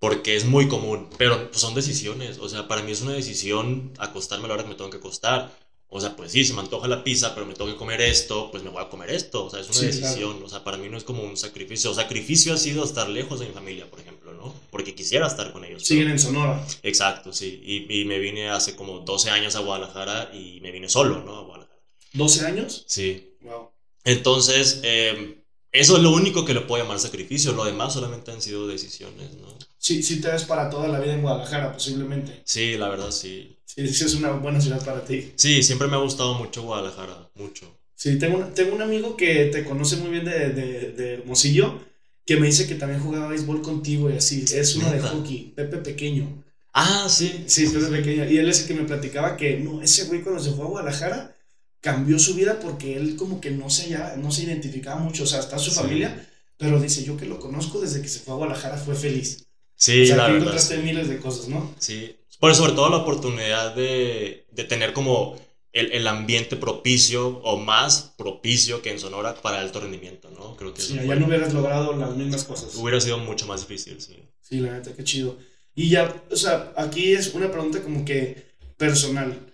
Porque 0.00 0.36
es 0.36 0.44
muy 0.46 0.68
común, 0.68 1.10
pero 1.18 1.48
pues, 1.50 1.60
son 1.60 1.74
decisiones. 1.74 2.38
O 2.38 2.48
sea, 2.48 2.68
para 2.68 2.82
mí 2.82 2.92
es 2.92 3.02
una 3.02 3.12
decisión 3.12 3.92
acostarme 3.98 4.46
a 4.46 4.48
la 4.48 4.54
hora 4.54 4.62
que 4.64 4.70
me 4.70 4.74
tengo 4.76 4.90
que 4.90 4.98
acostar. 4.98 5.52
O 5.88 6.00
sea, 6.00 6.16
pues 6.16 6.32
sí, 6.32 6.44
se 6.44 6.54
me 6.54 6.60
antoja 6.60 6.88
la 6.88 7.04
pizza, 7.04 7.34
pero 7.34 7.46
me 7.46 7.54
tengo 7.54 7.70
que 7.70 7.76
comer 7.78 8.00
esto, 8.02 8.50
pues 8.50 8.62
me 8.62 8.70
voy 8.70 8.82
a 8.84 8.88
comer 8.90 9.10
esto. 9.10 9.46
O 9.46 9.50
sea, 9.50 9.60
es 9.60 9.70
una 9.70 9.80
Sí, 9.80 9.86
decisión. 9.86 10.42
O 10.42 10.48
sea, 10.48 10.64
para 10.64 10.76
mí 10.78 10.88
no 10.90 10.98
es 10.98 11.04
como 11.04 11.22
un 11.24 11.36
sacrificio. 11.36 11.90
O 11.92 11.94
sacrificio 11.94 12.54
ha 12.54 12.56
sido 12.58 12.84
estar 12.84 13.08
lejos 13.08 13.40
de 13.40 13.46
mi 13.48 13.52
familia, 13.54 13.90
por 13.90 14.00
ejemplo, 14.00 14.13
¿no? 14.44 14.54
Porque 14.70 14.94
quisiera 14.94 15.26
estar 15.26 15.52
con 15.52 15.64
ellos. 15.64 15.82
pero- 15.82 15.86
Siguen 15.86 16.10
en 16.10 16.18
Sonora. 16.18 16.66
Exacto, 16.82 17.32
sí. 17.32 17.60
Y, 17.64 18.00
y 18.00 18.04
me 18.04 18.18
vine 18.18 18.50
hace 18.50 18.76
como 18.76 19.00
12 19.00 19.30
años 19.30 19.56
a 19.56 19.60
Guadalajara 19.60 20.30
y 20.34 20.60
me 20.60 20.70
vine 20.70 20.88
solo, 20.88 21.22
¿no? 21.24 21.36
A 21.36 21.42
Guadalajara. 21.42 21.80
¿12 22.12 22.44
años? 22.46 22.84
Sí, 22.86 23.34
Wow. 23.42 23.70
entonces, 24.04 24.80
eh, 24.84 25.38
eso 25.72 25.96
es 25.96 26.02
lo 26.02 26.10
único 26.12 26.44
que 26.44 26.54
le 26.54 26.60
puedo 26.60 26.82
llamar 26.82 26.98
sacrificio. 27.00 27.52
Lo 27.52 27.64
demás 27.64 27.92
solamente 27.94 28.30
han 28.30 28.40
sido 28.40 28.66
decisiones, 28.66 29.34
¿no? 29.34 29.48
Sí, 29.78 30.02
sí 30.02 30.20
te 30.20 30.28
ves 30.30 30.44
para 30.44 30.70
toda 30.70 30.88
la 30.88 31.00
vida 31.00 31.14
en 31.14 31.22
Guadalajara, 31.22 31.72
posiblemente. 31.72 32.40
Sí, 32.44 32.76
la 32.76 32.88
verdad, 32.88 33.10
sí. 33.10 33.56
Sí, 33.66 33.88
sí 33.88 34.04
es 34.04 34.14
una 34.14 34.30
buena 34.32 34.60
ciudad 34.60 34.84
para 34.84 35.04
ti. 35.04 35.32
Sí, 35.36 35.62
siempre 35.62 35.88
me 35.88 35.96
ha 35.96 35.98
gustado 36.00 36.34
mucho 36.34 36.62
Guadalajara, 36.62 37.28
mucho. 37.34 37.66
Sí, 37.96 38.18
tengo, 38.18 38.38
un- 38.38 38.54
tengo 38.54 38.74
un 38.76 38.82
amigo 38.82 39.16
que 39.16 39.46
te 39.46 39.64
conoce 39.64 39.96
muy 39.96 40.10
bien 40.10 40.24
de, 40.24 40.50
de, 40.50 40.92
de 40.92 41.14
Hermosillo, 41.14 41.80
que 42.26 42.36
me 42.36 42.46
dice 42.46 42.66
que 42.66 42.74
también 42.74 43.00
jugaba 43.02 43.28
béisbol 43.28 43.62
contigo 43.62 44.10
y 44.10 44.14
así. 44.16 44.44
Es 44.54 44.76
uno 44.76 44.90
de 44.90 45.00
hockey, 45.00 45.52
Pepe 45.54 45.78
Pequeño. 45.78 46.42
Ah, 46.72 47.06
sí. 47.08 47.44
Sí, 47.46 47.66
Pepe 47.68 47.86
Pequeño. 47.86 48.28
Y 48.30 48.38
él 48.38 48.48
es 48.48 48.62
el 48.62 48.66
que 48.68 48.74
me 48.74 48.84
platicaba 48.84 49.36
que, 49.36 49.58
no, 49.58 49.82
ese 49.82 50.04
güey 50.04 50.22
cuando 50.22 50.42
se 50.42 50.50
fue 50.52 50.64
a 50.64 50.68
Guadalajara 50.68 51.36
cambió 51.80 52.18
su 52.18 52.34
vida 52.34 52.58
porque 52.60 52.96
él 52.96 53.16
como 53.16 53.40
que 53.40 53.50
no 53.50 53.68
se, 53.70 53.84
hallaba- 53.84 54.16
no 54.16 54.30
se 54.30 54.44
identificaba 54.44 54.98
mucho. 55.00 55.24
O 55.24 55.26
sea, 55.26 55.40
está 55.40 55.58
su 55.58 55.70
Sí. 55.70 55.76
familia, 55.76 56.26
pero 56.56 56.80
dice, 56.80 57.04
yo 57.04 57.16
que 57.16 57.26
lo 57.26 57.38
conozco 57.38 57.80
desde 57.80 58.00
que 58.00 58.08
se 58.08 58.20
fue 58.20 58.34
a 58.34 58.36
Guadalajara 58.38 58.78
fue 58.78 58.94
feliz. 58.94 59.44
Sí, 59.76 60.02
o 60.02 60.06
sea, 60.06 60.16
la 60.16 60.26
que 60.26 60.32
verdad. 60.32 60.46
encontraste 60.48 60.78
miles 60.78 61.08
de 61.08 61.18
cosas, 61.18 61.48
¿no? 61.48 61.74
Sí. 61.78 62.16
Por 62.40 62.54
sobre 62.54 62.72
todo 62.72 62.88
la 62.90 62.96
oportunidad 62.98 63.74
de, 63.74 64.46
de 64.50 64.64
tener 64.64 64.92
como 64.92 65.36
el, 65.74 65.92
el 65.92 66.06
ambiente 66.06 66.56
propicio 66.56 67.38
o 67.42 67.58
más 67.58 68.14
propicio 68.16 68.80
que 68.80 68.90
en 68.92 68.98
Sonora 68.98 69.34
para 69.34 69.60
alto 69.60 69.80
rendimiento, 69.80 70.30
¿no? 70.30 70.56
Creo 70.56 70.72
que 70.72 70.80
Sí, 70.80 70.94
allá 70.98 71.06
fue- 71.06 71.16
no 71.16 71.26
hubieras 71.26 71.52
logrado 71.52 71.94
las 71.96 72.16
mismas 72.16 72.44
cosas. 72.44 72.74
hubiera 72.76 73.00
sido 73.00 73.18
mucho 73.18 73.46
más 73.46 73.60
difícil, 73.68 74.00
sí. 74.00 74.16
Sí, 74.40 74.60
la 74.60 74.72
neta, 74.72 74.94
qué 74.94 75.04
chido. 75.04 75.36
Y 75.74 75.90
ya, 75.90 76.24
o 76.30 76.36
sea, 76.36 76.72
aquí 76.76 77.12
es 77.12 77.34
una 77.34 77.50
pregunta 77.50 77.82
como 77.82 78.04
que 78.04 78.54
personal. 78.76 79.52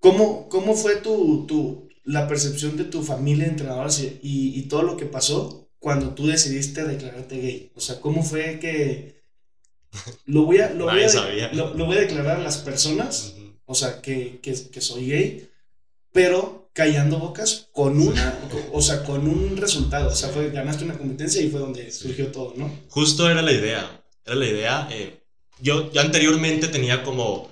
¿Cómo, 0.00 0.48
cómo 0.48 0.74
fue 0.74 0.96
tu, 0.96 1.46
tu, 1.46 1.88
la 2.04 2.26
percepción 2.28 2.76
de 2.76 2.84
tu 2.84 3.02
familia 3.02 3.44
de 3.44 3.50
entrenadores 3.52 4.00
y, 4.00 4.58
y, 4.58 4.62
todo 4.68 4.82
lo 4.82 4.96
que 4.96 5.06
pasó 5.06 5.70
cuando 5.78 6.10
tú 6.14 6.26
decidiste 6.26 6.84
declararte 6.84 7.38
gay? 7.40 7.72
O 7.74 7.80
sea, 7.80 8.00
¿cómo 8.00 8.22
fue 8.22 8.58
que 8.58 9.22
lo 10.26 10.42
voy 10.44 10.58
a, 10.58 10.70
lo 10.70 10.86
voy 10.86 11.02
a, 11.02 11.52
lo, 11.52 11.74
lo 11.74 11.86
voy 11.86 11.96
a 11.96 12.00
declarar 12.00 12.38
a 12.38 12.42
las 12.42 12.58
personas. 12.58 13.33
O 13.66 13.74
sea, 13.74 14.00
que, 14.00 14.40
que, 14.40 14.54
que 14.70 14.80
soy 14.80 15.08
gay, 15.08 15.48
pero 16.12 16.64
callando 16.74 17.18
bocas 17.18 17.68
con 17.72 18.00
una, 18.00 18.38
o 18.72 18.82
sea, 18.82 19.04
con 19.04 19.26
un 19.28 19.56
resultado. 19.56 20.08
O 20.10 20.14
sea, 20.14 20.28
fue, 20.28 20.50
ganaste 20.50 20.84
una 20.84 20.98
competencia 20.98 21.40
y 21.40 21.48
fue 21.48 21.60
donde 21.60 21.90
surgió 21.90 22.30
todo, 22.30 22.52
¿no? 22.56 22.70
Justo 22.90 23.30
era 23.30 23.40
la 23.40 23.52
idea. 23.52 24.02
Era 24.26 24.34
la 24.34 24.46
idea. 24.46 24.88
Eh, 24.90 25.20
yo 25.60 25.90
ya 25.92 26.02
anteriormente 26.02 26.68
tenía 26.68 27.04
como, 27.04 27.48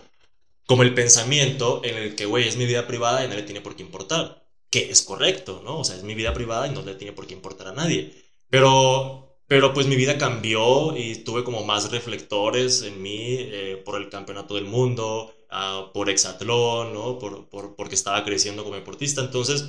como 0.67 0.83
el 0.83 0.93
pensamiento 0.93 1.83
en 1.85 1.97
el 1.97 2.17
que, 2.17 2.27
güey, 2.27 2.49
es 2.49 2.57
mi 2.57 2.67
vida 2.67 2.87
privada 2.87 3.25
y 3.25 3.29
no 3.29 3.37
le 3.37 3.43
tiene 3.43 3.61
por 3.61 3.77
qué 3.77 3.83
importar. 3.83 4.45
Que 4.71 4.91
es 4.91 5.03
correcto, 5.03 5.63
¿no? 5.65 5.79
O 5.79 5.85
sea, 5.85 5.97
es 5.97 6.03
mi 6.03 6.15
vida 6.15 6.35
privada 6.35 6.67
y 6.67 6.71
no 6.71 6.83
le 6.83 6.97
tiene 6.97 7.13
por 7.13 7.27
qué 7.27 7.35
importar 7.35 7.69
a 7.69 7.75
nadie. 7.75 8.13
Pero, 8.51 9.39
pero 9.47 9.73
pues 9.73 9.87
mi 9.87 9.97
vida 9.97 10.19
cambió 10.19 10.97
y 10.97 11.17
tuve 11.17 11.45
como 11.45 11.65
más 11.65 11.93
reflectores 11.93 12.83
en 12.83 13.01
mí 13.01 13.37
eh, 13.39 13.81
por 13.85 14.01
el 14.01 14.09
campeonato 14.09 14.57
del 14.57 14.65
mundo, 14.65 15.33
uh, 15.53 15.93
por 15.93 16.11
exatlón, 16.11 16.93
¿no? 16.93 17.19
Por, 17.19 17.49
por, 17.49 17.77
porque 17.77 17.95
estaba 17.95 18.25
creciendo 18.25 18.65
como 18.65 18.77
deportista. 18.77 19.21
Entonces, 19.21 19.65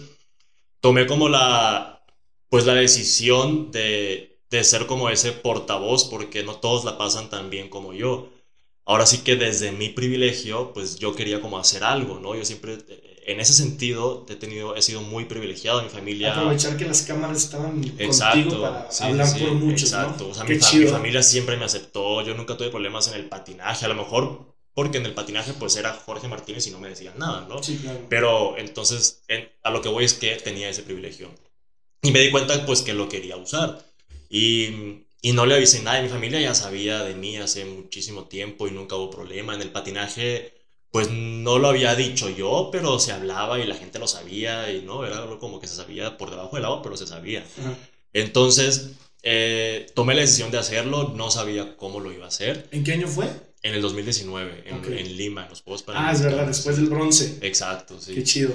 tomé 0.80 1.06
como 1.06 1.30
la, 1.30 2.04
pues 2.50 2.66
la 2.66 2.74
decisión 2.74 3.72
de, 3.72 4.40
de 4.50 4.64
ser 4.64 4.86
como 4.86 5.10
ese 5.10 5.32
portavoz, 5.32 6.06
porque 6.06 6.44
no 6.44 6.56
todos 6.56 6.86
la 6.86 6.98
pasan 6.98 7.30
tan 7.30 7.50
bien 7.50 7.70
como 7.70 7.94
yo. 7.94 8.30
Ahora 8.86 9.06
sí 9.06 9.20
que 9.20 9.36
desde 9.36 9.72
mi 9.72 9.90
privilegio, 9.90 10.74
pues 10.74 10.98
yo 10.98 11.16
quería 11.16 11.40
como 11.40 11.58
hacer 11.58 11.84
algo, 11.84 12.20
¿no? 12.20 12.36
Yo 12.36 12.44
siempre, 12.44 12.78
en 13.26 13.40
ese 13.40 13.54
sentido, 13.54 14.26
he, 14.28 14.36
tenido, 14.36 14.76
he 14.76 14.82
sido 14.82 15.02
muy 15.02 15.24
privilegiado. 15.24 15.82
Mi 15.82 15.88
familia... 15.88 16.34
Aprovechar 16.34 16.76
que 16.76 16.86
las 16.86 17.04
cámaras 17.04 17.38
estaban 17.38 17.82
contigo 17.82 18.62
para 18.62 18.90
hablar 19.00 19.40
por 19.40 19.54
muchos, 19.54 19.94
Exacto. 19.94 20.26
¿no? 20.26 20.30
O 20.32 20.34
sea, 20.34 20.44
mi, 20.44 20.56
mi, 20.56 20.88
familia 20.88 21.24
siempre 21.24 21.56
me 21.56 21.64
aceptó. 21.64 22.22
Yo 22.24 22.34
nunca 22.34 22.58
tuve 22.58 22.70
problemas 22.70 23.08
en 23.08 23.14
el 23.14 23.30
patinaje. 23.30 23.86
A 23.86 23.88
lo 23.88 23.96
mejor 23.96 24.53
porque 24.74 24.98
en 24.98 25.06
el 25.06 25.14
patinaje 25.14 25.54
pues 25.54 25.76
era 25.76 25.94
Jorge 25.94 26.28
Martínez 26.28 26.68
y 26.68 26.72
no 26.72 26.80
me 26.80 26.90
decían 26.90 27.14
nada, 27.18 27.46
¿no? 27.48 27.62
Sí, 27.62 27.78
claro. 27.78 28.06
Pero 28.10 28.58
entonces 28.58 29.24
a 29.64 29.70
lo 29.72 29.82
que 29.82 29.90
voy 29.90 30.06
es 30.06 30.14
que 30.14 30.36
tenía 30.38 30.70
ese 30.70 30.84
privilegio. 30.84 31.30
Y 32.02 32.12
me 32.12 32.20
di 32.20 32.32
cuenta 32.32 32.66
pues 32.66 32.82
que 32.82 32.94
lo 32.94 33.08
quería 33.08 33.38
usar. 33.38 33.86
Y, 34.30 35.06
y 35.22 35.32
no 35.34 35.46
le 35.46 35.56
avisé 35.56 35.82
nada. 35.84 36.02
Mi 36.02 36.10
familia 36.10 36.42
ya 36.42 36.56
sabía 36.56 37.04
de 37.04 37.16
mí 37.16 37.38
hace 37.38 37.66
muchísimo 37.66 38.26
tiempo 38.26 38.68
y 38.68 38.72
nunca 38.72 38.96
hubo 38.96 39.10
problema. 39.10 39.54
En 39.54 39.62
el 39.62 39.72
patinaje 39.72 40.54
pues 40.94 41.10
no 41.10 41.58
lo 41.58 41.70
había 41.70 41.96
dicho 41.96 42.30
yo, 42.30 42.70
pero 42.72 43.00
se 43.00 43.12
hablaba 43.14 43.58
y 43.58 43.66
la 43.66 43.74
gente 43.74 43.98
lo 43.98 44.08
sabía 44.08 44.72
y 44.72 44.84
no, 44.84 45.04
era 45.04 45.18
algo 45.18 45.40
como 45.40 45.60
que 45.60 45.66
se 45.66 45.76
sabía 45.76 46.20
por 46.20 46.30
debajo 46.30 46.56
del 46.56 46.66
agua, 46.66 46.84
pero 46.84 46.96
se 46.96 47.08
sabía. 47.08 47.44
Entonces 48.14 48.92
eh, 49.24 49.88
tomé 49.96 50.14
la 50.14 50.22
decisión 50.22 50.52
de 50.52 50.60
hacerlo, 50.60 51.12
no 51.16 51.32
sabía 51.32 51.76
cómo 51.78 52.00
lo 52.00 52.12
iba 52.12 52.26
a 52.26 52.28
hacer. 52.28 52.68
¿En 52.72 52.84
qué 52.84 52.94
año 52.94 53.08
fue? 53.08 53.28
En 53.64 53.74
el 53.74 53.82
2019, 53.82 54.64
en, 54.66 54.94
en 54.94 55.18
Lima, 55.18 55.44
en 55.44 55.50
los 55.50 55.62
Juegos 55.62 55.84
Panamericanos. 55.84 56.22
Ah, 56.22 56.28
es 56.28 56.32
verdad, 56.32 56.48
después 56.48 56.76
del 56.76 56.88
bronce. 56.88 57.38
Exacto, 57.42 58.00
sí. 58.00 58.14
Qué 58.14 58.24
chido. 58.24 58.54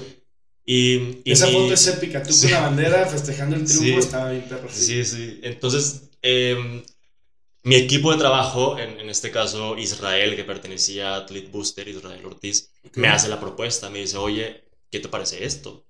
Y, 0.64 1.22
Esa 1.24 1.46
foto 1.46 1.72
es 1.72 1.86
épica, 1.86 2.22
tú 2.22 2.38
con 2.38 2.50
la 2.50 2.60
bandera 2.60 3.06
festejando 3.06 3.56
el 3.56 3.64
triunfo 3.64 3.98
estaba 4.00 4.30
bien 4.32 4.44
perro. 4.46 4.68
Sí, 4.70 5.02
sí. 5.02 5.40
Entonces, 5.42 6.10
eh, 6.20 6.84
mi 7.62 7.74
equipo 7.76 8.12
de 8.12 8.18
trabajo, 8.18 8.78
en, 8.78 9.00
en, 9.00 9.08
este 9.08 9.30
caso 9.30 9.78
Israel, 9.78 10.36
que 10.36 10.44
pertenecía 10.44 11.14
a 11.14 11.16
Athlete 11.16 11.48
Booster, 11.50 11.88
Israel 11.88 12.22
Ortiz, 12.26 12.70
okay. 12.86 13.00
me 13.00 13.08
hace 13.08 13.28
la 13.28 13.40
propuesta, 13.40 13.88
me 13.88 14.00
dice, 14.00 14.18
oye, 14.18 14.64
¿qué 14.90 15.00
te 15.00 15.08
parece 15.08 15.44
esto? 15.44 15.86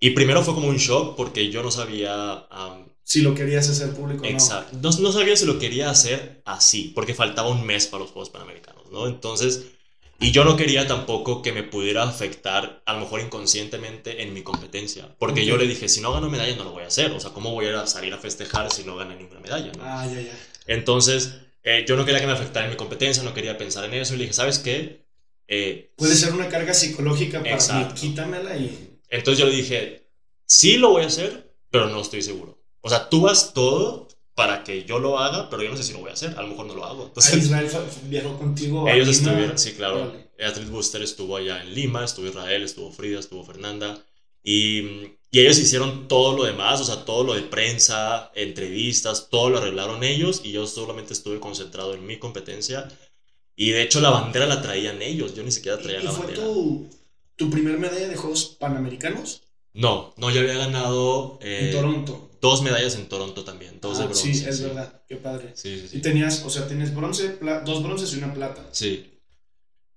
Y 0.00 0.10
primero 0.10 0.42
fue 0.42 0.54
como 0.54 0.68
un 0.68 0.78
shock 0.78 1.16
porque 1.16 1.50
yo 1.50 1.62
no 1.62 1.70
sabía... 1.70 2.48
Um, 2.50 2.93
si 3.04 3.20
lo 3.20 3.34
querías 3.34 3.68
hacer 3.68 3.90
público 3.90 4.24
Exacto. 4.24 4.76
No. 4.80 4.90
no. 4.90 5.12
sabía 5.12 5.36
si 5.36 5.44
lo 5.44 5.58
quería 5.58 5.90
hacer 5.90 6.42
así, 6.44 6.90
porque 6.94 7.14
faltaba 7.14 7.50
un 7.50 7.64
mes 7.64 7.86
para 7.86 8.02
los 8.02 8.10
Juegos 8.10 8.30
Panamericanos, 8.30 8.90
¿no? 8.90 9.06
Entonces, 9.06 9.66
y 10.18 10.30
yo 10.30 10.44
no 10.44 10.56
quería 10.56 10.86
tampoco 10.86 11.42
que 11.42 11.52
me 11.52 11.62
pudiera 11.62 12.02
afectar, 12.02 12.82
a 12.86 12.94
lo 12.94 13.00
mejor 13.00 13.20
inconscientemente, 13.20 14.22
en 14.22 14.32
mi 14.32 14.42
competencia. 14.42 15.14
Porque 15.18 15.40
okay. 15.40 15.46
yo 15.46 15.56
le 15.58 15.66
dije, 15.66 15.88
si 15.88 16.00
no 16.00 16.12
gano 16.12 16.30
medalla, 16.30 16.56
no 16.56 16.64
lo 16.64 16.72
voy 16.72 16.84
a 16.84 16.86
hacer. 16.86 17.12
O 17.12 17.20
sea, 17.20 17.30
¿cómo 17.30 17.52
voy 17.52 17.66
a 17.66 17.86
salir 17.86 18.14
a 18.14 18.18
festejar 18.18 18.72
si 18.72 18.84
no 18.84 18.96
gano 18.96 19.14
ninguna 19.14 19.40
medalla? 19.40 19.70
¿no? 19.76 19.84
Ah, 19.84 20.06
ya, 20.06 20.20
ya. 20.20 20.32
Entonces, 20.66 21.34
eh, 21.62 21.84
yo 21.86 21.96
no 21.96 22.06
quería 22.06 22.20
que 22.20 22.26
me 22.26 22.32
afectara 22.32 22.66
en 22.66 22.72
mi 22.72 22.76
competencia, 22.76 23.22
no 23.22 23.34
quería 23.34 23.58
pensar 23.58 23.84
en 23.84 23.94
eso. 23.94 24.14
Y 24.14 24.18
le 24.18 24.24
dije, 24.24 24.34
¿sabes 24.34 24.58
qué? 24.58 25.04
Eh, 25.46 25.92
Puede 25.96 26.14
ser 26.14 26.32
una 26.32 26.48
carga 26.48 26.72
psicológica 26.72 27.40
para 27.40 27.54
exacto. 27.54 27.94
mí, 27.94 28.00
quítamela 28.00 28.56
y... 28.56 28.98
Entonces 29.10 29.38
yo 29.38 29.46
le 29.46 29.56
dije, 29.56 30.08
sí 30.46 30.78
lo 30.78 30.90
voy 30.90 31.02
a 31.02 31.08
hacer, 31.08 31.54
pero 31.70 31.88
no 31.88 32.00
estoy 32.00 32.22
seguro. 32.22 32.53
O 32.84 32.90
sea, 32.90 33.08
tú 33.08 33.22
vas 33.22 33.54
todo 33.54 34.08
para 34.34 34.62
que 34.62 34.84
yo 34.84 34.98
lo 34.98 35.18
haga, 35.18 35.48
pero 35.48 35.62
yo 35.62 35.70
no 35.70 35.76
sé 35.76 35.82
si 35.82 35.94
lo 35.94 36.00
voy 36.00 36.10
a 36.10 36.12
hacer. 36.12 36.38
A 36.38 36.42
lo 36.42 36.48
mejor 36.48 36.66
no 36.66 36.74
lo 36.74 36.84
hago. 36.84 37.04
Entonces, 37.06 37.44
Israel 37.44 37.70
viajó 38.08 38.38
contigo. 38.38 38.86
Ellos 38.86 39.08
estuvieron, 39.08 39.58
sí, 39.58 39.72
claro. 39.72 40.12
Beatriz 40.36 40.68
Booster 40.68 41.00
estuvo 41.00 41.38
allá 41.38 41.62
en 41.62 41.74
Lima, 41.74 42.04
estuvo 42.04 42.26
Israel, 42.26 42.62
estuvo 42.62 42.90
Frida, 42.90 43.20
estuvo 43.20 43.42
Fernanda. 43.42 43.98
Y, 44.42 44.80
y, 45.30 45.40
ellos 45.40 45.58
hicieron 45.58 46.08
todo 46.08 46.36
lo 46.36 46.44
demás, 46.44 46.78
o 46.82 46.84
sea, 46.84 47.06
todo 47.06 47.24
lo 47.24 47.32
de 47.32 47.40
prensa, 47.40 48.30
entrevistas, 48.34 49.28
todo 49.30 49.48
lo 49.48 49.58
arreglaron 49.58 50.04
ellos 50.04 50.42
y 50.44 50.52
yo 50.52 50.66
solamente 50.66 51.14
estuve 51.14 51.40
concentrado 51.40 51.94
en 51.94 52.04
mi 52.04 52.18
competencia. 52.18 52.86
Y 53.56 53.70
de 53.70 53.80
hecho 53.80 54.02
la 54.02 54.10
bandera 54.10 54.44
la 54.44 54.60
traían 54.60 55.00
ellos, 55.00 55.34
yo 55.34 55.42
ni 55.42 55.52
siquiera 55.52 55.78
traía 55.78 56.00
¿Y 56.00 56.04
la 56.04 56.10
fue 56.10 56.26
bandera. 56.26 56.44
Tu, 56.44 56.90
tu 57.36 57.48
primer 57.48 57.78
medalla 57.78 58.08
de 58.08 58.16
Juegos 58.16 58.56
Panamericanos? 58.60 59.42
No, 59.72 60.12
no, 60.18 60.30
yo 60.30 60.40
había 60.40 60.58
ganado... 60.58 61.38
Eh, 61.40 61.66
en 61.66 61.72
Toronto. 61.72 62.30
Dos 62.44 62.60
medallas 62.60 62.94
en 62.96 63.08
Toronto 63.08 63.42
también, 63.42 63.78
dos 63.80 63.96
ah, 63.96 64.00
de 64.02 64.08
bronce. 64.08 64.34
Sí, 64.34 64.44
es 64.46 64.58
sí. 64.58 64.64
verdad, 64.64 65.00
qué 65.08 65.16
padre. 65.16 65.52
Sí, 65.54 65.80
sí, 65.80 65.88
sí. 65.88 65.96
Y 65.96 66.02
tenías, 66.02 66.44
o 66.44 66.50
sea, 66.50 66.68
tienes 66.68 66.94
bronce, 66.94 67.38
dos 67.64 67.82
bronces 67.82 68.12
y 68.12 68.18
una 68.18 68.34
plata. 68.34 68.62
Sí. 68.70 69.18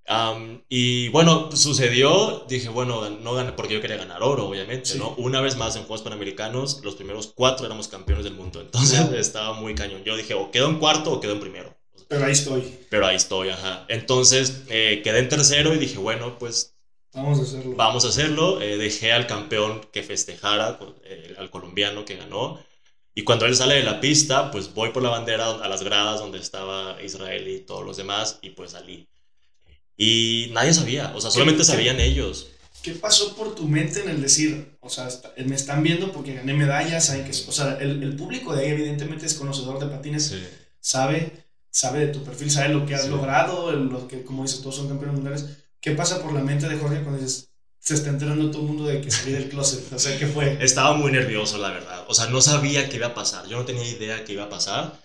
Um, 0.08 0.62
y 0.70 1.10
bueno, 1.10 1.52
sucedió, 1.54 2.46
dije, 2.48 2.70
bueno, 2.70 3.10
no 3.10 3.34
gané 3.34 3.52
porque 3.52 3.74
yo 3.74 3.82
quería 3.82 3.98
ganar 3.98 4.24
oro, 4.24 4.48
obviamente, 4.48 4.92
sí. 4.92 4.98
¿no? 4.98 5.14
Una 5.18 5.42
vez 5.42 5.58
más 5.58 5.76
en 5.76 5.82
Juegos 5.82 6.04
Panamericanos, 6.04 6.80
los 6.86 6.96
primeros 6.96 7.34
cuatro 7.36 7.66
éramos 7.66 7.90
campeones 7.90 8.24
del 8.24 8.36
mundo, 8.36 8.62
entonces 8.62 9.12
estaba 9.12 9.52
muy 9.52 9.76
cañón. 9.76 10.06
Yo 10.06 10.16
dije, 10.16 10.34
o 10.34 10.50
quedo 10.50 10.70
en 10.70 10.80
cuarto 10.80 11.12
o 11.12 11.20
quedo 11.20 11.34
en 11.34 11.42
primero. 11.42 11.78
Pero 12.08 12.24
ahí 12.24 12.32
estoy. 12.32 12.64
Pero 12.90 13.08
ahí 13.08 13.18
estoy, 13.18 13.50
ajá. 13.50 13.86
Entonces 13.90 14.64
eh, 14.70 15.02
quedé 15.04 15.20
en 15.20 15.28
tercero 15.28 15.74
y 15.74 15.80
dije, 15.80 15.98
bueno, 15.98 16.40
pues... 16.40 16.77
Vamos 17.14 17.40
a 17.40 17.42
hacerlo. 17.44 17.76
Vamos 17.76 18.06
a 18.06 18.08
hacerlo. 18.10 18.62
Eh, 18.62 18.78
dejé 18.78 19.12
al 19.12 19.28
campeón 19.28 19.82
que 19.92 20.04
festejara, 20.04 20.80
eh, 21.04 21.36
al 21.38 21.50
colombiano 21.50 22.06
que 22.06 22.18
ganó. 22.18 22.60
Y 23.16 23.24
cuando 23.24 23.46
él 23.46 23.56
sale 23.56 23.76
de 23.76 23.84
la 23.84 24.00
pista, 24.00 24.52
pues 24.52 24.74
voy 24.74 24.90
por 24.92 25.02
la 25.02 25.10
bandera 25.10 25.50
a 25.50 25.68
las 25.68 25.82
gradas 25.82 26.20
donde 26.20 26.38
estaba 26.38 27.02
Israel 27.02 27.48
y 27.48 27.60
todos 27.62 27.84
los 27.84 27.98
demás 27.98 28.38
y 28.44 28.52
pues 28.52 28.72
salí. 28.72 29.08
Y 29.98 30.50
nadie 30.54 30.74
sabía, 30.74 31.12
o 31.16 31.22
sea, 31.22 31.32
solamente 31.32 31.64
sabían 31.64 32.00
ellos. 32.00 32.48
¿Qué 32.84 32.92
pasó 32.92 33.36
por 33.36 33.56
tu 33.56 33.68
mente 33.68 34.02
en 34.02 34.10
el 34.10 34.22
decir, 34.22 34.78
o 34.80 34.90
sea, 34.90 35.10
me 35.44 35.56
están 35.56 35.82
viendo 35.82 36.12
porque 36.12 36.36
gané 36.36 36.54
medallas, 36.54 37.08
saben 37.08 37.24
que, 37.26 37.32
o 37.32 37.52
sea, 37.52 37.78
el, 37.82 38.04
el 38.04 38.16
público 38.16 38.56
de 38.56 38.64
ahí 38.66 38.72
evidentemente 38.72 39.26
es 39.26 39.34
conocedor 39.34 39.80
de 39.80 39.88
patines, 39.88 40.28
Sí. 40.28 40.44
sabe, 40.80 41.32
sabe 41.72 42.06
de 42.06 42.14
tu 42.14 42.24
perfil, 42.24 42.52
sabe 42.52 42.70
lo 42.70 42.86
que 42.86 42.94
has 42.94 43.06
Sí. 43.06 43.10
logrado, 43.10 43.72
lo 43.72 44.08
que, 44.08 44.24
como 44.24 44.44
dices, 44.44 44.62
todos 44.62 44.76
son 44.76 44.88
campeones 44.88 45.16
mundiales. 45.16 45.46
¿Qué 45.82 45.92
pasa 45.92 46.22
por 46.22 46.34
la 46.34 46.42
mente 46.42 46.68
de 46.68 46.78
Jorge 46.78 47.02
cuando 47.04 47.22
dices, 47.22 47.50
se 47.80 47.94
está 47.94 48.10
enterando 48.10 48.50
todo 48.52 48.62
el 48.64 48.68
mundo 48.68 48.86
de 48.86 49.02
que 49.02 49.12
salí 49.12 49.32
del 49.32 49.50
closet? 49.50 49.92
O 49.94 50.00
sea, 50.00 50.18
¿qué 50.18 50.28
fue? 50.28 50.58
Estaba 50.64 50.94
muy 50.94 51.12
nervioso, 51.12 51.58
la 51.58 51.70
verdad. 51.70 52.06
O 52.08 52.14
sea, 52.14 52.28
no 52.28 52.42
sabía 52.42 52.90
qué 52.90 52.98
iba 52.98 53.08
a 53.08 53.14
pasar. 53.14 53.48
Yo 53.48 53.58
no 53.58 53.66
tenía 53.66 53.88
idea 53.88 54.24
qué 54.26 54.34
iba 54.34 54.44
a 54.46 54.50
pasar. 54.50 55.00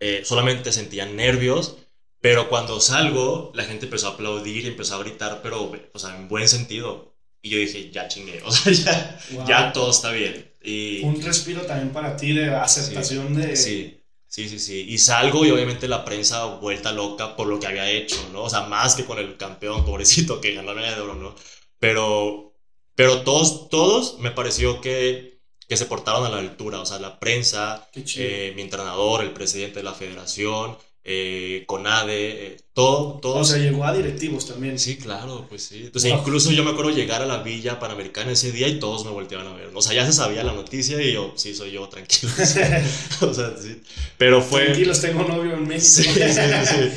Eh, 0.00 0.22
solamente 0.24 0.72
sentía 0.72 1.06
nervios. 1.06 1.76
Pero 2.20 2.48
cuando 2.48 2.80
salgo, 2.80 3.52
la 3.54 3.62
gente 3.64 3.84
empezó 3.86 4.08
a 4.08 4.10
aplaudir 4.14 4.64
y 4.64 4.68
empezó 4.68 4.96
a 4.96 4.98
gritar, 4.98 5.38
pero, 5.40 5.72
o 5.92 5.98
sea, 6.00 6.16
en 6.16 6.26
buen 6.28 6.48
sentido. 6.48 7.14
Y 7.42 7.50
yo 7.50 7.58
dije, 7.58 7.90
ya 7.92 8.08
chingué. 8.08 8.42
O 8.44 8.50
sea, 8.50 8.72
ya, 8.72 9.20
Wow. 9.36 9.46
ya 9.46 9.72
todo 9.72 9.90
está 9.92 10.10
bien. 10.10 10.50
Y, 10.60 11.00
Un 11.04 11.22
respiro 11.22 11.62
también 11.62 11.90
para 11.90 12.16
ti 12.16 12.32
de 12.32 12.52
aceptación 12.52 13.34
de... 13.34 13.54
Sí, 13.56 14.02
sí, 14.28 14.48
sí, 14.48 14.58
sí. 14.58 14.86
Y 14.88 14.98
salgo 14.98 15.44
y 15.44 15.50
obviamente 15.50 15.88
la 15.88 16.04
prensa 16.04 16.44
vuelta 16.46 16.92
loca 16.92 17.36
por 17.36 17.46
lo 17.48 17.58
que 17.58 17.66
había 17.66 17.90
hecho, 17.90 18.16
¿no? 18.32 18.44
O 18.44 18.50
sea, 18.50 18.62
más 18.62 18.94
que 18.94 19.04
con 19.04 19.18
el 19.18 19.36
campeón, 19.36 19.84
pobrecito, 19.86 20.40
que 20.40 20.54
ganó 20.54 20.68
la 20.74 20.80
medalla 20.80 20.96
de 20.96 21.02
oro, 21.02 21.14
¿no? 21.14 21.34
Pero, 21.78 22.54
pero 22.94 23.22
todos, 23.22 23.68
todos 23.68 24.18
me 24.20 24.30
pareció 24.30 24.80
que, 24.80 25.40
que 25.68 25.76
se 25.76 25.86
portaron 25.86 26.24
a 26.26 26.30
la 26.30 26.38
altura. 26.38 26.80
O 26.80 26.86
sea, 26.86 26.98
la 26.98 27.18
prensa, 27.18 27.88
eh, 27.94 28.52
mi 28.56 28.62
entrenador, 28.62 29.22
el 29.22 29.32
presidente 29.32 29.80
de 29.80 29.84
la 29.84 29.94
federación, 29.94 30.76
eh, 31.04 31.64
CONADE, 31.66 32.46
eh, 32.54 32.56
todo, 32.74 33.18
todo. 33.20 33.36
o 33.38 33.44
sea, 33.44 33.58
llegó 33.58 33.84
a 33.84 33.92
directivos 33.94 34.46
también. 34.46 34.78
Sí, 34.78 34.96
claro, 34.98 35.46
pues 35.48 35.64
sí. 35.64 35.84
Entonces, 35.86 36.10
Wow. 36.10 36.20
incluso 36.20 36.52
yo 36.52 36.62
me 36.64 36.70
acuerdo 36.70 36.90
llegar 36.90 37.22
a 37.22 37.26
la 37.26 37.42
Villa 37.42 37.78
Panamericana 37.80 38.32
ese 38.32 38.52
día 38.52 38.68
y 38.68 38.78
todos 38.78 39.04
me 39.04 39.10
volteaban 39.10 39.46
a 39.48 39.52
ver. 39.54 39.70
O 39.74 39.82
sea, 39.82 39.94
ya 39.94 40.06
se 40.06 40.12
sabía 40.12 40.44
la 40.44 40.52
noticia 40.52 41.00
y 41.02 41.12
yo, 41.12 41.32
sí, 41.36 41.54
soy 41.54 41.72
yo, 41.72 41.88
tranquilo. 41.88 42.32
o 43.22 43.34
sea, 43.34 43.56
sí. 43.56 43.80
Pero 44.16 44.42
fue... 44.42 44.66
Tranquilos, 44.66 45.00
tengo 45.00 45.24
novio 45.24 45.54
en 45.54 45.66
México. 45.66 46.12
Sí, 46.12 46.32
sí, 46.32 46.66
sí. 46.66 46.90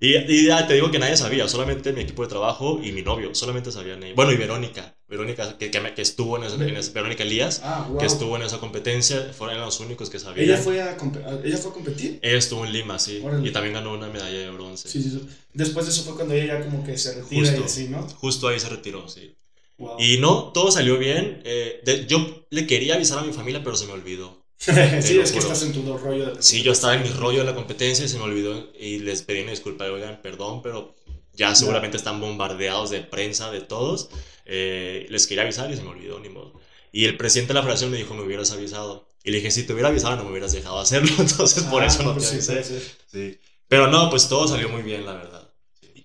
Y, 0.00 0.16
y 0.16 0.46
ya 0.46 0.66
te 0.66 0.74
digo 0.74 0.90
que 0.90 0.98
nadie 0.98 1.16
sabía, 1.16 1.48
solamente 1.48 1.92
mi 1.92 2.02
equipo 2.02 2.22
de 2.22 2.28
trabajo 2.28 2.80
y 2.82 2.92
mi 2.92 3.02
novio, 3.02 3.34
solamente 3.34 3.72
sabían 3.72 4.02
ellos. 4.02 4.16
Bueno, 4.16 4.32
y 4.32 4.36
Verónica. 4.36 4.93
Verónica, 5.06 5.58
que, 5.58 5.70
que, 5.70 6.02
estuvo 6.02 6.38
en, 6.38 6.44
esa, 6.44 6.56
Verónica 6.92 7.22
Elías, 7.24 7.60
ah, 7.62 7.86
wow. 7.88 7.98
que 7.98 8.06
estuvo 8.06 8.36
en 8.36 8.42
esa 8.42 8.58
competencia, 8.58 9.32
fueron 9.36 9.60
los 9.60 9.78
únicos 9.80 10.08
que 10.08 10.18
sabían. 10.18 10.48
¿Ella 10.48 10.56
fue 10.56 10.80
a, 10.80 10.96
¿ella 11.44 11.58
fue 11.58 11.70
a 11.70 11.74
competir? 11.74 12.18
Ella 12.22 12.38
estuvo 12.38 12.64
en 12.64 12.72
Lima, 12.72 12.98
sí, 12.98 13.22
y 13.42 13.50
también 13.50 13.74
ganó 13.74 13.92
una 13.92 14.08
medalla 14.08 14.38
de 14.38 14.50
bronce. 14.50 14.88
Sí, 14.88 15.02
sí, 15.02 15.20
Después 15.52 15.86
de 15.86 15.92
eso 15.92 16.04
fue 16.04 16.14
cuando 16.14 16.34
ella 16.34 16.58
ya 16.58 16.64
como 16.64 16.82
que 16.84 16.96
se 16.96 17.14
retira 17.14 17.48
justo, 17.48 17.60
y 17.60 17.64
así, 17.64 17.88
¿no? 17.88 18.08
Justo 18.08 18.48
ahí 18.48 18.58
se 18.58 18.68
retiró, 18.68 19.08
sí. 19.08 19.36
Wow. 19.76 19.96
Y 19.98 20.18
no, 20.18 20.52
todo 20.52 20.70
salió 20.70 20.98
bien. 20.98 21.42
Eh, 21.44 22.06
yo 22.08 22.46
le 22.50 22.66
quería 22.66 22.94
avisar 22.94 23.18
a 23.18 23.22
mi 23.22 23.32
familia, 23.32 23.62
pero 23.62 23.76
se 23.76 23.86
me 23.86 23.92
olvidó. 23.92 24.44
sí, 24.58 25.18
es 25.18 25.32
que 25.32 25.38
estás 25.38 25.62
en 25.62 25.72
tu 25.72 25.98
rollo. 25.98 26.34
De 26.34 26.42
sí, 26.42 26.62
yo 26.62 26.72
estaba 26.72 26.94
en 26.94 27.02
mi 27.02 27.10
rollo 27.10 27.40
de 27.40 27.44
la 27.44 27.54
competencia 27.54 28.04
y 28.04 28.08
se 28.08 28.16
me 28.16 28.24
olvidó 28.24 28.72
y 28.78 29.00
les 29.00 29.22
pedí 29.22 29.42
una 29.42 29.50
disculpa, 29.50 29.84
oigan, 29.84 30.20
perdón, 30.22 30.62
pero 30.62 30.94
ya 31.34 31.54
seguramente 31.54 31.96
están 31.96 32.20
bombardeados 32.20 32.90
de 32.90 33.00
prensa, 33.00 33.50
de 33.50 33.60
todos. 33.60 34.08
Eh, 34.44 35.06
les 35.08 35.26
quería 35.26 35.42
avisar 35.42 35.70
y 35.70 35.76
se 35.76 35.82
me 35.82 35.90
olvidó, 35.90 36.20
ni 36.20 36.28
modo. 36.28 36.60
Y 36.92 37.06
el 37.06 37.16
presidente 37.16 37.52
de 37.52 37.54
la 37.54 37.62
federación 37.62 37.90
me 37.90 37.96
dijo, 37.96 38.14
me 38.14 38.22
hubieras 38.22 38.52
avisado. 38.52 39.08
Y 39.24 39.30
le 39.30 39.38
dije, 39.38 39.50
si 39.50 39.64
te 39.64 39.72
hubiera 39.72 39.88
avisado, 39.88 40.16
no 40.16 40.24
me 40.24 40.30
hubieras 40.30 40.52
dejado 40.52 40.78
hacerlo. 40.78 41.10
Entonces, 41.18 41.64
por 41.64 41.82
ah, 41.82 41.86
eso 41.86 42.02
no, 42.02 42.12
pues 42.12 42.28
te 42.28 42.52
avisé. 42.52 42.80
Sí, 43.10 43.38
Pero 43.68 43.88
no, 43.88 44.10
pues 44.10 44.28
todo 44.28 44.46
salió 44.46 44.68
muy 44.68 44.82
bien, 44.82 45.04
la 45.04 45.14
verdad. 45.14 45.50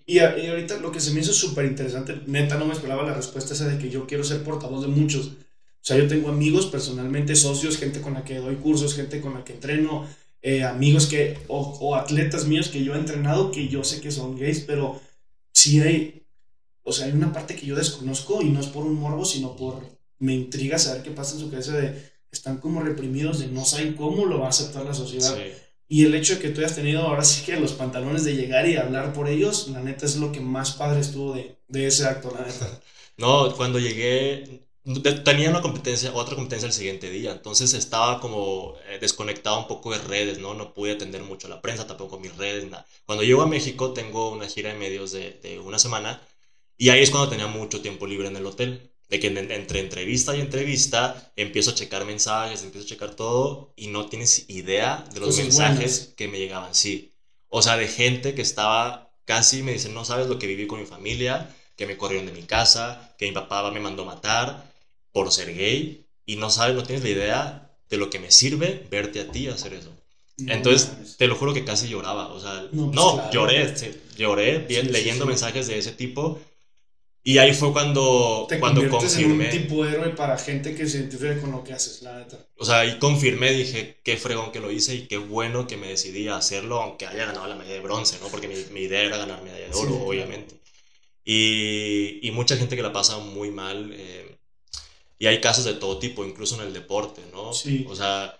Y, 0.06 0.16
y 0.16 0.20
ahorita 0.20 0.78
lo 0.78 0.92
que 0.92 1.00
se 1.00 1.12
me 1.12 1.20
hizo 1.20 1.34
súper 1.34 1.66
interesante, 1.66 2.20
neta, 2.26 2.58
no 2.58 2.66
me 2.66 2.74
esperaba 2.74 3.04
la 3.04 3.14
respuesta 3.14 3.54
esa 3.54 3.68
de 3.68 3.78
que 3.78 3.90
yo 3.90 4.08
quiero 4.08 4.24
ser 4.24 4.44
portavoz 4.44 4.82
de 4.82 4.88
muchos. 4.88 5.28
O 5.28 5.86
sea, 5.90 5.98
yo 5.98 6.08
tengo 6.08 6.30
amigos 6.30 6.66
personalmente, 6.66 7.36
socios, 7.36 7.78
gente 7.78 8.02
con 8.02 8.16
la 8.16 8.24
que 8.24 8.36
doy 8.38 8.56
cursos, 8.56 8.96
gente 8.96 9.22
con 9.22 9.34
la 9.34 9.44
que 9.44 9.54
entreno, 9.54 10.08
eh, 10.42 10.64
amigos 10.64 11.08
que, 11.08 11.38
o, 11.48 11.60
o, 11.60 11.96
atletas 11.96 12.46
míos 12.46 12.70
que 12.70 12.84
yo 12.84 12.96
he 12.96 12.98
entrenado 12.98 13.52
que 13.52 13.68
yo 13.68 13.84
sé 13.84 14.02
que 14.02 14.12
son 14.12 14.38
gays, 14.38 14.62
pero 14.62 15.02
sí 15.54 15.82
hay, 15.82 16.24
o 16.90 16.92
sea, 16.92 17.06
hay 17.06 17.14
una 17.14 17.32
parte 17.32 17.56
que 17.56 17.66
yo 17.66 17.76
desconozco 17.76 18.42
y 18.42 18.50
no 18.50 18.60
es 18.60 18.68
por 18.68 18.86
un 18.86 18.96
morbo, 18.96 19.24
sino 19.24 19.56
por, 19.56 19.82
me 20.18 20.34
intriga 20.34 20.78
saber 20.80 21.04
qué 21.04 21.12
pasa 21.12 21.36
en 21.36 21.42
su 21.42 21.50
cabeza 21.50 21.78
de, 21.78 22.12
están 22.32 22.58
como 22.58 22.82
reprimidos 22.82 23.40
de 23.40 23.48
no 23.48 23.64
saben 23.66 23.94
cómo 23.94 24.26
lo 24.26 24.40
va 24.40 24.48
a 24.48 24.50
aceptar 24.50 24.86
la 24.86 24.94
sociedad. 24.94 25.38
Y 25.88 26.06
el 26.06 26.14
hecho 26.14 26.36
de 26.36 26.42
que 26.42 26.50
tú 26.50 26.62
hayas 26.62 26.76
tenido 26.76 27.02
ahora 27.02 27.24
sí 27.24 27.44
que 27.46 27.60
los 27.60 27.74
pantalones 27.74 28.24
de 28.24 28.36
llegar 28.36 28.68
y 28.68 28.78
hablar 28.78 29.14
por 29.14 29.28
ellos, 29.28 29.70
la 29.70 29.82
neta 29.82 30.06
es 30.06 30.18
lo 30.18 30.32
que 30.32 30.40
más 30.40 30.72
padre 30.74 31.00
estuvo 31.00 31.34
de, 31.34 31.58
de 31.68 31.88
ese 31.88 32.06
acto, 32.06 32.32
la 32.32 32.46
neta. 32.46 32.68
No, 33.18 33.54
cuando 33.58 33.80
llegué, 33.80 34.66
tenía 35.26 35.50
una 35.50 35.62
competencia, 35.62 36.14
otra 36.14 36.36
competencia 36.36 36.68
el 36.68 36.72
siguiente 36.72 37.10
día, 37.10 37.34
entonces 37.34 37.74
estaba 37.74 38.22
como 38.22 38.76
eh, 38.88 38.98
desconectado 39.02 39.60
un 39.60 39.68
poco 39.68 39.92
de 39.92 39.98
redes, 39.98 40.40
¿no? 40.40 40.54
No 40.54 40.74
pude 40.74 40.94
atender 40.94 41.24
mucho 41.24 41.48
a 41.48 41.50
la 41.50 41.62
prensa, 41.62 41.86
tampoco 41.86 42.18
mis 42.18 42.38
redes, 42.38 42.70
nada. 42.70 42.86
Cuando 43.06 43.26
llego 43.26 43.42
a 43.42 43.48
México 43.48 43.92
tengo 43.92 44.32
una 44.32 44.48
gira 44.48 44.72
de 44.72 44.80
medios 44.80 45.12
de, 45.12 45.38
de 45.44 45.60
una 45.60 45.80
semana 45.80 46.22
y 46.80 46.90
ahí 46.90 47.04
es 47.04 47.12
cuando 47.12 47.30
tenía 47.30 47.46
mucho 47.46 47.82
tiempo 47.82 48.08
libre 48.08 48.28
en 48.28 48.38
el 48.38 48.46
hotel. 48.46 48.92
De 49.10 49.20
que 49.20 49.28
entre 49.28 49.80
entrevista 49.80 50.36
y 50.36 50.40
entrevista 50.40 51.32
empiezo 51.36 51.72
a 51.72 51.76
checar 51.76 52.06
mensajes, 52.06 52.64
empiezo 52.64 52.86
a 52.86 52.90
checar 52.90 53.16
todo 53.16 53.74
y 53.76 53.88
no 53.88 54.06
tienes 54.06 54.46
idea 54.50 55.04
de 55.12 55.20
los 55.20 55.36
mensajes 55.36 56.14
que 56.16 56.28
me 56.28 56.38
llegaban, 56.38 56.76
sí. 56.76 57.16
O 57.48 57.64
sea, 57.64 57.76
de 57.76 57.88
gente 57.88 58.36
que 58.36 58.44
estaba 58.44 59.12
casi, 59.26 59.64
me 59.64 59.74
dicen, 59.74 59.96
no 59.96 60.06
sabes 60.06 60.28
lo 60.28 60.38
que 60.38 60.46
viví 60.46 60.68
con 60.68 60.80
mi 60.80 60.86
familia, 60.86 61.56
que 61.76 61.88
me 61.88 61.98
corrieron 61.98 62.28
de 62.28 62.34
mi 62.34 62.44
casa, 62.44 63.16
que 63.18 63.26
mi 63.26 63.32
papá 63.32 63.72
me 63.72 63.80
mandó 63.80 64.06
matar, 64.06 64.72
por 65.12 65.32
ser 65.32 65.56
gay 65.56 66.06
y 66.26 66.36
no 66.36 66.50
sabes, 66.50 66.76
no 66.76 66.84
tienes 66.84 67.04
la 67.04 67.10
idea 67.10 67.78
de 67.90 67.98
lo 67.98 68.10
que 68.10 68.20
me 68.20 68.32
sirve 68.32 68.86
verte 68.90 69.20
a 69.20 69.32
ti 69.32 69.48
hacer 69.48 69.74
eso. 69.74 69.92
Entonces, 70.38 71.18
te 71.18 71.28
lo 71.28 71.36
juro 71.36 71.54
que 71.54 71.66
casi 71.66 71.90
lloraba, 71.90 72.28
o 72.30 72.40
sea, 72.40 72.68
no, 72.72 72.92
pues 72.92 73.34
lloré, 73.34 73.74
lloré 74.16 74.60
bien, 74.60 74.92
leyendo 74.92 75.26
mensajes 75.26 75.68
de 75.68 75.78
ese 75.78 75.92
tipo. 75.92 76.40
Y 77.30 77.38
ahí 77.38 77.54
fue 77.54 77.72
cuando, 77.72 78.48
te 78.50 78.60
cuando 78.60 78.90
confirmé. 78.90 79.50
En 79.50 79.56
un 79.56 79.62
tipo 79.62 79.86
héroe 79.86 80.10
para 80.16 80.36
gente 80.36 80.74
que 80.74 80.88
se 80.88 80.98
identifique 80.98 81.40
con 81.40 81.52
lo 81.52 81.64
que 81.64 81.74
haces, 81.74 82.02
la 82.02 82.18
neta. 82.18 82.40
O 82.58 82.66
sea, 82.66 82.80
ahí 82.80 82.98
confirmé, 82.98 83.52
dije, 83.52 84.00
qué 84.04 84.18
fregón 84.18 84.52
que 84.52 84.60
lo 84.60 84.72
hice 84.72 84.96
y 84.96 85.06
qué 85.06 85.20
bueno 85.20 85.68
que 85.68 85.78
me 85.78 85.90
decidí 85.90 86.28
a 86.28 86.38
hacerlo, 86.38 86.82
aunque 86.82 87.06
haya 87.06 87.28
ganado 87.28 87.46
la 87.46 87.54
medalla 87.54 87.76
de 87.76 87.82
bronce, 87.82 88.18
¿no? 88.20 88.30
Porque 88.30 88.48
mi, 88.48 88.56
mi 88.74 88.80
idea 88.80 89.04
era 89.04 89.18
ganar 89.18 89.44
medalla 89.44 89.68
de 89.68 89.76
oro, 89.76 90.02
obviamente. 90.08 90.56
Y, 91.24 92.18
y, 92.28 92.32
mucha 92.32 92.58
gente 92.58 92.76
que 92.76 92.82
la 92.82 92.92
pasa 92.92 93.20
muy 93.20 93.52
mal. 93.52 93.92
Eh, 93.94 94.36
y 95.20 95.28
hay 95.28 95.40
casos 95.40 95.66
de 95.66 95.76
todo 95.76 96.00
tipo, 96.00 96.26
incluso 96.26 96.60
en 96.60 96.66
el 96.66 96.74
deporte, 96.74 97.22
¿no? 97.32 97.54
Sí. 97.54 97.86
O 97.88 97.96
sea, 97.96 98.40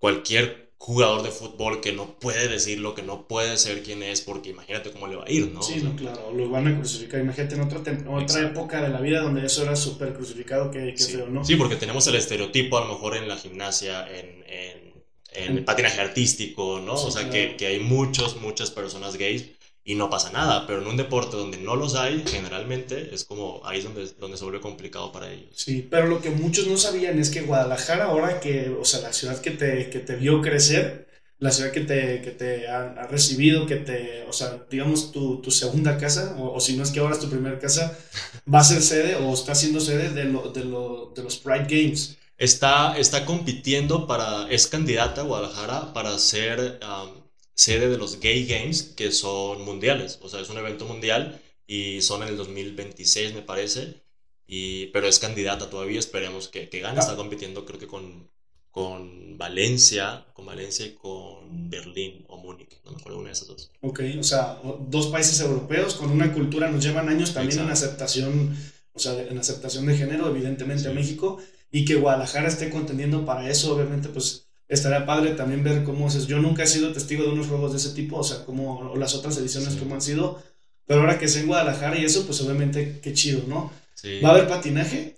cualquier 0.00 0.63
jugador 0.84 1.22
de 1.22 1.30
fútbol 1.30 1.80
que 1.80 1.92
no 1.92 2.18
puede 2.18 2.46
decirlo, 2.46 2.94
que 2.94 3.02
no 3.02 3.26
puede 3.26 3.56
ser 3.56 3.82
quien 3.82 4.02
es, 4.02 4.20
porque 4.20 4.50
imagínate 4.50 4.90
cómo 4.90 5.06
le 5.06 5.16
va 5.16 5.24
a 5.24 5.30
ir, 5.30 5.50
¿no? 5.50 5.62
Sí, 5.62 5.82
claro, 5.96 6.30
lo 6.30 6.50
van 6.50 6.68
a 6.68 6.76
crucificar. 6.76 7.20
Imagínate 7.20 7.54
en 7.54 7.62
otra, 7.62 7.80
otra 8.06 8.40
época 8.42 8.82
de 8.82 8.90
la 8.90 9.00
vida 9.00 9.22
donde 9.22 9.46
eso 9.46 9.62
era 9.62 9.76
súper 9.76 10.12
crucificado, 10.12 10.70
que, 10.70 10.92
que 10.92 10.98
sí. 10.98 11.12
feo, 11.12 11.28
¿no? 11.28 11.42
Sí, 11.42 11.56
porque 11.56 11.76
tenemos 11.76 12.06
el 12.06 12.16
estereotipo 12.16 12.76
a 12.76 12.82
lo 12.82 12.88
mejor 12.88 13.16
en 13.16 13.28
la 13.28 13.38
gimnasia, 13.38 14.06
en, 14.06 14.44
en, 14.46 14.92
en 15.32 15.56
el 15.56 15.64
patinaje 15.64 16.02
artístico, 16.02 16.82
¿no? 16.84 16.92
o 16.92 17.10
sea, 17.10 17.30
que, 17.30 17.56
que 17.56 17.66
hay 17.66 17.80
muchos, 17.80 18.36
muchas 18.42 18.70
personas 18.70 19.16
gays 19.16 19.52
y 19.86 19.94
no 19.96 20.08
pasa 20.08 20.32
nada, 20.32 20.66
pero 20.66 20.80
en 20.80 20.88
un 20.88 20.96
deporte 20.96 21.36
donde 21.36 21.58
no 21.58 21.76
los 21.76 21.94
hay, 21.94 22.24
generalmente 22.26 23.14
es 23.14 23.24
como 23.24 23.60
ahí 23.64 23.78
es 23.78 23.84
donde, 23.84 24.06
donde 24.18 24.38
se 24.38 24.44
vuelve 24.44 24.60
complicado 24.60 25.12
para 25.12 25.30
ellos. 25.30 25.50
Sí, 25.54 25.86
pero 25.90 26.06
lo 26.06 26.22
que 26.22 26.30
muchos 26.30 26.66
no 26.66 26.78
sabían 26.78 27.18
es 27.18 27.28
que 27.28 27.42
Guadalajara 27.42 28.06
ahora 28.06 28.40
que, 28.40 28.70
o 28.70 28.84
sea, 28.84 29.00
la 29.00 29.12
ciudad 29.12 29.40
que 29.42 29.50
te, 29.50 29.90
que 29.90 29.98
te 29.98 30.16
vio 30.16 30.40
crecer, 30.40 31.06
la 31.38 31.50
ciudad 31.50 31.70
que 31.70 31.82
te, 31.82 32.22
que 32.22 32.30
te 32.30 32.66
ha, 32.66 32.92
ha 32.92 33.06
recibido, 33.08 33.66
que 33.66 33.76
te, 33.76 34.24
o 34.26 34.32
sea, 34.32 34.64
digamos 34.70 35.12
tu, 35.12 35.42
tu 35.42 35.50
segunda 35.50 35.98
casa, 35.98 36.34
o, 36.38 36.54
o, 36.54 36.60
si 36.60 36.76
no 36.76 36.82
es 36.82 36.90
que 36.90 37.00
ahora 37.00 37.14
es 37.14 37.20
tu 37.20 37.28
primera 37.28 37.58
casa, 37.58 37.94
va 38.52 38.60
a 38.60 38.64
ser 38.64 38.80
sede 38.80 39.16
o 39.16 39.34
está 39.34 39.54
siendo 39.54 39.80
sede 39.80 40.10
de, 40.10 40.24
lo, 40.24 40.50
de, 40.50 40.64
lo, 40.64 41.12
de 41.14 41.22
los 41.22 41.36
Pride 41.36 41.66
Games. 41.68 42.16
Está, 42.38 42.96
está 42.96 43.26
compitiendo 43.26 44.06
para, 44.06 44.48
es 44.50 44.66
candidata 44.66 45.20
a 45.20 45.24
Guadalajara 45.24 45.92
para 45.92 46.18
ser... 46.18 46.80
Um, 46.82 47.23
sede 47.54 47.88
de 47.88 47.98
los 47.98 48.20
Gay 48.20 48.46
Games, 48.46 48.82
que 48.82 49.12
son 49.12 49.62
mundiales, 49.64 50.18
o 50.22 50.28
sea, 50.28 50.40
es 50.40 50.50
un 50.50 50.58
evento 50.58 50.84
mundial 50.86 51.40
y 51.66 52.02
son 52.02 52.22
en 52.22 52.28
el 52.28 52.36
2026, 52.36 53.34
me 53.34 53.42
parece, 53.42 54.02
y, 54.46 54.86
pero 54.88 55.06
es 55.06 55.18
candidata 55.18 55.70
todavía, 55.70 55.98
esperemos 55.98 56.48
que, 56.48 56.68
que 56.68 56.80
gane, 56.80 56.98
está 57.00 57.16
compitiendo 57.16 57.64
creo 57.64 57.78
que 57.78 57.86
con, 57.86 58.28
con 58.70 59.38
Valencia, 59.38 60.26
con 60.34 60.46
Valencia 60.46 60.84
y 60.84 60.94
con 60.94 61.70
Berlín 61.70 62.24
o 62.28 62.38
Múnich, 62.38 62.80
no 62.84 62.90
me 62.90 62.98
acuerdo 62.98 63.18
una 63.18 63.28
de 63.28 63.34
esas 63.34 63.48
dos. 63.48 63.70
Ok, 63.80 64.00
o 64.18 64.22
sea, 64.24 64.60
dos 64.88 65.06
países 65.06 65.40
europeos 65.40 65.94
con 65.94 66.10
una 66.10 66.32
cultura, 66.32 66.68
nos 66.70 66.84
llevan 66.84 67.08
años 67.08 67.32
también 67.32 67.60
en 67.60 67.70
aceptación, 67.70 68.56
o 68.92 68.98
sea, 68.98 69.20
en 69.22 69.38
aceptación 69.38 69.86
de 69.86 69.96
género, 69.96 70.28
evidentemente 70.28 70.88
a 70.88 70.92
México, 70.92 71.38
y 71.70 71.84
que 71.84 71.94
Guadalajara 71.94 72.48
esté 72.48 72.68
contendiendo 72.70 73.24
para 73.24 73.48
eso, 73.48 73.74
obviamente, 73.74 74.08
pues 74.08 74.43
estaría 74.68 75.06
padre 75.06 75.30
también 75.32 75.62
ver 75.62 75.84
cómo 75.84 76.08
es. 76.08 76.26
Yo 76.26 76.38
nunca 76.38 76.62
he 76.62 76.66
sido 76.66 76.92
testigo 76.92 77.24
de 77.24 77.30
unos 77.30 77.48
juegos 77.48 77.72
de 77.72 77.78
ese 77.78 77.90
tipo, 77.90 78.18
o 78.18 78.24
sea, 78.24 78.44
como 78.44 78.78
o 78.78 78.96
las 78.96 79.14
otras 79.14 79.36
ediciones 79.38 79.76
como 79.76 79.94
han 79.94 80.02
sido, 80.02 80.42
pero 80.86 81.00
ahora 81.00 81.18
que 81.18 81.26
es 81.26 81.36
en 81.36 81.46
Guadalajara 81.46 81.98
y 81.98 82.04
eso, 82.04 82.26
pues 82.26 82.40
obviamente 82.40 83.00
qué 83.02 83.12
chido, 83.12 83.42
¿no? 83.46 83.72
Sí. 83.94 84.20
¿Va 84.20 84.30
a 84.30 84.32
haber 84.32 84.48
patinaje? 84.48 85.16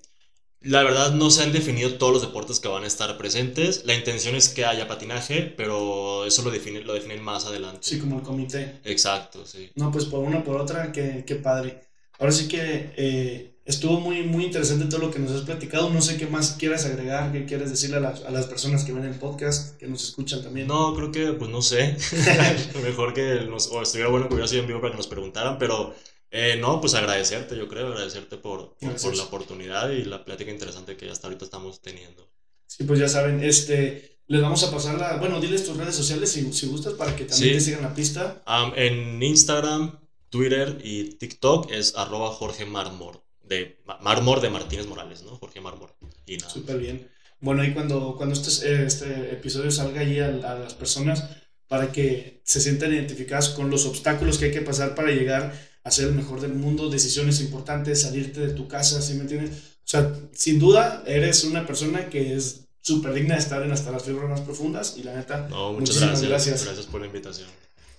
La 0.60 0.82
verdad 0.82 1.12
no 1.12 1.30
se 1.30 1.42
han 1.42 1.52
definido 1.52 1.94
todos 1.94 2.12
los 2.12 2.22
deportes 2.22 2.58
que 2.58 2.68
van 2.68 2.82
a 2.82 2.86
estar 2.88 3.16
presentes. 3.18 3.84
La 3.84 3.94
intención 3.94 4.34
es 4.34 4.48
que 4.48 4.64
haya 4.64 4.88
patinaje, 4.88 5.42
pero 5.42 6.24
eso 6.24 6.42
lo 6.42 6.50
definen, 6.50 6.86
lo 6.86 6.94
definen 6.94 7.22
más 7.22 7.46
adelante. 7.46 7.80
Sí, 7.82 7.98
como 7.98 8.16
el 8.16 8.22
comité. 8.22 8.80
Exacto, 8.84 9.46
sí. 9.46 9.70
No, 9.76 9.92
pues 9.92 10.06
por 10.06 10.20
una 10.20 10.42
por 10.42 10.60
otra, 10.60 10.90
qué, 10.90 11.24
qué 11.26 11.36
padre. 11.36 11.82
Ahora 12.18 12.32
sí 12.32 12.48
que 12.48 12.90
eh, 12.96 13.55
estuvo 13.66 14.00
muy, 14.00 14.22
muy 14.22 14.44
interesante 14.44 14.86
todo 14.86 15.00
lo 15.00 15.10
que 15.10 15.18
nos 15.18 15.32
has 15.32 15.42
platicado. 15.42 15.90
No 15.90 16.00
sé 16.00 16.16
qué 16.16 16.26
más 16.26 16.52
quieras 16.52 16.86
agregar, 16.86 17.32
qué 17.32 17.44
quieres 17.44 17.68
decirle 17.68 17.96
a 17.96 18.00
las, 18.00 18.22
a 18.22 18.30
las 18.30 18.46
personas 18.46 18.84
que 18.84 18.92
ven 18.92 19.04
el 19.04 19.18
podcast, 19.18 19.76
que 19.76 19.88
nos 19.88 20.04
escuchan 20.04 20.42
también. 20.42 20.68
No, 20.68 20.94
creo 20.94 21.10
que, 21.10 21.32
pues 21.32 21.50
no 21.50 21.60
sé. 21.60 21.96
Mejor 22.82 23.12
que 23.12 23.44
nos, 23.48 23.66
o 23.68 23.82
estuviera 23.82 24.08
bueno 24.08 24.28
que 24.28 24.34
hubiera 24.34 24.48
sido 24.48 24.62
en 24.62 24.68
vivo 24.68 24.80
para 24.80 24.92
que 24.92 24.98
nos 24.98 25.08
preguntaran, 25.08 25.58
pero 25.58 25.94
eh, 26.30 26.56
no, 26.60 26.80
pues 26.80 26.94
agradecerte, 26.94 27.56
yo 27.56 27.68
creo, 27.68 27.88
agradecerte 27.88 28.36
por, 28.36 28.76
por, 28.78 28.96
por, 28.96 29.16
la 29.16 29.24
oportunidad 29.24 29.90
y 29.90 30.04
la 30.04 30.24
plática 30.24 30.50
interesante 30.50 30.96
que 30.96 31.10
hasta 31.10 31.26
ahorita 31.26 31.44
estamos 31.44 31.82
teniendo. 31.82 32.30
Sí, 32.66 32.84
pues 32.84 33.00
ya 33.00 33.08
saben, 33.08 33.42
este, 33.42 34.20
les 34.28 34.42
vamos 34.42 34.62
a 34.62 34.70
pasar 34.70 34.98
la, 34.98 35.16
bueno, 35.16 35.40
diles 35.40 35.66
tus 35.66 35.76
redes 35.76 35.94
sociales 35.94 36.30
si, 36.30 36.52
si 36.52 36.68
gustas 36.68 36.94
para 36.94 37.16
que 37.16 37.24
también 37.24 37.50
sí. 37.50 37.54
te 37.54 37.60
sigan 37.60 37.82
la 37.82 37.94
pista. 37.94 38.42
Um, 38.46 38.72
en 38.76 39.22
Instagram, 39.22 39.98
Twitter 40.30 40.78
y 40.84 41.14
TikTok 41.14 41.72
es 41.72 41.96
arroba 41.96 42.30
Jorge 42.30 42.64
Marmor 42.64 43.25
de 43.48 43.78
Mármor 44.02 44.40
de 44.40 44.50
Martínez 44.50 44.86
Morales, 44.86 45.22
¿no? 45.22 45.36
Jorge 45.36 45.60
Mármor. 45.60 45.94
Y 46.26 46.36
nada. 46.36 46.50
Súper 46.50 46.78
bien. 46.78 47.08
Bueno, 47.40 47.64
y 47.64 47.72
cuando, 47.72 48.16
cuando 48.16 48.34
este, 48.34 48.84
este 48.84 49.32
episodio 49.32 49.70
salga 49.70 50.00
allí 50.00 50.20
a, 50.20 50.26
a, 50.26 50.54
las 50.54 50.74
personas 50.74 51.24
para 51.68 51.92
que 51.92 52.40
se 52.44 52.60
sientan 52.60 52.92
identificadas 52.92 53.50
con 53.50 53.70
los 53.70 53.86
obstáculos 53.86 54.38
que 54.38 54.46
hay 54.46 54.52
que 54.52 54.62
pasar 54.62 54.94
para 54.94 55.10
llegar 55.10 55.52
a 55.84 55.90
ser 55.90 56.08
el 56.08 56.14
mejor 56.14 56.40
del 56.40 56.54
mundo, 56.54 56.88
decisiones 56.88 57.40
importantes, 57.40 58.02
salirte 58.02 58.40
de 58.40 58.54
tu 58.54 58.66
casa, 58.66 59.02
¿sí 59.02 59.14
me 59.14 59.22
entiendes? 59.22 59.50
O 59.50 59.88
sea, 59.88 60.12
sin 60.32 60.58
duda 60.58 61.04
eres 61.06 61.44
una 61.44 61.64
persona 61.64 62.08
que 62.08 62.34
es 62.34 62.66
súper 62.80 63.12
digna 63.12 63.34
de 63.34 63.40
estar 63.40 63.62
en 63.62 63.72
hasta 63.72 63.92
las 63.92 64.04
fibras 64.04 64.28
más 64.28 64.40
profundas 64.40 64.96
y 64.96 65.02
la 65.02 65.14
neta, 65.14 65.48
no, 65.48 65.72
muchas 65.72 66.00
gracias, 66.00 66.28
gracias. 66.28 66.64
Gracias 66.64 66.86
por 66.86 67.00
la 67.00 67.06
invitación. 67.06 67.48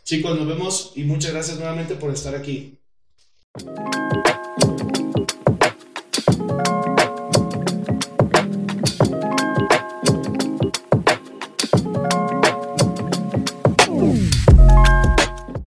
Chicos, 0.04 0.38
nos 0.38 0.48
vemos 0.48 0.94
y 0.96 1.04
muchas 1.04 1.32
gracias 1.32 1.58
nuevamente 1.58 1.96
por 1.96 2.12
estar 2.14 2.36
aquí. 2.36 2.80